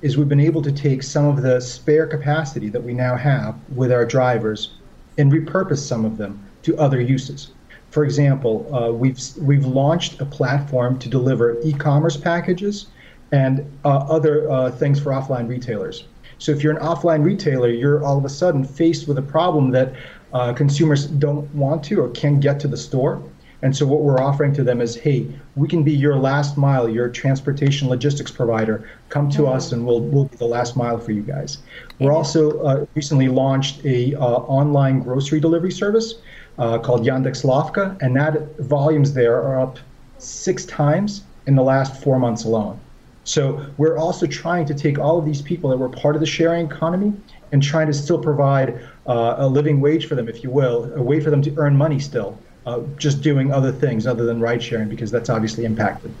is 0.00 0.16
we've 0.16 0.28
been 0.28 0.40
able 0.40 0.62
to 0.62 0.72
take 0.72 1.02
some 1.02 1.26
of 1.26 1.42
the 1.42 1.60
spare 1.60 2.06
capacity 2.06 2.68
that 2.68 2.82
we 2.82 2.94
now 2.94 3.16
have 3.16 3.56
with 3.74 3.92
our 3.92 4.04
drivers 4.04 4.72
and 5.18 5.32
repurpose 5.32 5.78
some 5.78 6.04
of 6.04 6.16
them 6.16 6.38
to 6.62 6.76
other 6.78 7.00
uses. 7.00 7.52
For 7.90 8.04
example, 8.04 8.74
uh, 8.74 8.90
we've 8.92 9.20
we've 9.40 9.66
launched 9.66 10.20
a 10.20 10.24
platform 10.24 10.98
to 10.98 11.08
deliver 11.08 11.60
e-commerce 11.62 12.16
packages 12.16 12.86
and 13.32 13.60
uh, 13.84 13.88
other 13.88 14.50
uh, 14.50 14.70
things 14.70 15.00
for 15.00 15.10
offline 15.10 15.48
retailers. 15.48 16.04
So 16.38 16.52
if 16.52 16.62
you're 16.62 16.76
an 16.76 16.82
offline 16.82 17.22
retailer, 17.22 17.68
you're 17.68 18.02
all 18.04 18.18
of 18.18 18.24
a 18.24 18.28
sudden 18.28 18.64
faced 18.64 19.08
with 19.08 19.18
a 19.18 19.22
problem 19.22 19.70
that 19.72 19.92
uh, 20.32 20.52
consumers 20.52 21.06
don't 21.06 21.52
want 21.54 21.84
to 21.84 22.00
or 22.00 22.08
can't 22.10 22.40
get 22.40 22.58
to 22.60 22.68
the 22.68 22.76
store. 22.76 23.22
And 23.62 23.76
so 23.76 23.86
what 23.86 24.00
we're 24.00 24.20
offering 24.20 24.52
to 24.54 24.64
them 24.64 24.80
is, 24.80 24.96
hey, 24.96 25.26
we 25.54 25.68
can 25.68 25.84
be 25.84 25.92
your 25.92 26.16
last 26.16 26.58
mile, 26.58 26.88
your 26.88 27.08
transportation 27.08 27.88
logistics 27.88 28.30
provider. 28.30 28.88
Come 29.08 29.30
to 29.30 29.42
mm-hmm. 29.42 29.52
us, 29.52 29.72
and 29.72 29.86
we'll 29.86 30.00
we'll 30.00 30.24
be 30.24 30.36
the 30.36 30.46
last 30.46 30.76
mile 30.76 30.98
for 30.98 31.12
you 31.12 31.22
guys. 31.22 31.58
We're 32.00 32.12
also 32.12 32.60
uh, 32.62 32.86
recently 32.94 33.28
launched 33.28 33.84
a 33.84 34.14
uh, 34.16 34.20
online 34.20 35.00
grocery 35.00 35.38
delivery 35.38 35.70
service 35.70 36.14
uh, 36.58 36.78
called 36.78 37.06
Yandex 37.06 37.44
Lavka, 37.44 37.96
and 38.02 38.16
that 38.16 38.58
volumes 38.58 39.14
there 39.14 39.40
are 39.40 39.60
up 39.60 39.78
six 40.18 40.64
times 40.64 41.22
in 41.46 41.54
the 41.54 41.62
last 41.62 42.02
four 42.02 42.18
months 42.18 42.44
alone. 42.44 42.78
So 43.24 43.64
we're 43.76 43.96
also 43.96 44.26
trying 44.26 44.66
to 44.66 44.74
take 44.74 44.98
all 44.98 45.18
of 45.18 45.24
these 45.24 45.42
people 45.42 45.70
that 45.70 45.76
were 45.76 45.88
part 45.88 46.16
of 46.16 46.20
the 46.20 46.26
sharing 46.26 46.66
economy 46.66 47.12
and 47.52 47.62
trying 47.62 47.86
to 47.86 47.92
still 47.92 48.18
provide 48.18 48.80
uh, 49.06 49.36
a 49.38 49.46
living 49.46 49.80
wage 49.80 50.06
for 50.06 50.14
them, 50.14 50.28
if 50.28 50.42
you 50.42 50.50
will, 50.50 50.92
a 50.94 51.02
way 51.02 51.20
for 51.20 51.30
them 51.30 51.42
to 51.42 51.54
earn 51.56 51.76
money 51.76 52.00
still, 52.00 52.38
uh, 52.66 52.80
just 52.96 53.22
doing 53.22 53.52
other 53.52 53.72
things 53.72 54.06
other 54.06 54.24
than 54.24 54.40
ride 54.40 54.62
sharing 54.62 54.88
because 54.88 55.10
that's 55.10 55.30
obviously 55.30 55.64
impacted. 55.64 56.12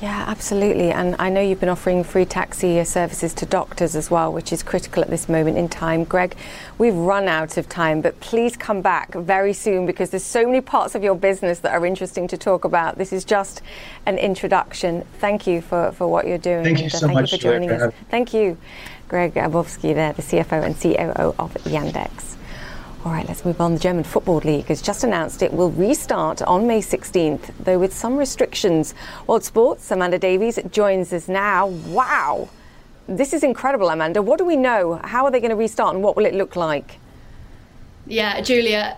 Yeah, 0.00 0.24
absolutely. 0.26 0.90
And 0.90 1.14
I 1.18 1.30
know 1.30 1.40
you've 1.40 1.60
been 1.60 1.68
offering 1.68 2.02
free 2.02 2.24
taxi 2.24 2.82
services 2.84 3.32
to 3.34 3.46
doctors 3.46 3.94
as 3.94 4.10
well, 4.10 4.32
which 4.32 4.52
is 4.52 4.62
critical 4.62 5.02
at 5.02 5.08
this 5.08 5.28
moment 5.28 5.56
in 5.56 5.68
time. 5.68 6.04
Greg, 6.04 6.36
we've 6.78 6.94
run 6.94 7.28
out 7.28 7.56
of 7.56 7.68
time, 7.68 8.00
but 8.00 8.18
please 8.20 8.56
come 8.56 8.82
back 8.82 9.14
very 9.14 9.52
soon 9.52 9.86
because 9.86 10.10
there's 10.10 10.24
so 10.24 10.44
many 10.44 10.60
parts 10.60 10.94
of 10.94 11.04
your 11.04 11.14
business 11.14 11.60
that 11.60 11.72
are 11.72 11.86
interesting 11.86 12.26
to 12.28 12.36
talk 12.36 12.64
about. 12.64 12.98
This 12.98 13.12
is 13.12 13.24
just 13.24 13.62
an 14.04 14.18
introduction. 14.18 15.06
Thank 15.20 15.46
you 15.46 15.62
for, 15.62 15.92
for 15.92 16.08
what 16.08 16.26
you're 16.26 16.38
doing. 16.38 16.64
Thank 16.64 16.82
you 16.82 16.90
so 16.90 17.06
thank 17.06 17.14
much 17.14 17.32
you 17.32 17.38
for 17.38 17.42
joining 17.42 17.70
us. 17.70 17.94
Thank 18.10 18.34
you, 18.34 18.58
Greg 19.08 19.34
Abovsky 19.34 19.94
there, 19.94 20.12
the 20.12 20.22
CFO 20.22 20.64
and 20.64 20.78
COO 20.78 21.34
of 21.38 21.54
Yandex. 21.64 22.34
All 23.04 23.12
right, 23.12 23.28
let's 23.28 23.44
move 23.44 23.60
on. 23.60 23.74
The 23.74 23.80
German 23.80 24.02
Football 24.02 24.38
League 24.38 24.64
has 24.66 24.80
just 24.80 25.04
announced 25.04 25.42
it 25.42 25.52
will 25.52 25.70
restart 25.70 26.40
on 26.40 26.66
May 26.66 26.80
16th, 26.80 27.52
though 27.60 27.78
with 27.78 27.92
some 27.92 28.16
restrictions. 28.16 28.94
World 29.26 29.44
Sports, 29.44 29.90
Amanda 29.90 30.18
Davies 30.18 30.58
joins 30.70 31.12
us 31.12 31.28
now. 31.28 31.66
Wow! 31.66 32.48
This 33.06 33.34
is 33.34 33.42
incredible, 33.42 33.90
Amanda. 33.90 34.22
What 34.22 34.38
do 34.38 34.46
we 34.46 34.56
know? 34.56 35.00
How 35.04 35.26
are 35.26 35.30
they 35.30 35.40
going 35.40 35.50
to 35.50 35.56
restart 35.56 35.94
and 35.94 36.02
what 36.02 36.16
will 36.16 36.24
it 36.24 36.34
look 36.34 36.56
like? 36.56 36.98
Yeah, 38.06 38.40
Julia, 38.40 38.96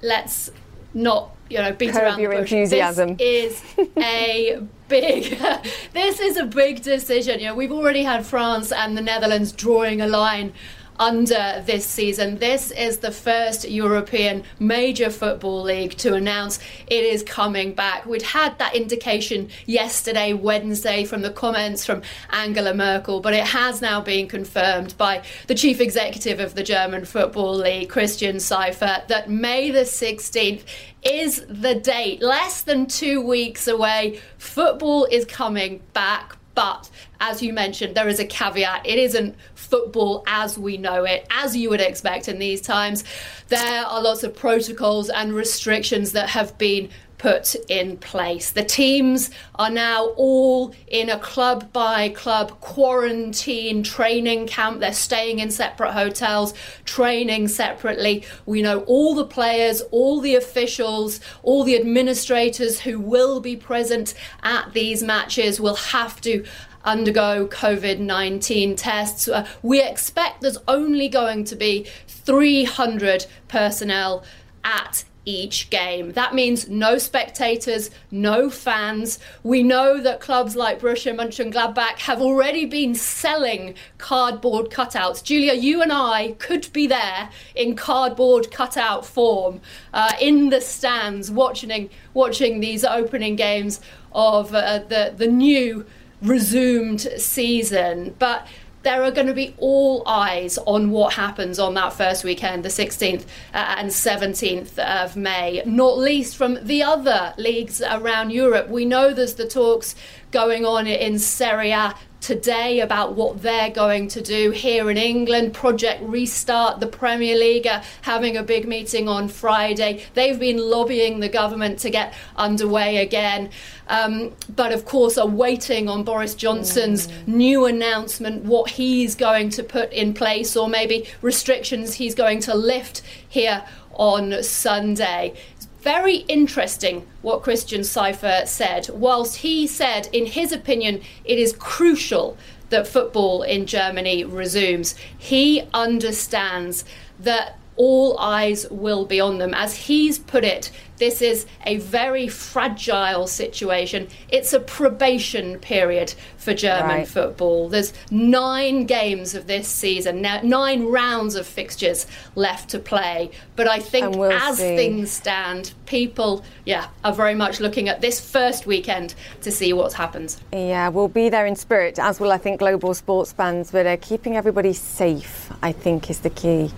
let's 0.00 0.50
not 0.94 1.36
you 1.50 1.58
know 1.58 1.72
beat 1.72 1.92
Curb 1.92 2.02
around 2.02 2.20
your 2.20 2.34
the 2.34 2.40
bush. 2.40 2.52
enthusiasm. 2.52 3.16
This 3.16 3.62
is 3.76 3.88
a 3.98 4.62
big 4.88 5.38
this 5.92 6.20
is 6.20 6.38
a 6.38 6.46
big 6.46 6.82
decision. 6.82 7.38
You 7.40 7.48
know, 7.48 7.54
we've 7.54 7.72
already 7.72 8.02
had 8.02 8.24
France 8.24 8.72
and 8.72 8.96
the 8.96 9.02
Netherlands 9.02 9.52
drawing 9.52 10.00
a 10.00 10.06
line 10.06 10.54
under 10.98 11.62
this 11.66 11.86
season. 11.86 12.38
This 12.38 12.70
is 12.70 12.98
the 12.98 13.10
first 13.10 13.68
European 13.68 14.44
major 14.58 15.10
football 15.10 15.62
league 15.62 15.96
to 15.98 16.14
announce 16.14 16.58
it 16.86 17.04
is 17.04 17.22
coming 17.22 17.74
back. 17.74 18.06
We'd 18.06 18.22
had 18.22 18.58
that 18.58 18.74
indication 18.74 19.48
yesterday, 19.66 20.32
Wednesday, 20.32 21.04
from 21.04 21.22
the 21.22 21.30
comments 21.30 21.84
from 21.84 22.02
Angela 22.30 22.74
Merkel, 22.74 23.20
but 23.20 23.34
it 23.34 23.44
has 23.44 23.80
now 23.80 24.00
been 24.00 24.28
confirmed 24.28 24.96
by 24.98 25.22
the 25.46 25.54
chief 25.54 25.80
executive 25.80 26.40
of 26.40 26.54
the 26.54 26.62
German 26.62 27.04
Football 27.04 27.54
League, 27.54 27.88
Christian 27.88 28.38
Seifert, 28.38 29.08
that 29.08 29.28
May 29.28 29.70
the 29.70 29.80
16th 29.80 30.62
is 31.02 31.44
the 31.48 31.74
date. 31.74 32.22
Less 32.22 32.62
than 32.62 32.86
two 32.86 33.20
weeks 33.20 33.66
away. 33.66 34.20
Football 34.38 35.06
is 35.10 35.24
coming 35.24 35.82
back. 35.92 36.36
But 36.54 36.90
as 37.20 37.42
you 37.42 37.52
mentioned, 37.52 37.94
there 37.94 38.08
is 38.08 38.20
a 38.20 38.26
caveat. 38.26 38.86
It 38.86 38.98
isn't 38.98 39.34
football 39.72 40.22
as 40.26 40.58
we 40.58 40.76
know 40.76 41.04
it, 41.04 41.26
as 41.30 41.56
you 41.56 41.70
would 41.70 41.80
expect 41.80 42.28
in 42.28 42.38
these 42.38 42.60
times. 42.60 43.04
There 43.48 43.86
are 43.86 44.02
lots 44.02 44.22
of 44.22 44.36
protocols 44.36 45.08
and 45.08 45.32
restrictions 45.32 46.12
that 46.12 46.28
have 46.28 46.58
been 46.58 46.90
put 47.16 47.54
in 47.68 47.96
place. 47.96 48.50
The 48.50 48.64
teams 48.64 49.30
are 49.54 49.70
now 49.70 50.08
all 50.16 50.74
in 50.88 51.08
a 51.08 51.18
club 51.18 51.72
by 51.72 52.10
club 52.10 52.60
quarantine 52.60 53.82
training 53.82 54.48
camp. 54.48 54.80
They're 54.80 54.92
staying 54.92 55.38
in 55.38 55.50
separate 55.50 55.92
hotels, 55.92 56.52
training 56.84 57.48
separately. 57.48 58.24
We 58.44 58.60
know 58.60 58.80
all 58.80 59.14
the 59.14 59.24
players, 59.24 59.80
all 59.92 60.20
the 60.20 60.34
officials, 60.34 61.20
all 61.44 61.64
the 61.64 61.76
administrators 61.76 62.80
who 62.80 62.98
will 62.98 63.40
be 63.40 63.56
present 63.56 64.12
at 64.42 64.72
these 64.74 65.02
matches 65.02 65.60
will 65.60 65.76
have 65.76 66.20
to 66.22 66.44
undergo 66.84 67.46
COVID 67.46 67.98
19 67.98 68.76
tests. 68.76 69.28
Uh, 69.28 69.46
we 69.62 69.82
expect 69.82 70.40
there's 70.40 70.58
only 70.68 71.08
going 71.08 71.44
to 71.44 71.56
be 71.56 71.86
300 72.06 73.26
personnel 73.48 74.24
at 74.64 75.04
each 75.24 75.70
game. 75.70 76.12
That 76.12 76.34
means 76.34 76.68
no 76.68 76.98
spectators, 76.98 77.90
no 78.10 78.50
fans. 78.50 79.18
We 79.42 79.62
know 79.62 80.00
that 80.00 80.20
clubs 80.20 80.56
like 80.56 80.80
Borussia 80.80 81.14
Mönchengladbach 81.14 81.98
have 82.00 82.20
already 82.20 82.64
been 82.64 82.94
selling 82.94 83.74
cardboard 83.98 84.70
cutouts. 84.70 85.22
Julia, 85.22 85.54
you 85.54 85.80
and 85.80 85.92
I 85.92 86.32
could 86.38 86.72
be 86.72 86.86
there 86.86 87.30
in 87.54 87.76
cardboard 87.76 88.50
cutout 88.50 89.06
form 89.06 89.60
uh, 89.94 90.12
in 90.20 90.50
the 90.50 90.60
stands 90.60 91.30
watching 91.30 91.88
watching 92.14 92.60
these 92.60 92.84
opening 92.84 93.36
games 93.36 93.80
of 94.12 94.54
uh, 94.54 94.80
the 94.88 95.14
the 95.16 95.28
new 95.28 95.86
resumed 96.22 97.00
season. 97.16 98.14
But 98.18 98.46
there 98.82 99.02
are 99.02 99.10
going 99.10 99.26
to 99.28 99.34
be 99.34 99.54
all 99.58 100.02
eyes 100.06 100.58
on 100.58 100.90
what 100.90 101.14
happens 101.14 101.58
on 101.58 101.74
that 101.74 101.92
first 101.92 102.24
weekend, 102.24 102.64
the 102.64 102.68
16th 102.68 103.22
uh, 103.54 103.74
and 103.78 103.90
17th 103.90 104.78
of 104.78 105.16
May, 105.16 105.62
not 105.64 105.98
least 105.98 106.36
from 106.36 106.58
the 106.62 106.82
other 106.82 107.34
leagues 107.36 107.80
around 107.80 108.30
Europe. 108.30 108.68
We 108.68 108.84
know 108.84 109.12
there's 109.12 109.34
the 109.34 109.46
talks 109.46 109.94
going 110.30 110.64
on 110.64 110.86
in 110.86 111.18
Serie 111.18 111.70
A 111.70 111.94
today 112.22 112.80
about 112.80 113.14
what 113.14 113.42
they're 113.42 113.70
going 113.70 114.08
to 114.08 114.22
do 114.22 114.52
here 114.52 114.90
in 114.90 114.96
England. 114.96 115.52
Project 115.52 116.00
Restart, 116.02 116.80
the 116.80 116.86
Premier 116.86 117.36
League, 117.36 117.66
are 117.66 117.82
having 118.00 118.36
a 118.36 118.42
big 118.42 118.66
meeting 118.66 119.08
on 119.08 119.28
Friday. 119.28 120.04
They've 120.14 120.38
been 120.38 120.58
lobbying 120.58 121.20
the 121.20 121.28
government 121.28 121.80
to 121.80 121.90
get 121.90 122.14
underway 122.36 122.98
again. 122.98 123.50
Um, 123.88 124.32
but 124.54 124.72
of 124.72 124.84
course, 124.86 125.18
are 125.18 125.26
waiting 125.26 125.88
on 125.88 126.04
Boris 126.04 126.34
Johnson's 126.34 127.08
mm. 127.08 127.26
new 127.26 127.66
announcement, 127.66 128.44
what 128.44 128.70
he's 128.70 129.14
going 129.16 129.50
to 129.50 129.62
put 129.62 129.92
in 129.92 130.14
place, 130.14 130.56
or 130.56 130.68
maybe 130.68 131.06
restrictions 131.20 131.94
he's 131.94 132.14
going 132.14 132.40
to 132.40 132.54
lift 132.54 133.02
here 133.28 133.64
on 133.94 134.42
Sunday 134.42 135.34
very 135.82 136.18
interesting 136.28 137.06
what 137.22 137.42
Christian 137.42 137.82
Seifert 137.82 138.48
said. 138.48 138.88
Whilst 138.90 139.38
he 139.38 139.66
said, 139.66 140.08
in 140.12 140.26
his 140.26 140.52
opinion, 140.52 141.02
it 141.24 141.38
is 141.38 141.52
crucial 141.52 142.36
that 142.70 142.86
football 142.86 143.42
in 143.42 143.66
Germany 143.66 144.24
resumes, 144.24 144.94
he 145.18 145.64
understands 145.74 146.84
that 147.18 147.58
all 147.76 148.18
eyes 148.18 148.66
will 148.70 149.04
be 149.04 149.20
on 149.20 149.38
them. 149.38 149.54
As 149.54 149.74
he's 149.74 150.18
put 150.18 150.44
it, 150.44 150.70
this 150.98 151.20
is 151.20 151.46
a 151.66 151.78
very 151.78 152.28
fragile 152.28 153.26
situation. 153.26 154.06
It's 154.28 154.52
a 154.52 154.60
probation 154.60 155.58
period 155.58 156.14
for 156.36 156.54
German 156.54 156.98
right. 156.98 157.08
football. 157.08 157.68
There's 157.68 157.92
nine 158.10 158.84
games 158.86 159.34
of 159.34 159.48
this 159.48 159.66
season, 159.66 160.22
nine 160.22 160.84
rounds 160.84 161.34
of 161.34 161.44
fixtures 161.46 162.06
left 162.36 162.70
to 162.70 162.78
play. 162.78 163.32
But 163.56 163.66
I 163.66 163.80
think 163.80 164.14
we'll 164.14 164.30
as 164.30 164.58
see. 164.58 164.76
things 164.76 165.10
stand, 165.10 165.72
people, 165.86 166.44
yeah, 166.64 166.86
are 167.02 167.12
very 167.12 167.34
much 167.34 167.58
looking 167.58 167.88
at 167.88 168.00
this 168.00 168.20
first 168.20 168.66
weekend 168.66 169.14
to 169.40 169.50
see 169.50 169.72
what 169.72 169.94
happens. 169.94 170.40
Yeah, 170.52 170.88
we'll 170.88 171.08
be 171.08 171.30
there 171.30 171.46
in 171.46 171.56
spirit, 171.56 171.98
as 171.98 172.20
will 172.20 172.30
I 172.30 172.38
think 172.38 172.60
global 172.60 172.94
sports 172.94 173.32
fans. 173.32 173.72
But 173.72 173.86
uh, 173.86 173.96
keeping 174.00 174.36
everybody 174.36 174.72
safe, 174.72 175.50
I 175.62 175.72
think, 175.72 176.10
is 176.10 176.20
the 176.20 176.30
key. 176.30 176.70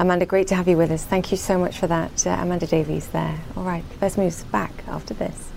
Amanda, 0.00 0.26
great 0.26 0.46
to 0.46 0.54
have 0.54 0.68
you 0.68 0.76
with 0.76 0.92
us. 0.92 1.04
Thank 1.04 1.32
you 1.32 1.36
so 1.36 1.58
much 1.58 1.76
for 1.76 1.88
that. 1.88 2.24
Uh, 2.24 2.30
Amanda 2.30 2.68
Davies 2.68 3.08
there. 3.08 3.36
All 3.56 3.64
right, 3.64 3.82
let's 4.00 4.16
move 4.16 4.44
back 4.52 4.72
after 4.86 5.12
this. 5.12 5.50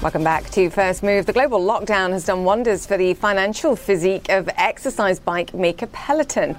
Welcome 0.00 0.24
back 0.24 0.48
to 0.50 0.70
First 0.70 1.02
Move. 1.02 1.26
The 1.26 1.34
global 1.34 1.60
lockdown 1.60 2.12
has 2.12 2.24
done 2.24 2.44
wonders 2.44 2.86
for 2.86 2.96
the 2.96 3.12
financial 3.12 3.76
physique 3.76 4.30
of 4.30 4.48
exercise 4.56 5.20
bike 5.20 5.52
maker 5.52 5.88
Peloton. 5.88 6.56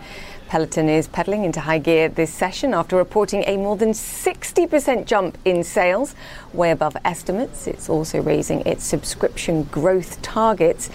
Peloton 0.49 0.89
is 0.89 1.07
pedaling 1.07 1.43
into 1.45 1.59
high 1.59 1.77
gear 1.77 2.09
this 2.09 2.33
session 2.33 2.73
after 2.73 2.95
reporting 2.95 3.43
a 3.45 3.55
more 3.55 3.77
than 3.77 3.91
60% 3.91 5.05
jump 5.05 5.37
in 5.45 5.63
sales, 5.63 6.15
way 6.53 6.71
above 6.71 6.97
estimates. 7.05 7.67
It's 7.67 7.87
also 7.87 8.19
raising 8.19 8.61
its 8.61 8.83
subscription 8.83 9.63
growth 9.65 10.19
targets. 10.23 10.89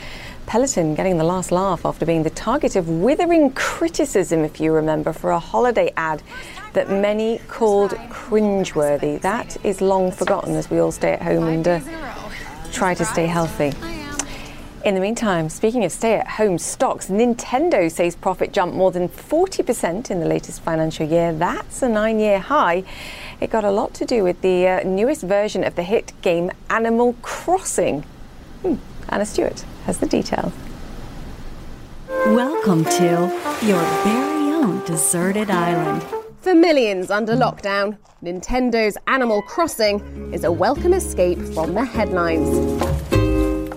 Peloton 0.46 0.96
getting 0.96 1.18
the 1.18 1.24
last 1.24 1.52
laugh 1.52 1.86
after 1.86 2.05
being 2.05 2.24
the 2.24 2.30
target 2.30 2.74
of 2.74 2.88
withering 2.88 3.52
criticism, 3.52 4.40
if 4.40 4.59
you 4.59 4.72
remember, 4.72 5.12
for 5.12 5.30
a 5.30 5.38
holiday 5.38 5.92
ad 5.96 6.20
that 6.72 6.90
many 6.90 7.38
called 7.46 7.92
cringeworthy. 8.11 9.20
That 9.20 9.57
is 9.64 9.80
long 9.80 10.11
forgotten 10.11 10.57
as 10.57 10.68
we 10.68 10.80
all 10.80 10.90
stay 10.90 11.12
at 11.12 11.22
home 11.22 11.44
and 11.44 11.68
uh, 11.68 11.80
try 12.72 12.92
to 12.94 13.05
stay 13.05 13.26
healthy. 13.26 13.72
In 14.85 14.95
the 14.95 15.01
meantime, 15.01 15.49
speaking 15.49 15.82
of 15.87 15.93
stay 15.93 16.16
at 16.16 16.28
home 16.28 16.59
stocks, 16.59 17.09
Nintendo 17.09 17.91
says 17.91 18.14
profit 18.14 18.53
jumped 18.53 18.76
more 18.76 18.91
than 18.91 19.09
40% 19.09 20.11
in 20.11 20.20
the 20.20 20.26
latest 20.26 20.61
financial 20.61 21.09
year. 21.09 21.32
That's 21.32 21.80
a 21.80 21.89
nine 21.89 22.20
year 22.20 22.39
high. 22.39 22.85
It 23.41 23.49
got 23.49 23.64
a 23.64 23.70
lot 23.70 23.95
to 23.95 24.05
do 24.05 24.22
with 24.22 24.43
the 24.43 24.68
uh, 24.68 24.80
newest 24.85 25.22
version 25.22 25.64
of 25.64 25.74
the 25.74 25.82
hit 25.82 26.12
game 26.20 26.51
Animal 26.68 27.14
Crossing. 27.22 28.03
Hmm. 28.61 28.74
Anna 29.09 29.24
Stewart 29.24 29.64
has 29.87 30.01
the 30.01 30.07
details. 30.07 30.53
Welcome 32.09 32.85
to 32.85 33.32
your 33.62 33.80
very 34.05 34.53
own 34.53 34.85
deserted 34.85 35.49
island. 35.49 36.05
For 36.43 36.55
millions 36.55 37.11
under 37.11 37.32
lockdown, 37.32 37.97
Nintendo's 38.22 38.99
Animal 39.07 39.41
Crossing 39.41 40.30
is 40.35 40.45
a 40.45 40.53
welcome 40.53 40.93
escape 40.93 41.39
from 41.55 41.72
the 41.72 41.87
headlines. 41.87 43.13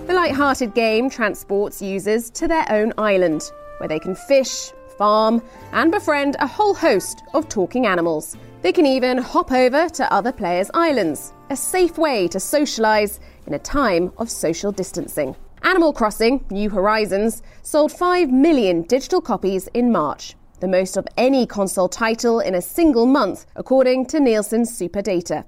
The 0.08 0.14
light-hearted 0.14 0.72
game 0.72 1.10
transports 1.10 1.82
users 1.82 2.30
to 2.30 2.48
their 2.48 2.64
own 2.70 2.94
island, 2.96 3.42
where 3.76 3.90
they 3.90 3.98
can 3.98 4.14
fish, 4.14 4.72
farm, 4.96 5.42
and 5.72 5.92
befriend 5.92 6.34
a 6.40 6.46
whole 6.46 6.72
host 6.72 7.22
of 7.34 7.50
talking 7.50 7.84
animals. 7.84 8.34
They 8.62 8.72
can 8.72 8.86
even 8.86 9.18
hop 9.18 9.52
over 9.52 9.86
to 9.86 10.10
other 10.10 10.32
players' 10.32 10.70
islands, 10.72 11.34
a 11.50 11.56
safe 11.56 11.98
way 11.98 12.26
to 12.28 12.38
socialise 12.38 13.20
in 13.46 13.52
a 13.52 13.58
time 13.58 14.10
of 14.16 14.30
social 14.30 14.72
distancing. 14.72 15.36
Animal 15.62 15.92
Crossing 15.92 16.42
New 16.50 16.70
Horizons 16.70 17.42
sold 17.60 17.92
5 17.92 18.30
million 18.30 18.84
digital 18.84 19.20
copies 19.20 19.68
in 19.74 19.92
March, 19.92 20.36
the 20.60 20.68
most 20.68 20.96
of 20.96 21.06
any 21.18 21.44
console 21.44 21.90
title 21.90 22.40
in 22.40 22.54
a 22.54 22.62
single 22.62 23.04
month, 23.04 23.44
according 23.56 24.06
to 24.06 24.20
Nielsen's 24.20 24.74
Super 24.74 25.02
Data. 25.02 25.44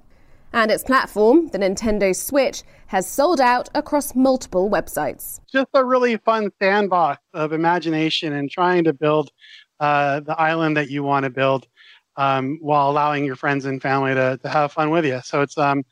And 0.52 0.70
its 0.70 0.82
platform, 0.82 1.48
the 1.48 1.58
Nintendo 1.58 2.14
Switch, 2.14 2.62
has 2.88 3.06
sold 3.06 3.40
out 3.40 3.68
across 3.74 4.14
multiple 4.14 4.68
websites. 4.68 5.40
Just 5.50 5.68
a 5.74 5.84
really 5.84 6.16
fun 6.16 6.50
sandbox 6.60 7.22
of 7.32 7.52
imagination 7.52 8.32
and 8.32 8.50
trying 8.50 8.84
to 8.84 8.92
build 8.92 9.30
uh, 9.78 10.20
the 10.20 10.38
island 10.38 10.76
that 10.76 10.90
you 10.90 11.02
want 11.04 11.24
to 11.24 11.30
build 11.30 11.68
um, 12.16 12.58
while 12.60 12.90
allowing 12.90 13.24
your 13.24 13.36
friends 13.36 13.64
and 13.64 13.80
family 13.80 14.14
to, 14.14 14.38
to 14.42 14.48
have 14.48 14.72
fun 14.72 14.90
with 14.90 15.06
you. 15.06 15.20
So 15.22 15.42
it's 15.42 15.56
um, 15.56 15.84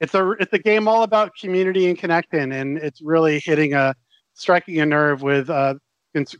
it's 0.00 0.14
a 0.14 0.30
it's 0.32 0.52
a 0.52 0.58
game 0.58 0.86
all 0.86 1.02
about 1.02 1.32
community 1.34 1.88
and 1.88 1.98
connecting, 1.98 2.52
and 2.52 2.78
it's 2.78 3.00
really 3.02 3.40
hitting 3.40 3.74
a 3.74 3.94
striking 4.34 4.80
a 4.80 4.86
nerve 4.86 5.22
with 5.22 5.50
uh, 5.50 5.74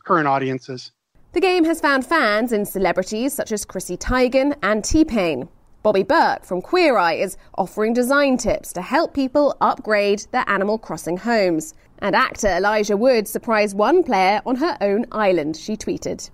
current 0.05 0.27
audiences. 0.27 0.91
The 1.33 1.41
game 1.41 1.63
has 1.65 1.81
found 1.81 2.05
fans 2.05 2.53
in 2.53 2.65
celebrities 2.65 3.33
such 3.33 3.51
as 3.51 3.65
Chrissy 3.65 3.97
Teigen 3.97 4.55
and 4.63 4.83
T 4.83 5.03
Pain. 5.03 5.49
Bobby 5.89 6.03
Berk 6.03 6.45
from 6.45 6.61
Queer 6.61 6.99
Eye 6.99 7.15
is 7.15 7.35
offering 7.57 7.93
design 7.93 8.37
tips 8.37 8.71
to 8.73 8.81
help 8.83 9.15
people 9.15 9.57
upgrade 9.59 10.23
their 10.31 10.47
Animal 10.47 10.77
Crossing 10.77 11.17
homes. 11.17 11.73
And 11.97 12.15
actor 12.15 12.47
Elijah 12.47 12.95
Wood 12.95 13.27
surprised 13.27 13.75
one 13.75 14.03
player 14.03 14.39
on 14.45 14.57
her 14.57 14.77
own 14.81 15.07
island, 15.11 15.57
she 15.57 15.75
tweeted. 15.75 16.29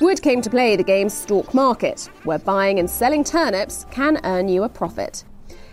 Wood 0.00 0.22
came 0.22 0.40
to 0.40 0.48
play 0.48 0.74
the 0.76 0.82
game's 0.82 1.12
stock 1.12 1.52
market, 1.52 2.08
where 2.22 2.38
buying 2.38 2.78
and 2.78 2.88
selling 2.88 3.24
turnips 3.24 3.84
can 3.90 4.18
earn 4.24 4.48
you 4.48 4.62
a 4.62 4.70
profit. 4.70 5.22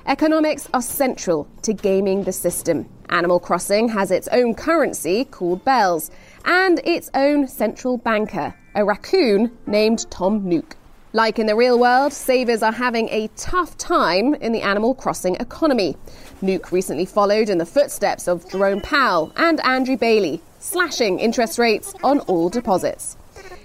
Economics 0.07 0.67
are 0.73 0.82
central 0.82 1.47
to 1.61 1.71
gaming 1.71 2.25
the 2.25 2.34
system. 2.34 2.86
Animal 3.11 3.39
Crossing 3.39 3.88
has 3.88 4.11
its 4.11 4.27
own 4.34 4.55
currency 4.55 5.23
called 5.23 5.63
bells 5.63 6.11
and 6.43 6.82
its 6.84 7.09
own 7.13 7.47
central 7.47 7.95
banker, 7.95 8.53
a 8.75 8.84
raccoon 8.84 9.57
named 9.67 10.11
Tom 10.11 10.49
Nook. 10.49 10.75
Like 11.14 11.39
in 11.39 11.45
the 11.45 11.55
real 11.57 11.78
world, 11.78 12.14
savers 12.14 12.64
are 12.64 12.72
having 12.72 13.09
a 13.09 13.28
tough 13.36 13.78
time 13.78 14.34
in 14.36 14.53
the 14.53 14.62
Animal 14.62 14.95
Crossing 14.95 15.36
economy. 15.36 15.97
Nook 16.41 16.72
recently 16.72 17.05
followed 17.05 17.49
in 17.49 17.57
the 17.57 17.66
footsteps 17.66 18.30
of 18.30 18.49
Jerome 18.49 18.80
Powell 18.80 19.34
and 19.36 19.59
Andrew 19.66 19.97
Bailey, 19.97 20.41
slashing 20.59 21.20
interest 21.20 21.59
rates 21.59 21.93
on 22.01 22.20
all 22.22 22.47
deposits. 22.47 23.18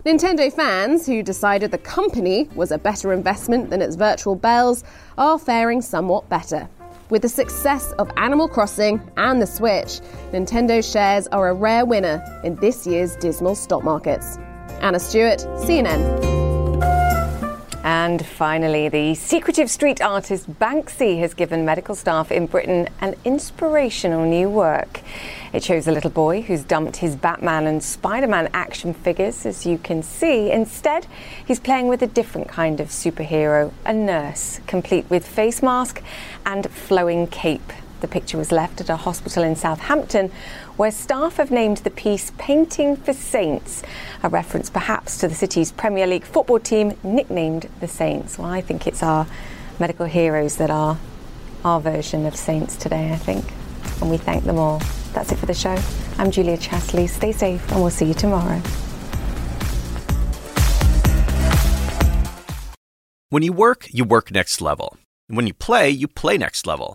Nintendo 0.04 0.52
fans 0.52 1.06
who 1.06 1.22
decided 1.22 1.70
the 1.70 1.78
company 1.78 2.48
was 2.56 2.72
a 2.72 2.78
better 2.78 3.12
investment 3.12 3.70
than 3.70 3.80
its 3.80 3.94
virtual 3.94 4.34
bells 4.34 4.82
are 5.16 5.38
faring 5.38 5.80
somewhat 5.80 6.28
better. 6.28 6.68
With 7.10 7.22
the 7.22 7.28
success 7.28 7.92
of 7.92 8.10
Animal 8.16 8.48
Crossing 8.48 9.00
and 9.16 9.40
the 9.40 9.46
Switch, 9.46 10.00
Nintendo 10.32 10.82
shares 10.82 11.28
are 11.28 11.48
a 11.50 11.54
rare 11.54 11.86
winner 11.86 12.24
in 12.42 12.56
this 12.56 12.88
year's 12.88 13.14
dismal 13.16 13.54
stock 13.54 13.84
markets. 13.84 14.36
Anna 14.80 14.98
Stewart, 14.98 15.38
CNN. 15.60 16.45
And 17.86 18.26
finally, 18.26 18.88
the 18.88 19.14
secretive 19.14 19.70
street 19.70 20.02
artist 20.02 20.52
Banksy 20.58 21.20
has 21.20 21.34
given 21.34 21.64
medical 21.64 21.94
staff 21.94 22.32
in 22.32 22.46
Britain 22.46 22.88
an 23.00 23.14
inspirational 23.24 24.24
new 24.24 24.50
work. 24.50 25.02
It 25.52 25.62
shows 25.62 25.86
a 25.86 25.92
little 25.92 26.10
boy 26.10 26.42
who's 26.42 26.64
dumped 26.64 26.96
his 26.96 27.14
Batman 27.14 27.68
and 27.68 27.80
Spider 27.80 28.26
Man 28.26 28.50
action 28.52 28.92
figures, 28.92 29.46
as 29.46 29.64
you 29.64 29.78
can 29.78 30.02
see. 30.02 30.50
Instead, 30.50 31.06
he's 31.46 31.60
playing 31.60 31.86
with 31.86 32.02
a 32.02 32.08
different 32.08 32.48
kind 32.48 32.80
of 32.80 32.88
superhero, 32.88 33.72
a 33.84 33.92
nurse, 33.92 34.58
complete 34.66 35.08
with 35.08 35.24
face 35.24 35.62
mask 35.62 36.02
and 36.44 36.68
flowing 36.68 37.28
cape. 37.28 37.72
The 38.00 38.08
picture 38.08 38.36
was 38.36 38.52
left 38.52 38.80
at 38.80 38.90
a 38.90 38.96
hospital 38.96 39.42
in 39.42 39.56
Southampton 39.56 40.30
where 40.76 40.90
staff 40.90 41.36
have 41.36 41.50
named 41.50 41.78
the 41.78 41.90
piece 41.90 42.30
Painting 42.36 42.96
for 42.96 43.12
Saints, 43.12 43.82
a 44.22 44.28
reference 44.28 44.68
perhaps 44.68 45.18
to 45.18 45.28
the 45.28 45.34
city's 45.34 45.72
Premier 45.72 46.06
League 46.06 46.24
football 46.24 46.58
team 46.58 46.92
nicknamed 47.02 47.68
the 47.80 47.88
Saints. 47.88 48.38
Well, 48.38 48.50
I 48.50 48.60
think 48.60 48.86
it's 48.86 49.02
our 49.02 49.26
medical 49.78 50.06
heroes 50.06 50.56
that 50.56 50.70
are 50.70 50.98
our 51.64 51.80
version 51.80 52.26
of 52.26 52.36
saints 52.36 52.76
today, 52.76 53.12
I 53.12 53.16
think. 53.16 53.44
And 54.00 54.10
we 54.10 54.18
thank 54.18 54.44
them 54.44 54.58
all. 54.58 54.80
That's 55.12 55.32
it 55.32 55.38
for 55.38 55.46
the 55.46 55.54
show. 55.54 55.76
I'm 56.18 56.30
Julia 56.30 56.58
Chatterley. 56.58 57.08
Stay 57.08 57.32
safe, 57.32 57.66
and 57.72 57.80
we'll 57.80 57.90
see 57.90 58.06
you 58.06 58.14
tomorrow. 58.14 58.60
When 63.30 63.42
you 63.42 63.52
work, 63.52 63.88
you 63.90 64.04
work 64.04 64.30
next 64.30 64.60
level. 64.60 64.98
When 65.28 65.46
you 65.46 65.54
play, 65.54 65.90
you 65.90 66.06
play 66.06 66.38
next 66.38 66.66
level. 66.66 66.94